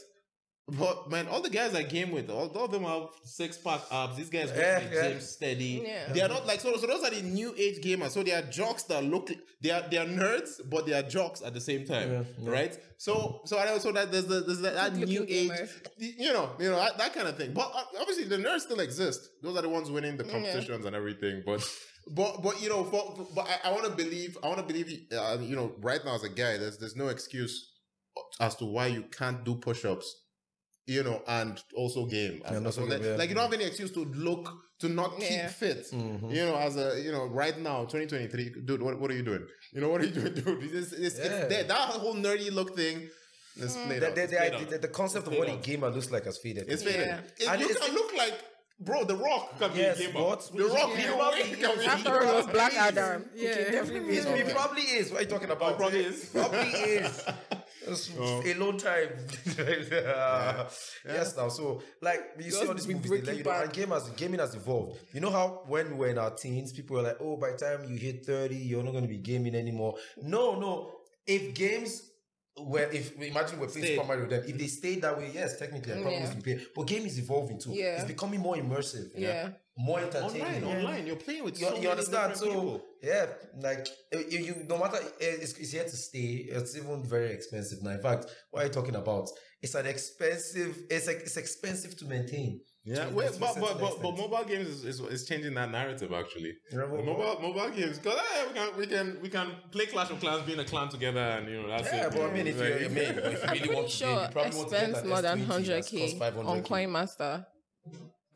[0.70, 3.82] But man, all the guys I game with, all, all of them have six pack
[3.89, 4.18] abs.
[4.18, 5.09] These guys go Yeah, to the yeah.
[5.11, 5.84] gym steady.
[5.88, 6.11] Yeah.
[6.11, 6.76] They are not like so.
[6.76, 8.09] So those are the new age gamers.
[8.09, 9.30] So they are jocks that look.
[9.61, 12.49] They are they are nerds, but they are jocks at the same time, Yeah, yeah.
[12.51, 12.80] right?
[12.97, 15.70] So so I know so that there's the, there's that, that new age, gamers.
[15.97, 17.53] you know, you know that, that kind of thing.
[17.53, 19.22] But uh, obviously the nerds still exist.
[19.41, 20.32] Those are the ones winning the Yeah.
[20.34, 21.43] competitions and everything.
[21.45, 21.63] But
[22.09, 24.38] but but you know, for, but I, I want to believe.
[24.43, 24.91] I want to believe.
[25.13, 27.72] Uh, you know, right now as a guy, there's there's no excuse
[28.41, 30.13] as to why you can't do push-ups.
[30.88, 32.41] You know, and also game.
[32.45, 33.15] And also game, like, yeah.
[33.17, 35.49] like you don't have any excuse to look to not keep Yeah.
[35.49, 35.85] fit.
[35.91, 36.33] Mhm.
[36.33, 39.45] You know, as a you know, right now, 2023, dude, what, what are you doing?
[39.73, 40.63] You know, what are you doing, dude?
[40.73, 41.25] It's, it's, Yeah.
[41.49, 41.67] it's.
[41.67, 43.09] That whole nerdy look thing
[43.57, 43.85] is Mm.
[43.88, 44.15] played The, out.
[44.15, 46.38] the, It's the, played the, the concept of what played a gamer looks like has
[46.38, 46.65] faded.
[46.69, 47.07] It's faded.
[47.07, 47.19] Yeah.
[47.39, 48.35] It- And you it's- can look like,
[48.79, 50.19] bro, The Rock can Yes, be a gamer.
[50.23, 51.05] but- the Rock, Yeah.
[51.09, 53.25] you probably can be After all, it was Black Adam.
[53.35, 53.49] Yeah.
[53.51, 55.11] Okay, definitely It's, be It probably is.
[55.11, 55.73] What are you talking about?
[55.73, 56.25] Oh, probably is.
[56.29, 57.23] Probably is.
[57.89, 58.41] It's Oh.
[58.45, 59.09] a long time.
[59.57, 60.67] yeah.
[61.05, 61.49] Yes, now.
[61.49, 64.39] So, like, you see all these movies, they let you know, and game has, gaming
[64.39, 64.99] has evolved.
[65.13, 67.57] You know how when we were in our teens, people were like, oh, by the
[67.57, 69.95] time you hit 30, you're not going to be gaming anymore.
[70.21, 70.91] No, no.
[71.25, 72.01] If games
[72.57, 75.93] were, if imagine we're playing Super Mario, then if they stayed that way, yes, technically,
[75.93, 76.29] I probably Yeah.
[76.31, 76.59] to play.
[76.75, 77.71] But game is evolving too.
[77.73, 77.95] Yeah.
[77.97, 79.49] It's becoming more immersive, Yeah.
[79.78, 80.41] More entertaining.
[80.41, 81.07] Online, Yeah online.
[81.07, 82.34] You're playing with you, so you understand?
[82.34, 82.82] different So people.
[83.03, 83.25] yeah,
[83.61, 86.45] like you, you no matter eh, it's, it's here to stay.
[86.49, 87.91] It's even very expensive now.
[87.91, 89.28] In fact, what are you talking about?
[89.61, 90.78] It's an expensive.
[90.89, 92.61] It's like it's expensive to maintain.
[92.86, 95.69] Yeah, To- wait, to but, but, but, but mobile games is, is, is changing that
[95.71, 96.53] narrative actually.
[96.71, 98.17] Remember- Mobile mobile games because
[98.47, 101.49] we can we can we can play Clash of Clans, being a clan together, and
[101.49, 102.13] you know that's Yeah, it.
[102.13, 104.09] but I mean, if Like- you're a if you I'm really pretty want to game,
[104.09, 107.45] sure you probably I want to get spent more than S20 that costs 100k 500K.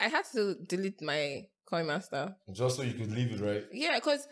[0.02, 0.14] On CoinMaster.
[0.14, 3.64] I had to delete my coin master just so you could leave it right.
[3.72, 4.28] Yeah, because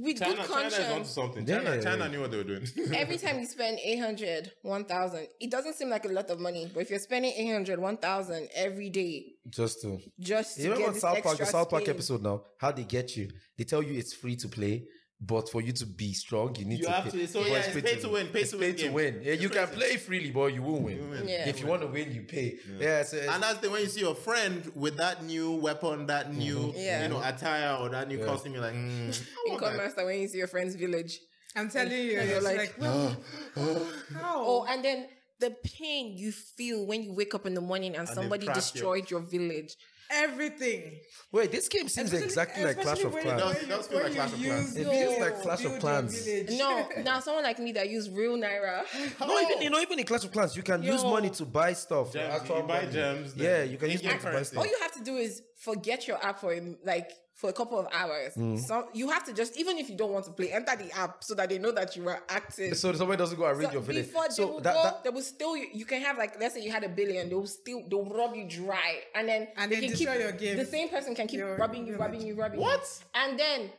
[0.00, 1.46] with China, good China is onto conscience, something.
[1.46, 1.62] Yeah.
[1.62, 2.66] China, China knew what they were doing.
[2.94, 6.68] every time you spend 800, 1000, it doesn't seem like a lot of money.
[6.72, 10.94] But if you're spending 800, 1000 every day Just to just to you remember get
[10.94, 13.30] this South Park, the South Park episode now, how they get you.
[13.56, 14.86] They tell you it's free to play,
[15.20, 17.10] but for you to be strong, you need You to have pay.
[17.10, 19.20] to- so But yeah, it's pay to win, pay It's to pay win to win.
[19.22, 20.96] Yeah, you can play freely, but you won't win.
[20.96, 21.28] You win.
[21.28, 21.48] Yeah.
[21.48, 22.58] If you want to win, you pay.
[22.78, 26.32] Yeah, so And that's the when you see your friend with that new weapon, that
[26.34, 27.02] new Yeah.
[27.02, 28.24] you know attire or that new Yeah.
[28.26, 30.04] costume, you're like, mm, I in want that.
[30.06, 31.20] When you see your friend's village.
[31.56, 33.16] I'm telling you, And you're like, like, well,
[34.14, 34.44] how?
[34.46, 35.08] Oh, and then
[35.40, 38.60] the pain you feel when you wake up in the morning and, they've somebody cracked
[38.60, 39.74] destroyed your village.
[40.12, 40.98] everything.
[41.32, 43.54] wait, this game seems Especially- exactly like Clash of especially Clans.
[43.54, 44.76] when- It does- feel like Clash of Clans.
[44.76, 46.26] It feels like Clash of build Clans.
[46.58, 48.82] No, now someone like me that use real naira.
[49.20, 51.72] No, even you know, even in Clash of Clans, you can use money to buy
[51.74, 52.12] stuff.
[52.12, 52.92] Gems, actual you buy money.
[52.92, 54.58] gems, Yeah, you can use in-game money to buy stuff.
[54.58, 57.10] All you have to do is forget your app for a- like
[57.40, 58.34] for a couple of hours.
[58.34, 58.58] Mm.
[58.58, 61.24] So you have to just even if you don't want to play, enter the app
[61.24, 62.76] so that they know that you are active.
[62.76, 64.06] So somebody doesn't go and raid So your village.
[64.06, 66.54] Before they So will that, go, that they will still you can have like let's
[66.54, 69.72] say you had a billion, they will still they'll rob you dry, and then And
[69.72, 70.56] they then can destroy keep, your game.
[70.58, 72.60] The same person can keep Your robbing you, rubbing you, rubbing.
[72.60, 72.80] What?
[72.80, 73.70] you, and then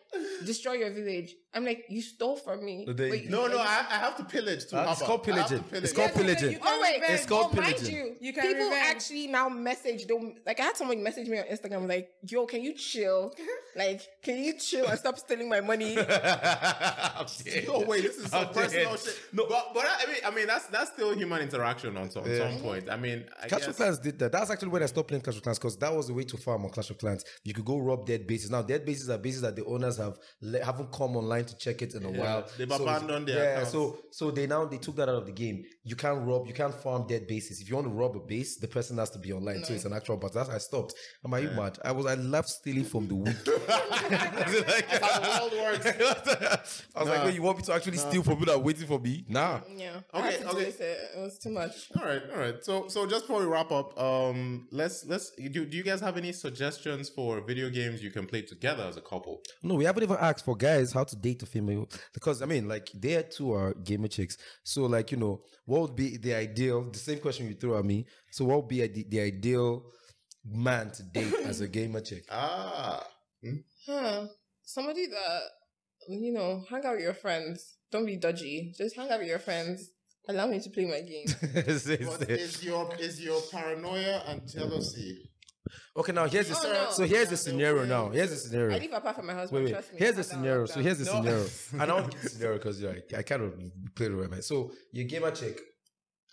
[0.46, 1.36] destroy your village.
[1.54, 2.86] I'm like, you stole from me.
[2.88, 5.06] They- Wait, No, no, I, I have to pillage to Uh, it's Abba.
[5.08, 5.64] called I have to pillaging.
[5.70, 5.84] pillage.
[5.84, 6.52] It's called Yeah, no, no, pillaging.
[6.52, 7.14] you can Oh, wait, revenge.
[7.20, 7.96] it's called oh, mind pillaging.
[7.96, 8.86] you, You can people revenge.
[8.96, 10.08] actually now message.
[10.08, 10.60] Don't like.
[10.60, 13.34] I had someone message me on Instagram like, "Yo, can you chill?
[13.76, 15.96] like, can you chill and stop stealing my money?"
[17.68, 19.00] No wait, this is some I'm personal dead.
[19.00, 19.20] shit.
[19.34, 22.50] No, but but I mean, I mean that's that's still human interaction on some, Yeah.
[22.52, 22.90] some point.
[22.90, 24.32] I mean, I Clash guess, of Clans did that.
[24.32, 26.38] That's actually when I stopped playing Clash of Clans because that was the way to
[26.38, 27.24] farm on Clash of Clans.
[27.44, 28.50] You could go rob dead bases.
[28.50, 31.82] Now, dead bases are bases that the owners have le- haven't come online to check
[31.82, 32.48] it in a Yeah, while.
[32.58, 33.72] they've So- abandoned their Yeah, accounts.
[33.72, 35.64] so so they now they took that out of the game.
[35.84, 37.62] You can't rob, you can't farm dead bases.
[37.62, 39.64] If you want to rob a base, the person has to be online.
[39.64, 40.18] So it's an actual.
[40.18, 40.94] But that's I stopped.
[41.26, 41.78] Am I you mad?
[41.84, 43.36] I was I left stealing from the week.
[43.46, 45.86] That's how the world works.
[46.96, 47.26] I was like, Nah.
[47.26, 49.26] wait, you want me to actually steal from people that are waiting for me?
[49.28, 49.62] Nah.
[49.76, 49.98] yeah.
[50.14, 50.60] Okay, I had to okay.
[50.60, 50.98] delete it.
[51.16, 51.90] It was too much.
[51.98, 52.64] All right, all right.
[52.64, 55.66] So so just before we wrap up, um, let's let's do.
[55.66, 59.02] Do you guys have any suggestions for video games you can play together as a
[59.02, 59.42] couple?
[59.64, 61.88] No, we haven't even asked for guys how to date date a female?
[62.14, 64.38] Because I mean, like they two are gamer chicks.
[64.64, 66.90] So like you know, what would be the ideal?
[66.92, 68.06] The same question you threw at me.
[68.32, 69.84] So what would be the, the ideal
[70.46, 72.24] man to date as a gamer chick?
[72.32, 73.06] Ah.
[73.88, 74.28] Huh.
[74.64, 75.42] Somebody that
[76.08, 77.78] you know, hang out with your friends.
[77.92, 78.74] Don't be dodgy.
[78.78, 79.90] Just hang out with your friends.
[80.30, 81.26] Allow me to play my game.
[81.56, 85.31] It's- it's- What is your is your paranoia and jealousy?
[85.98, 86.92] Okay, now here's the Oh, no.
[86.92, 87.86] so here's the scenario.
[87.86, 88.76] Now here's the scenario.
[88.76, 89.64] I live apart from my husband.
[89.66, 89.74] Wait, wait.
[89.74, 90.00] Trust me.
[90.00, 90.66] Here's the scenario.
[90.66, 91.12] So here's the No.
[91.46, 91.46] scenario.
[91.80, 93.54] I don't give the scenario because yeah, I kind of
[93.96, 94.44] play the right.
[94.44, 95.60] So you gamer chick,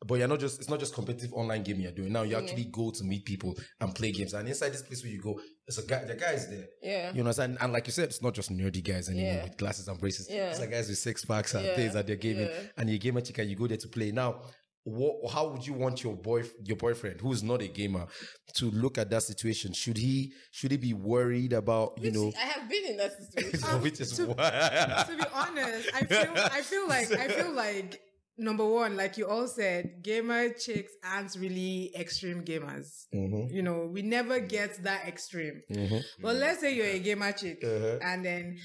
[0.07, 2.13] but you're not just it's not just competitive online gaming you're doing.
[2.13, 2.39] Now you Yeah.
[2.39, 4.33] actually go to meet people and play games.
[4.35, 6.05] And inside this place where you go, it's a guy.
[6.05, 6.67] The guys there.
[6.83, 7.13] Yeah.
[7.13, 9.45] You know, and, and like you said, it's not just nerdy guys anymore Yeah.
[9.45, 10.29] with glasses and braces.
[10.31, 10.51] Yeah.
[10.51, 11.75] It's like guys with six packs and Yeah.
[11.75, 12.47] things that they're gaming.
[12.49, 12.61] Yeah.
[12.77, 14.13] And you gamer chick and you go there to play.
[14.13, 14.41] Now,
[14.85, 18.07] what, how would you want your boy, your boyfriend, who's not a gamer,
[18.55, 19.73] to look at that situation?
[19.73, 23.13] Should he, should he be worried about, you Which know, I have been in that
[23.23, 23.81] situation.
[23.83, 25.05] which is to- why?
[25.09, 28.01] to be honest, I feel I feel like I feel like
[28.39, 33.07] number one, like you all said, gamer chicks aren't really extreme gamers.
[33.13, 33.53] Mhm.
[33.53, 35.61] You know, we never get that extreme.
[35.71, 36.03] Mhm.
[36.23, 37.99] But let's say you're a gamer chick Uh-huh.
[38.01, 38.59] and then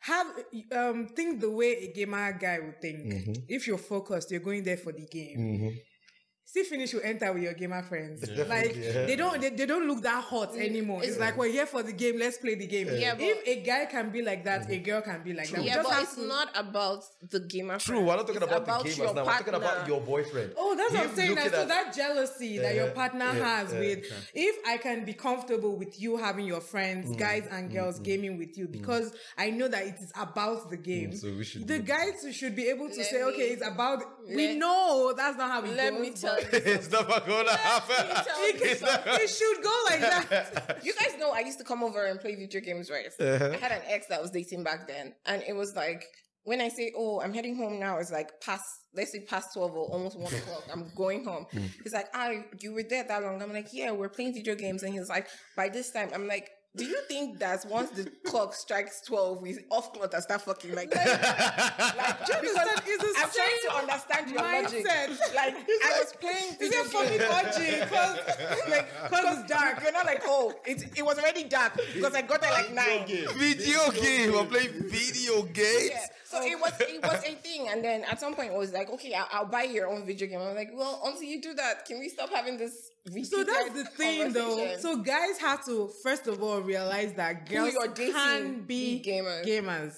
[0.00, 0.26] have
[0.72, 3.12] um think the way a gamer guy would think.
[3.12, 3.44] Mhm.
[3.48, 5.38] If you're focused, you're going there for the game.
[5.38, 5.80] Mhm.
[6.50, 8.22] See finish you enter with your gamer friends.
[8.22, 9.04] Definitely, Like yeah.
[9.04, 11.00] they don't they, they don't look that hot anymore.
[11.02, 12.88] It's, it's- like we're here for the game, let's play the game.
[12.90, 15.62] Yeah, but- if a guy can be like that, a girl can be like that.
[15.62, 17.78] Yeah, but it's to- not about the gamer.
[17.78, 18.06] True, friend.
[18.06, 19.24] we're not talking It's about, the gamers now.
[19.26, 20.52] We're talking about your boyfriend.
[20.56, 21.34] Oh, that's what I'm saying.
[21.34, 24.16] That, looking so that jealousy that your partner yeah, has yeah, with, yeah.
[24.48, 28.38] if I can be comfortable with you having your friends, Mm, guys and girls gaming
[28.38, 31.10] with you, because I know that it is about the game.
[31.10, 34.02] Mm, so we should the guys should be able to say, okay, it's about.
[34.26, 36.37] we know that's not how it Let me tell you.
[36.52, 38.06] it's not gonna happen.
[38.06, 40.80] tell It, you can- it should go like that.
[40.84, 43.06] You guys know I used to come over and play video games, right?
[43.20, 43.50] Uh-huh.
[43.52, 46.04] I had an ex that was dating back then, and it was like
[46.44, 48.64] when I say, "Oh, I'm heading home now," it's like past,
[48.94, 50.64] let's say past twelve or almost one o'clock.
[50.72, 51.46] I'm going home.
[51.82, 52.30] He's like, "Ah,
[52.60, 55.26] you were there that long?" I'm like, "Yeah, we're playing video games," and he's like,
[55.56, 56.48] "By this time," I'm like.
[56.78, 60.74] Do you think that once the clock strikes twelve, we off clock and start fucking
[60.74, 61.94] like that?
[61.98, 62.82] like Do you because understand?
[62.86, 64.86] It's the I'm trying to understand your logic.
[64.86, 65.34] mindset.
[65.34, 65.54] Like
[65.84, 67.56] I was playing Is video it fucking games.
[67.56, 67.80] orgy?
[67.80, 68.16] Because
[68.70, 69.82] like, because it's dark.
[69.82, 73.06] You're not like, oh, it, it was already dark because I got there like nine.
[73.06, 74.34] Video game.
[74.36, 75.90] I'm playing video games.
[75.90, 76.06] Yeah.
[76.24, 78.90] So it was it was a thing, and then at some point it was like,
[78.90, 80.40] okay, I'll, I'll buy your own video game.
[80.40, 82.90] I'm like, well, until you do that, can we stop having this?
[83.24, 84.76] So that's the thing, though.
[84.78, 89.46] So guys have to first of all realize that girls you're can be be gamers.
[89.46, 89.94] gamers.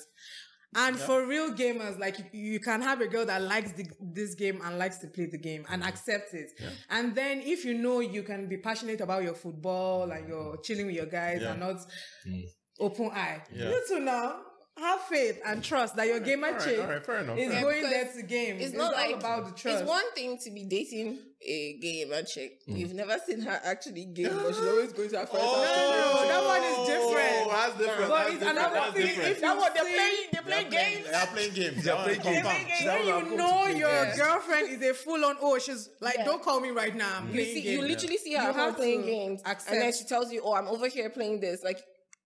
[0.77, 4.37] And for real gamers, like you, you can have a girl that likes the, this
[4.37, 5.89] game and likes to play the game and mm-hmm.
[5.89, 6.53] accept it.
[6.89, 10.87] And then if you know you can be passionate about your football and you're chilling
[10.87, 11.51] with your guys Yeah.
[11.53, 11.77] and not
[12.25, 12.45] mm.
[12.79, 13.71] open eye, Yeah.
[13.71, 14.37] you two now
[14.81, 17.53] have faith and trust that your gamer all right, chick all right, fair enough, is
[17.53, 18.57] fair going there to game.
[18.61, 19.81] It's not all like about the trust.
[19.81, 22.61] It's one thing to be dating a gamer chick.
[22.68, 22.78] Mm.
[22.78, 25.47] You've never seen her actually game, but she's always going to her friends.
[25.49, 27.47] Oh, no, that one is different.
[27.47, 28.11] Oh, that's different.
[28.11, 29.31] But that's it's different, another that's thing different.
[29.31, 30.26] if that you one they're playing.
[30.33, 31.07] They're They are playing playing- games.
[31.11, 31.85] They are playing games.
[31.85, 32.43] They are playing games.
[32.43, 32.66] confirmed.
[32.81, 34.18] They- when I'm you know your games.
[34.18, 36.24] girlfriend is a full on oh she's like Yeah.
[36.24, 37.72] don't call me right now I'm You playing see, games.
[37.83, 40.68] you literally see her You have playing games, and then she tells you, "Oh, I'm
[40.68, 41.83] over here playing this." Like,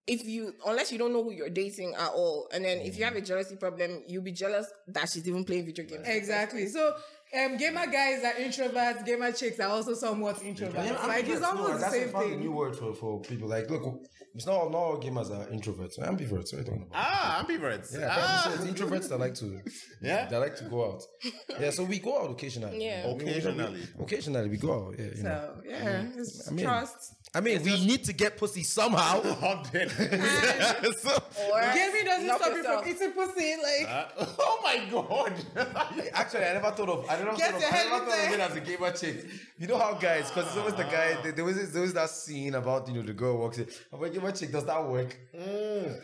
[0.07, 3.05] if you, unless you don't know who you're dating at all, and then if you
[3.05, 6.07] have a jealousy problem, you'll be jealous that she's even playing video games.
[6.07, 6.95] exactly so
[7.41, 11.69] um gamer guys are introverts gamer chicks are also somewhat introverts Yeah, like it's almost
[11.73, 13.49] No, the same in fact a thing new word for, for people.
[13.49, 13.83] Like, look,
[14.37, 15.99] it's not, not all gamers are introverts.
[15.99, 16.53] Ambiverts.
[16.53, 16.91] What are you talking about?
[16.93, 17.99] Ah, ambiverts.
[17.99, 18.41] Yeah, ah.
[18.47, 19.61] apparently so it's introverts that like to
[20.03, 20.27] Yeah?
[20.27, 21.03] that like to go out.
[21.61, 22.85] Yeah, so we go out occasionally.
[22.85, 23.03] Yeah.
[23.05, 23.83] I mean, we- Occasionally.
[24.01, 24.95] occasionally we go out.
[24.99, 25.55] Yeah, you know.
[25.57, 29.21] so yeah it's I mean- trust I mean, we need to get pussy somehow.
[31.05, 31.11] So,
[31.53, 34.09] Or gaming doesn't knock stop you from eating pussy like Ah,
[34.39, 35.33] oh my god.
[36.13, 37.11] actually, I never thought of.
[37.11, 37.61] I never Get thought of.
[37.61, 38.35] your I head never thought of there.
[38.35, 39.27] it as a gamer chick.
[39.59, 41.21] You know how guys, because it's always the guy.
[41.23, 43.67] There, there was there was that scene about you know the girl walks in.
[43.93, 45.17] I'm like, gamer chick, does that work?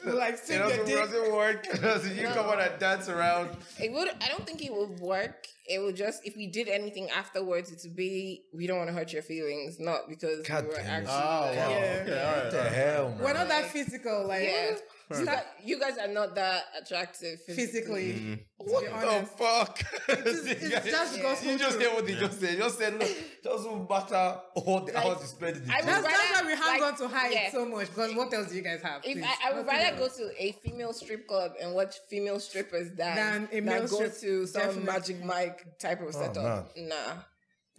[0.04, 1.66] like It sing your doesn't, dick doesn't work.
[1.66, 3.56] so you come on and dance around.
[3.78, 4.08] It would.
[4.20, 5.46] I don't think it would work.
[5.72, 8.94] It would just if we did anything afterwards, it would be we don't want to
[8.94, 11.08] hurt your feelings, not because God we were damn it.
[11.08, 11.14] actually.
[11.14, 11.40] Oh, wow.
[11.46, 12.02] like- Yeah.
[12.02, 12.42] Okay, all right.
[12.44, 13.18] What the hell, man?
[13.20, 14.76] we're not that physical like Yeah.
[15.10, 17.66] You start guys, you guys are not that attractive physically.
[17.66, 18.34] physically mm-hmm.
[18.70, 19.80] What the fuck?
[20.08, 22.58] It's- it's just you gospel just hear what they just said.
[22.58, 23.08] Just said, look,
[23.42, 25.86] doesn't matter all the Like, hours you spend in the I gym.
[25.86, 27.50] that's, would that's why we hang like, on to height yeah.
[27.50, 29.24] so much because what else do you guys have If please?
[29.24, 32.90] I, I would Nothing rather go to a female strip club and watch female strippers
[32.90, 34.84] than, Than a than male go strip- to some definitely.
[34.92, 36.76] Magic Mike type of oh, setup.
[36.76, 36.94] Nah.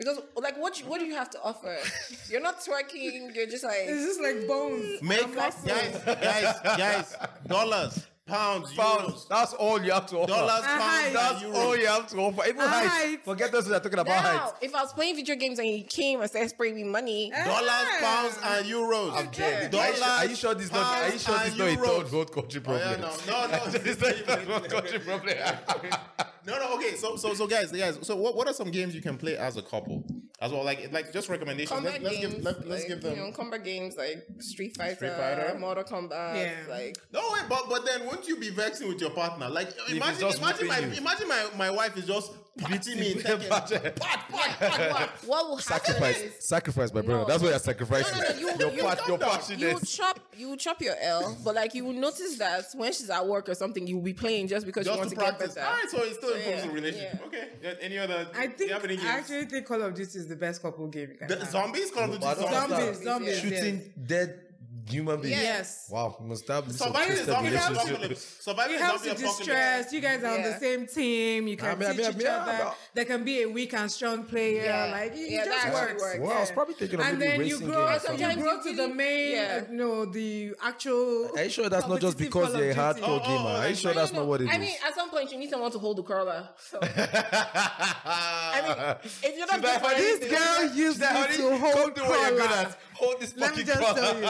[0.02, 1.78] Because like what you, what do you have to offer?
[2.28, 3.36] You're not twerking.
[3.36, 8.08] You're just like it's just like bones Make and guys, guys, guys, dollars.
[8.26, 9.14] pounds, Pounds.
[9.14, 10.28] euros, That's all you have to offer.
[10.28, 11.80] dollars, Uh, pounds, That's and all euros.
[11.82, 12.44] you have to offer.
[12.48, 12.88] Even Height.
[12.88, 13.26] height.
[13.26, 14.54] Forget those that are talking about Now, height.
[14.62, 17.70] if I was playing video games and you came and started spraying me money, Dollars,
[17.70, 17.98] Ah.
[18.00, 19.14] pounds, and euros.
[19.18, 19.70] I'm kidding.
[19.70, 20.98] Dollars, Are you sure this not?
[20.98, 23.20] Are you sure this and not a third world country Oh, yeah, problem?
[23.28, 23.64] no, no, no.
[23.92, 25.38] is not a third world country problem.
[26.46, 26.96] No, no, okay.
[26.96, 28.00] So, so, so, guys, guys.
[28.02, 30.04] So, what, what are some games you can play as a couple,
[30.40, 30.64] as well?
[30.64, 31.70] Like, like just recommendations.
[31.70, 33.16] combat Let's, let's give, let, let's like, give them.
[33.16, 35.58] you know, combat games like Street Fighter, Street Fighter?
[35.60, 36.54] Mortal Kombat, Yeah.
[36.70, 39.50] like No, wait, but but then won't you be vexing with your partner?
[39.50, 40.98] Like, imagine, imagine my, whipping you.
[41.02, 43.50] imagine my, my wife is just patting me in Tekken.
[43.50, 43.98] Pat, pat,
[44.30, 45.10] pat, pat.
[45.26, 47.22] what will happen Sacrifice, is sacrifice, my brother.
[47.22, 47.28] No.
[47.28, 48.18] That's what you're sacrificing.
[48.18, 49.74] No, no, no, you- your you- part, your you passionate.
[49.74, 53.10] will chop you will chop your L, but like you will notice that when she's
[53.10, 55.22] at work or something, you will be playing just because you Just want to to,
[55.22, 55.56] get practice.
[55.56, 55.68] better.
[55.68, 57.20] All right, so it still So, improves yeah, the relationship.
[57.22, 57.28] yeah.
[57.70, 57.78] Okay.
[57.82, 58.28] Any other?
[58.36, 60.62] I do think you have any I actually think Call of Duty is the best
[60.62, 61.16] couple game.
[61.28, 61.50] the have.
[61.52, 62.50] zombies, Call of Duty zombies.
[62.50, 64.40] Zombies, zombies, Shooting dead
[64.88, 65.38] human beings.
[65.42, 65.90] Yes.
[65.92, 67.88] Wow, you must have some Surviving the twisted zombie relationship.
[67.88, 68.38] apocalypse.
[68.42, 69.38] Surviving It the helps zombie to apocalypse.
[69.38, 69.94] distress.
[69.94, 71.48] You guys are on the same team.
[71.48, 72.58] You can I mean, I teach mean, I each mean, yeah, other.
[72.64, 74.64] but- There can be a weak and strong player.
[74.66, 74.86] Yeah.
[74.92, 76.02] Like it Yeah, just that actually works.
[76.04, 76.20] works.
[76.20, 78.20] Well, I was probably thinking of and then you racing grow, game And something.
[78.20, 79.62] you sometimes grow to the main, yeah.
[79.62, 81.32] uh, no, the actual.
[81.38, 83.08] Are you sure that's not just because Call you're a of Duty.
[83.08, 83.50] hardcore Oh, oh, gamer?
[83.50, 84.52] oh, Are you sure that's not what it is?
[84.56, 86.48] I mean, at some point, you need someone to hold the crawler.
[86.58, 88.62] So, I
[89.02, 91.74] mean, if you're not good for This girl used Should I me hold to hold
[91.74, 92.76] Come do what you're crawler.
[93.02, 93.06] At.
[93.08, 94.26] Hold this Let me fucking just tell you,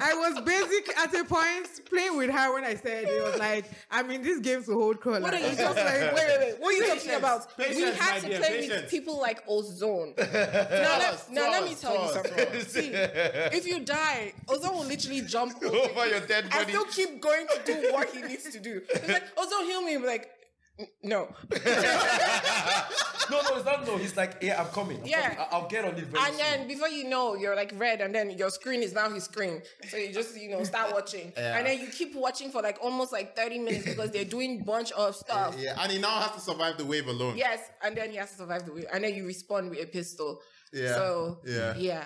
[0.00, 3.64] I was basic at a point playing with her when I said it was like,
[3.90, 5.20] I mean, this game's a hold crawler.
[5.20, 6.54] What are you It's just like, Wait, wait, wait.
[6.60, 7.04] What are you Patience.
[7.04, 7.46] talking about?
[7.58, 8.82] we had to dear, play patience.
[8.82, 10.14] with people like Ozone.
[10.18, 12.60] now, let, us, now tell let me tell tell you something.
[12.62, 16.72] See, if you die, Ozone will literally jump over, Over your dead and body.
[16.72, 18.82] still keep going to do what he needs to do.
[18.90, 19.94] It's like, Ozone, heal me.
[19.94, 20.28] I'm like, "N-
[21.02, 21.28] no.
[23.30, 23.96] No, no, it's not no.
[23.96, 25.00] He's like, yeah, I'm coming.
[25.00, 25.22] I'm Yeah.
[25.22, 25.38] coming.
[25.38, 26.44] I- I'll get on it very And soon.
[26.44, 29.62] then before you know, you're like red, and then your screen is now his screen.
[29.88, 31.56] So you just you know start watching, Yeah.
[31.56, 34.92] and then you keep watching for like almost like thirty minutes because they're doing bunch
[34.92, 35.56] of stuff.
[35.58, 37.38] Yeah, and he now has to survive the wave alone.
[37.38, 39.86] Yes, and then he has to survive the wave, and then you respond with a
[39.86, 40.42] pistol.
[40.70, 40.94] Yeah.
[40.94, 41.74] So Yeah.
[41.78, 42.04] yeah.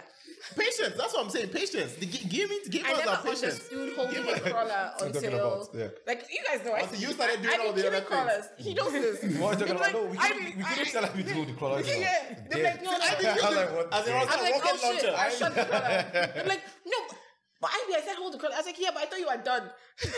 [0.57, 0.95] Patience.
[0.97, 1.49] That's what I'm saying.
[1.49, 1.93] Patience.
[1.95, 3.45] The ga- gaming I gamers never are patient.
[3.53, 5.89] understood holding a crawler until about, yeah.
[6.07, 6.73] like you guys know.
[6.73, 8.09] I Until you started doing I've all the killing other things.
[8.09, 8.45] crawlers.
[8.59, 9.39] He knows this.
[9.39, 9.81] What are you talking about?
[9.81, 11.81] like, no, we I couldn't, mean, we I- him to do the crawler.
[11.89, 12.99] Yeah, they're like, no, no.
[13.01, 13.57] I think you did.
[13.57, 14.39] like, what As the I was fuck?
[14.39, 15.05] I'm like, like, rocket oh shit!
[15.05, 15.15] launcher.
[15.19, 16.33] I shot the crawler.
[16.43, 16.78] I'm like, no,
[17.61, 18.55] but I, I said hold the crawler.
[18.55, 19.71] I was like, yeah, but I thought you were done.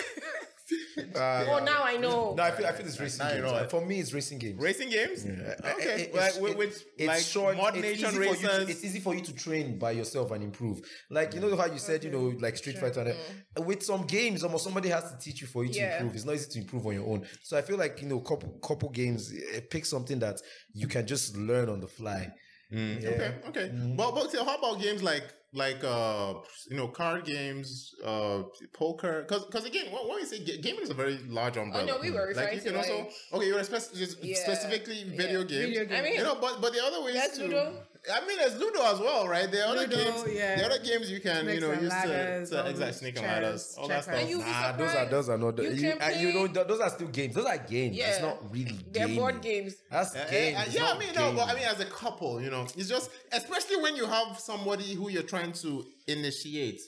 [1.16, 2.34] Uh, Oh, now I know.
[2.36, 3.42] No, I feel, I feel it's racing you games.
[3.44, 3.66] know.
[3.68, 4.62] For me, it's racing games.
[4.62, 5.26] Racing games?
[5.26, 6.02] Okay.
[6.02, 8.68] It- Like, with, it- with it's like short, Mod it's Nation easy for you to-
[8.70, 10.80] it's easy for you to train by yourself and improve.
[11.10, 13.00] Like you know how you said, you know, like Street Fighter.
[13.00, 13.64] and- Mm-hmm.
[13.66, 15.94] With some games, almost somebody has to teach you for you to Yeah.
[15.96, 16.14] improve.
[16.14, 17.26] It's not easy to improve on your own.
[17.42, 20.40] So I feel like you know, couple couple games, eh, pick something that
[20.72, 22.30] you can just learn on the fly.
[22.72, 23.08] Mm, Yeah.
[23.10, 23.72] Okay, okay.
[23.96, 26.34] But but so how about games like like uh
[26.70, 28.42] you know card games, uh
[28.72, 29.24] poker?
[29.26, 31.84] Because because again, what, when we say gaming is a very large umbrella.
[31.84, 35.16] Oh, no, we were like you can also like- okay, you're Yeah, specifically yeah.
[35.16, 35.78] video games.
[35.92, 37.72] I mean, You know, but but the other ways There's to.
[38.08, 38.20] Ludo.
[38.20, 39.50] I mean, there's Ludo as well, right?
[39.50, 40.24] There are other games.
[40.32, 40.56] yeah.
[40.56, 42.98] The other games you can you know and use ladders, to, to all exact those
[43.00, 44.14] snake and ladders, all that stuff.
[44.16, 45.58] And you'll Nah, those are those are not.
[45.58, 47.34] You You, can uh, you know, those are still games.
[47.34, 47.96] Those are games.
[47.98, 48.78] It's not really.
[48.92, 49.74] They're board games.
[49.90, 50.58] That's Uh, games.
[50.58, 52.88] uh, yeah, I not mean, no, but I mean, as a couple, you know, it's
[52.88, 56.80] just, especially when you have somebody who you're trying to initiate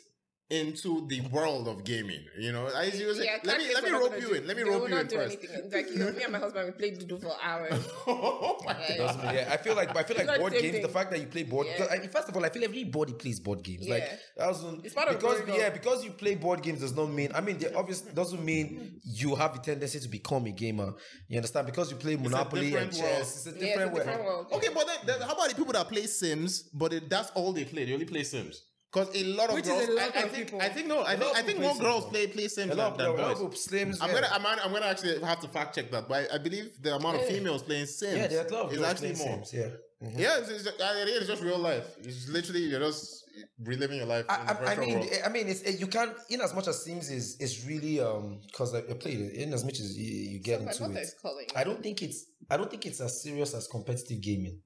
[0.50, 2.22] into the world of gaming.
[2.38, 4.34] You know, I usually Yeah, let me let me games we're not rope you do-
[4.34, 4.46] in.
[4.46, 5.38] Let me they rope will you not in do first.
[5.38, 5.70] anything.
[5.72, 7.72] Like you know, me and my husband, we played Ludo for hours.
[8.06, 8.96] oh my Yeah.
[8.98, 9.34] god!
[9.34, 10.82] Yeah, I feel like I feel like not the board same games.
[10.82, 11.86] The fact that you play board, Yeah.
[11.90, 13.88] I, first of all, I feel everybody plays board games.
[13.88, 15.72] Like that wasn't It's part of because growing yeah, up.
[15.74, 17.30] because you play board games does not mean.
[17.34, 20.92] I mean, they obviously doesn't mean you have the tendency to become a gamer.
[21.28, 21.66] You understand?
[21.66, 24.46] Because you play Monopoly and chess, it's a Yeah, different, it's a different world.
[24.50, 24.62] world.
[24.62, 26.64] Okay, but then, then how about the people that play Sims?
[26.74, 27.86] But it, that's all they play.
[27.86, 28.62] They only play Sims.
[28.92, 30.60] Because a lot of Which is girls, a lot I, I of think, people.
[30.60, 32.66] I think no, I A lot think I think people more girls play play Sims
[32.72, 33.40] A than, lot, than of- boys.
[33.40, 33.98] of slims.
[34.02, 34.20] I'm yeah.
[34.20, 36.94] gonna, I'm, I'm gonna actually have to fact check that, but I, I believe the
[36.96, 37.28] amount of Yeah.
[37.36, 39.44] females playing Sims yeah, there are a lot of is girls actually playing more.
[39.46, 40.08] Sims, Yeah.
[40.08, 40.18] Mhm.
[40.18, 41.86] Yeah, it's, it's, just, uh, it is just real life.
[42.02, 43.24] It's literally you're just
[43.62, 44.24] reliving your life.
[44.24, 45.10] in I, the I, I virtual mean, world.
[45.24, 48.74] I mean, it's you can't in as much as Sims is is really um because
[48.74, 51.04] I, I played it in as much as you, you get So into mother it.
[51.04, 51.46] is calling.
[51.56, 54.60] I don't think it's I don't think it's as serious as competitive gaming.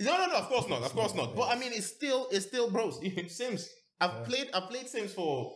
[0.00, 0.34] No, no, no.
[0.36, 0.82] Of course not.
[0.82, 1.34] Of course not.
[1.34, 3.00] But I mean, it's still, it's still, bros.
[3.28, 3.68] Sims.
[4.00, 5.54] I've played, I've played Sims for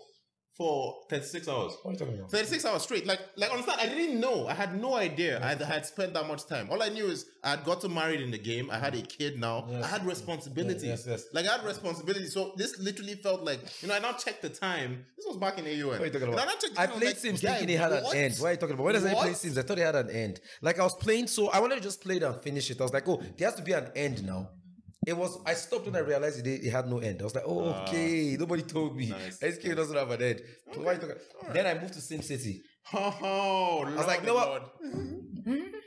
[0.60, 1.72] for 36 hours.
[1.80, 2.30] What are you talking about?
[2.30, 3.06] 36 hours straight.
[3.06, 3.80] Like, like understand?
[3.80, 4.46] I didn't know.
[4.46, 5.42] I had no idea.
[5.42, 6.68] I had spent that much time.
[6.70, 8.70] All I knew is I had gotten married in the game.
[8.70, 9.66] I had a kid now.
[9.70, 9.84] Yes.
[9.84, 10.84] I had responsibilities.
[10.84, 11.24] Yes, yes.
[11.32, 12.34] Like I had responsibilities.
[12.34, 13.94] So this literally felt like you know.
[13.94, 15.06] I now checked the time.
[15.16, 15.86] This was back in AUN.
[15.86, 16.46] What are you talking about?
[16.46, 18.12] I checked I played like, Sims guy, thinking it had what?
[18.12, 18.34] an end.
[18.36, 18.84] What are you talking about?
[18.84, 19.32] When I say play?
[19.32, 20.40] Sims, I thought it had an end.
[20.60, 22.78] Like I was playing, so I wanted to just play it and finish it.
[22.78, 24.50] I was like, oh, there has to be an end now.
[25.10, 25.40] It was.
[25.44, 27.20] I stopped when I realized it, it had no end.
[27.20, 28.36] I was like, oh, ah, okay.
[28.38, 29.06] Nobody told me.
[29.08, 29.38] Nice.
[29.38, 30.40] This game doesn't have an end.
[30.72, 31.16] So why are you talking?
[31.52, 32.62] Then I moved to Sim City.
[32.94, 35.58] Oh, I was like, Lord, no, what?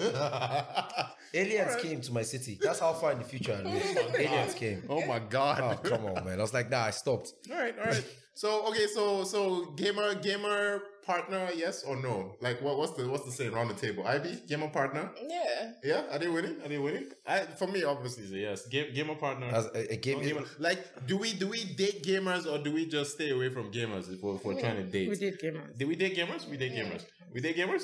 [0.00, 0.14] Lord.
[1.34, 2.58] Aliens came to my city.
[2.60, 3.82] That's how far in the future I live.
[3.98, 4.82] Oh Aliens came.
[4.88, 5.60] oh my god.
[5.62, 6.38] Oh, come on, man.
[6.38, 7.32] I was like, nah, I stopped.
[7.50, 8.04] All right, all right.
[8.34, 12.36] So okay, so so gamer gamer partner, yes or no?
[12.40, 14.06] Like what what's the what's the saying around the table?
[14.06, 15.10] Ivy, gamer partner?
[15.28, 15.72] Yeah.
[15.82, 16.56] Yeah, are they winning?
[16.62, 17.06] Are they winning?
[17.26, 18.66] I, for me, obviously, it's a yes.
[18.68, 19.46] Game, gamer partner.
[19.46, 22.70] As a, a game, No, gamer- like, do we do we date gamers or do
[22.72, 25.08] we just stay away from gamers if we're, if we're trying to date?
[25.10, 25.76] We did gamers.
[25.76, 26.48] Did we date gamers?
[26.48, 27.04] We date gamers.
[27.32, 27.82] We date gamers?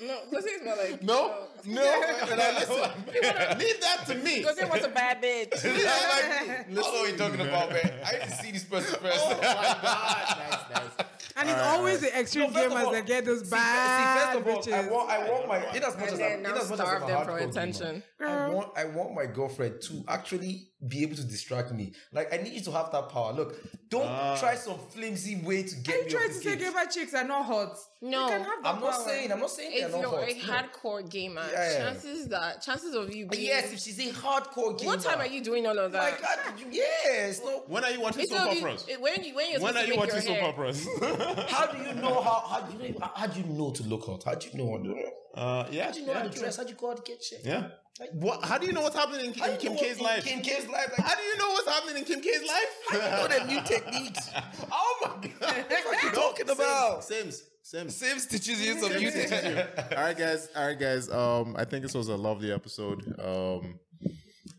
[0.00, 1.82] No, because it's more like no, no.
[1.82, 2.74] Now listen,
[3.58, 4.38] leave that to me.
[4.38, 5.64] Because it was a bad bitch.
[5.64, 7.92] I don't know what you're talking about, man.
[8.04, 9.20] I need to see this person oh first.
[9.24, 11.06] Oh my god, nice, nice.
[11.36, 13.50] And it's All right, always all the extreme No, gamers all- that get those See,
[13.50, 14.90] bad see, first of all, I bitches.
[14.92, 16.88] want, I want my, in as much and as I'm, in now as much as
[16.88, 18.02] I'm a them for hardcore gamer.
[18.20, 21.92] I want, I want my girlfriend to actually be able to distract me.
[22.12, 23.32] Like, I need you to have that power.
[23.32, 23.56] Look,
[23.88, 24.36] don't Ah.
[24.38, 26.72] try some flimsy way to Are get you me trying off to this say game.
[26.72, 27.76] gamer chicks are not hot?
[28.02, 30.34] No, you can have I'm not saying, I'm not saying they're If not you're a
[30.34, 31.78] hardcore gamer, Yeah, yeah.
[31.84, 34.90] chances that chances of you But being yes, if she's a hardcore gamer.
[34.92, 36.20] what time are you doing all of My that?
[36.20, 37.62] God, did you, yes, no.
[37.66, 38.86] When are you watching It's soap operas?
[39.00, 40.86] when you when you're When are you watching your soap operas?
[41.48, 42.40] How do you know how?
[42.46, 43.10] How do you know?
[43.14, 44.24] How do you know to look hot?
[44.24, 44.70] How do you know?
[44.72, 45.10] How do you know?
[45.42, 46.56] uh, yeah, How do you know yeah, how to dress?
[46.58, 47.40] How do you go out to get shit?
[47.44, 47.68] Yeah.
[48.12, 48.44] What?
[48.44, 50.24] How do you know what's happening in, How in Kim K's life?
[50.24, 50.90] Kim K's life.
[50.98, 52.70] Like, How do you know what's happening in Kim K's life?
[52.88, 54.30] how do you know the new techniques?
[54.72, 55.64] oh my god!
[55.84, 57.04] What are you talking about?
[57.04, 57.94] Sims, Sims.
[57.96, 59.94] Sims teaches you some new techniques.
[59.96, 60.48] All right, guys.
[60.56, 61.08] All right, guys.
[61.08, 63.00] Um, I think this was a lovely episode.
[63.20, 63.78] Um,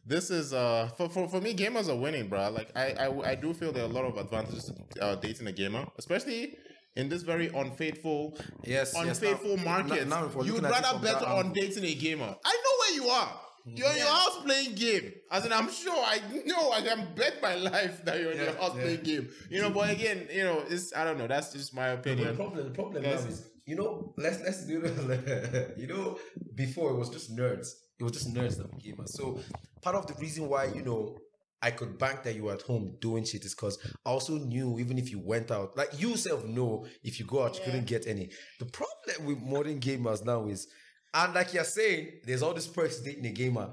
[0.05, 2.49] this is uh for, for for me, gamers are winning, bro.
[2.51, 5.47] Like I I, I do feel there are a lot of advantages to uh, dating
[5.47, 6.55] a gamer, especially.
[6.95, 10.73] In this very unfaithful, Yes, yes, unfaithful now- market, now- now you'd looking at it
[10.73, 11.53] rather from bet on angle.
[11.53, 12.35] dating a gamer.
[12.45, 13.41] I know where you are.
[13.65, 13.75] Hmm.
[13.75, 15.11] You're in your house playing game.
[15.31, 18.53] As in, I'm sure I know I can bet my life that you're in your
[18.55, 18.81] house yeah.
[18.83, 19.29] playing game.
[19.49, 21.27] You know, but again, you know, it's I don't know.
[21.27, 22.35] That's just my But the opinion.
[22.35, 25.73] problem, the problem now is, you know, let's let's do it.
[25.77, 26.17] you know,
[26.53, 27.67] before it was just nerds.
[27.99, 29.09] It was just nerds that were gamers.
[29.09, 29.39] So
[29.81, 31.17] part of the reason why you know
[31.65, 34.77] I could bank that you were at home doing shit is because I also knew
[34.77, 37.87] even if you went out, like you yourself know, if you go out, you couldn't
[37.87, 38.29] get any.
[38.59, 40.67] The problem with modern gamers now is,
[41.11, 43.71] and like you're saying, there's all these perks dating a gamer.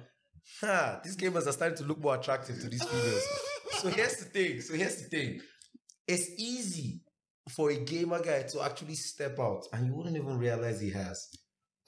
[0.62, 3.23] Ha, these gamers are starting to look more attractive to these females.
[3.82, 4.62] so here's the thing.
[4.62, 5.40] So here's the thing.
[6.09, 7.02] It's easy
[7.51, 11.28] for a gamer guy to actually step out and you wouldn't even realize he has.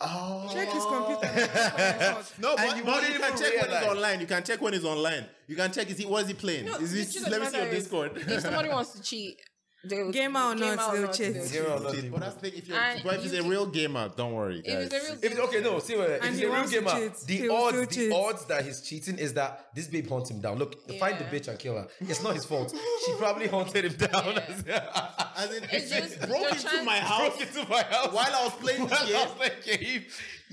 [0.07, 0.51] Oh.
[0.53, 2.21] Check his computer.
[2.39, 3.83] No, And but, you but wouldn't you can even check when realize.
[3.85, 4.21] he's online.
[4.21, 5.25] You can check when he's online.
[5.47, 6.67] You can check is he what is he playing?
[6.67, 8.13] No, is he truth let me see your Discord.
[8.17, 9.41] If somebody wants to cheat,
[9.89, 11.53] they'll Gamer or not, gamer they'll cheat.
[11.53, 12.53] Gamer or not, but that's the thing.
[12.59, 14.61] If you're And but if he's a real gamer, don't worry.
[14.65, 15.09] If it's a guys.
[15.09, 17.49] real If it's okay, no, see what if he's he a real gamer, cheat, the
[17.51, 18.13] odds, the cheat.
[18.13, 20.59] odds that he's cheating is that this babe hunts him down.
[20.59, 21.89] Look, find the bitch and kill her.
[22.01, 22.75] It's not his fault.
[23.07, 24.39] She probably hunted him down.
[25.37, 28.45] As in, It's just broke into chance- my house Broke into my house while I
[28.45, 30.05] was playing this While I game.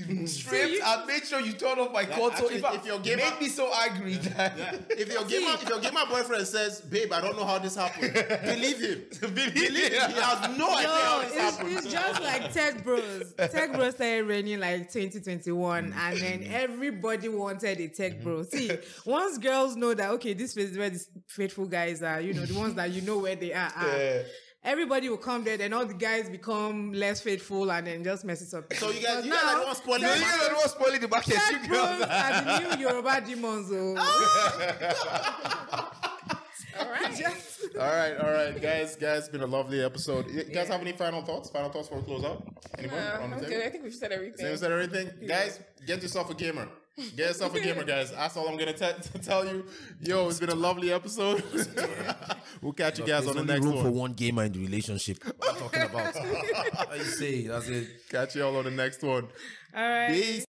[0.07, 0.75] Was playing game.
[0.81, 2.27] Stripped and made sure you turn off my console.
[2.31, 4.75] actually, In fact, if your it gamer- made me so angry that Yeah.
[5.01, 8.13] If your gamer, if your gamer boyfriend says, "Babe, I don't know how this happened,"
[8.43, 9.05] believe him.
[9.21, 10.11] Believe Believe him.
[10.11, 11.77] He has no idea how No, this it's, happened.
[11.77, 13.33] it's just like Tech Bros.
[13.37, 15.95] Tech Bros started raining like 2021, mm.
[15.95, 16.51] and then mm.
[16.51, 18.23] everybody wanted a Tech mm-hmm.
[18.23, 18.43] Bro.
[18.43, 18.71] See,
[19.05, 22.57] once girls know that okay, this is where these faithful guys are, you know, the
[22.57, 23.71] ones that you know where they are.
[23.75, 24.21] are, Yeah.
[24.63, 28.41] Everybody will come there, then all the guys become less faithful, and then just mess
[28.43, 28.71] it up.
[28.75, 30.55] So you guys, But you guys are the ones spoiling the you guys are the
[30.55, 31.39] one spoiling the market.
[31.51, 32.01] You Bros girls.
[32.03, 33.69] are the new Yoruba demons.
[33.71, 33.97] Oh.
[36.79, 37.23] All right.
[37.79, 40.29] All right, all right, guys, guys, been a lovely episode.
[40.29, 41.49] You guys have any final thoughts?
[41.49, 42.43] Final thoughts before we close out?
[42.77, 43.51] Anyone Yeah, on the I'm table?
[43.53, 43.65] good.
[43.65, 44.45] I think we've said everything.
[44.45, 45.09] Same said everything.
[45.27, 46.67] Guys, get yourself a gamer.
[46.97, 48.11] Get yourself a gamer, guys.
[48.15, 49.65] That's all I'm gonna te- tell you.
[50.01, 51.43] Yo, it's been a lovely episode.
[52.61, 53.95] we'll catch you guys on the next room for one.
[53.95, 55.23] one gamer in the relationship.
[55.23, 56.15] What are you talking about?
[56.87, 57.47] How you say?
[57.47, 57.87] That's it.
[58.09, 59.27] Catch you all on the next one.
[59.73, 60.09] All right.
[60.09, 60.45] Peace.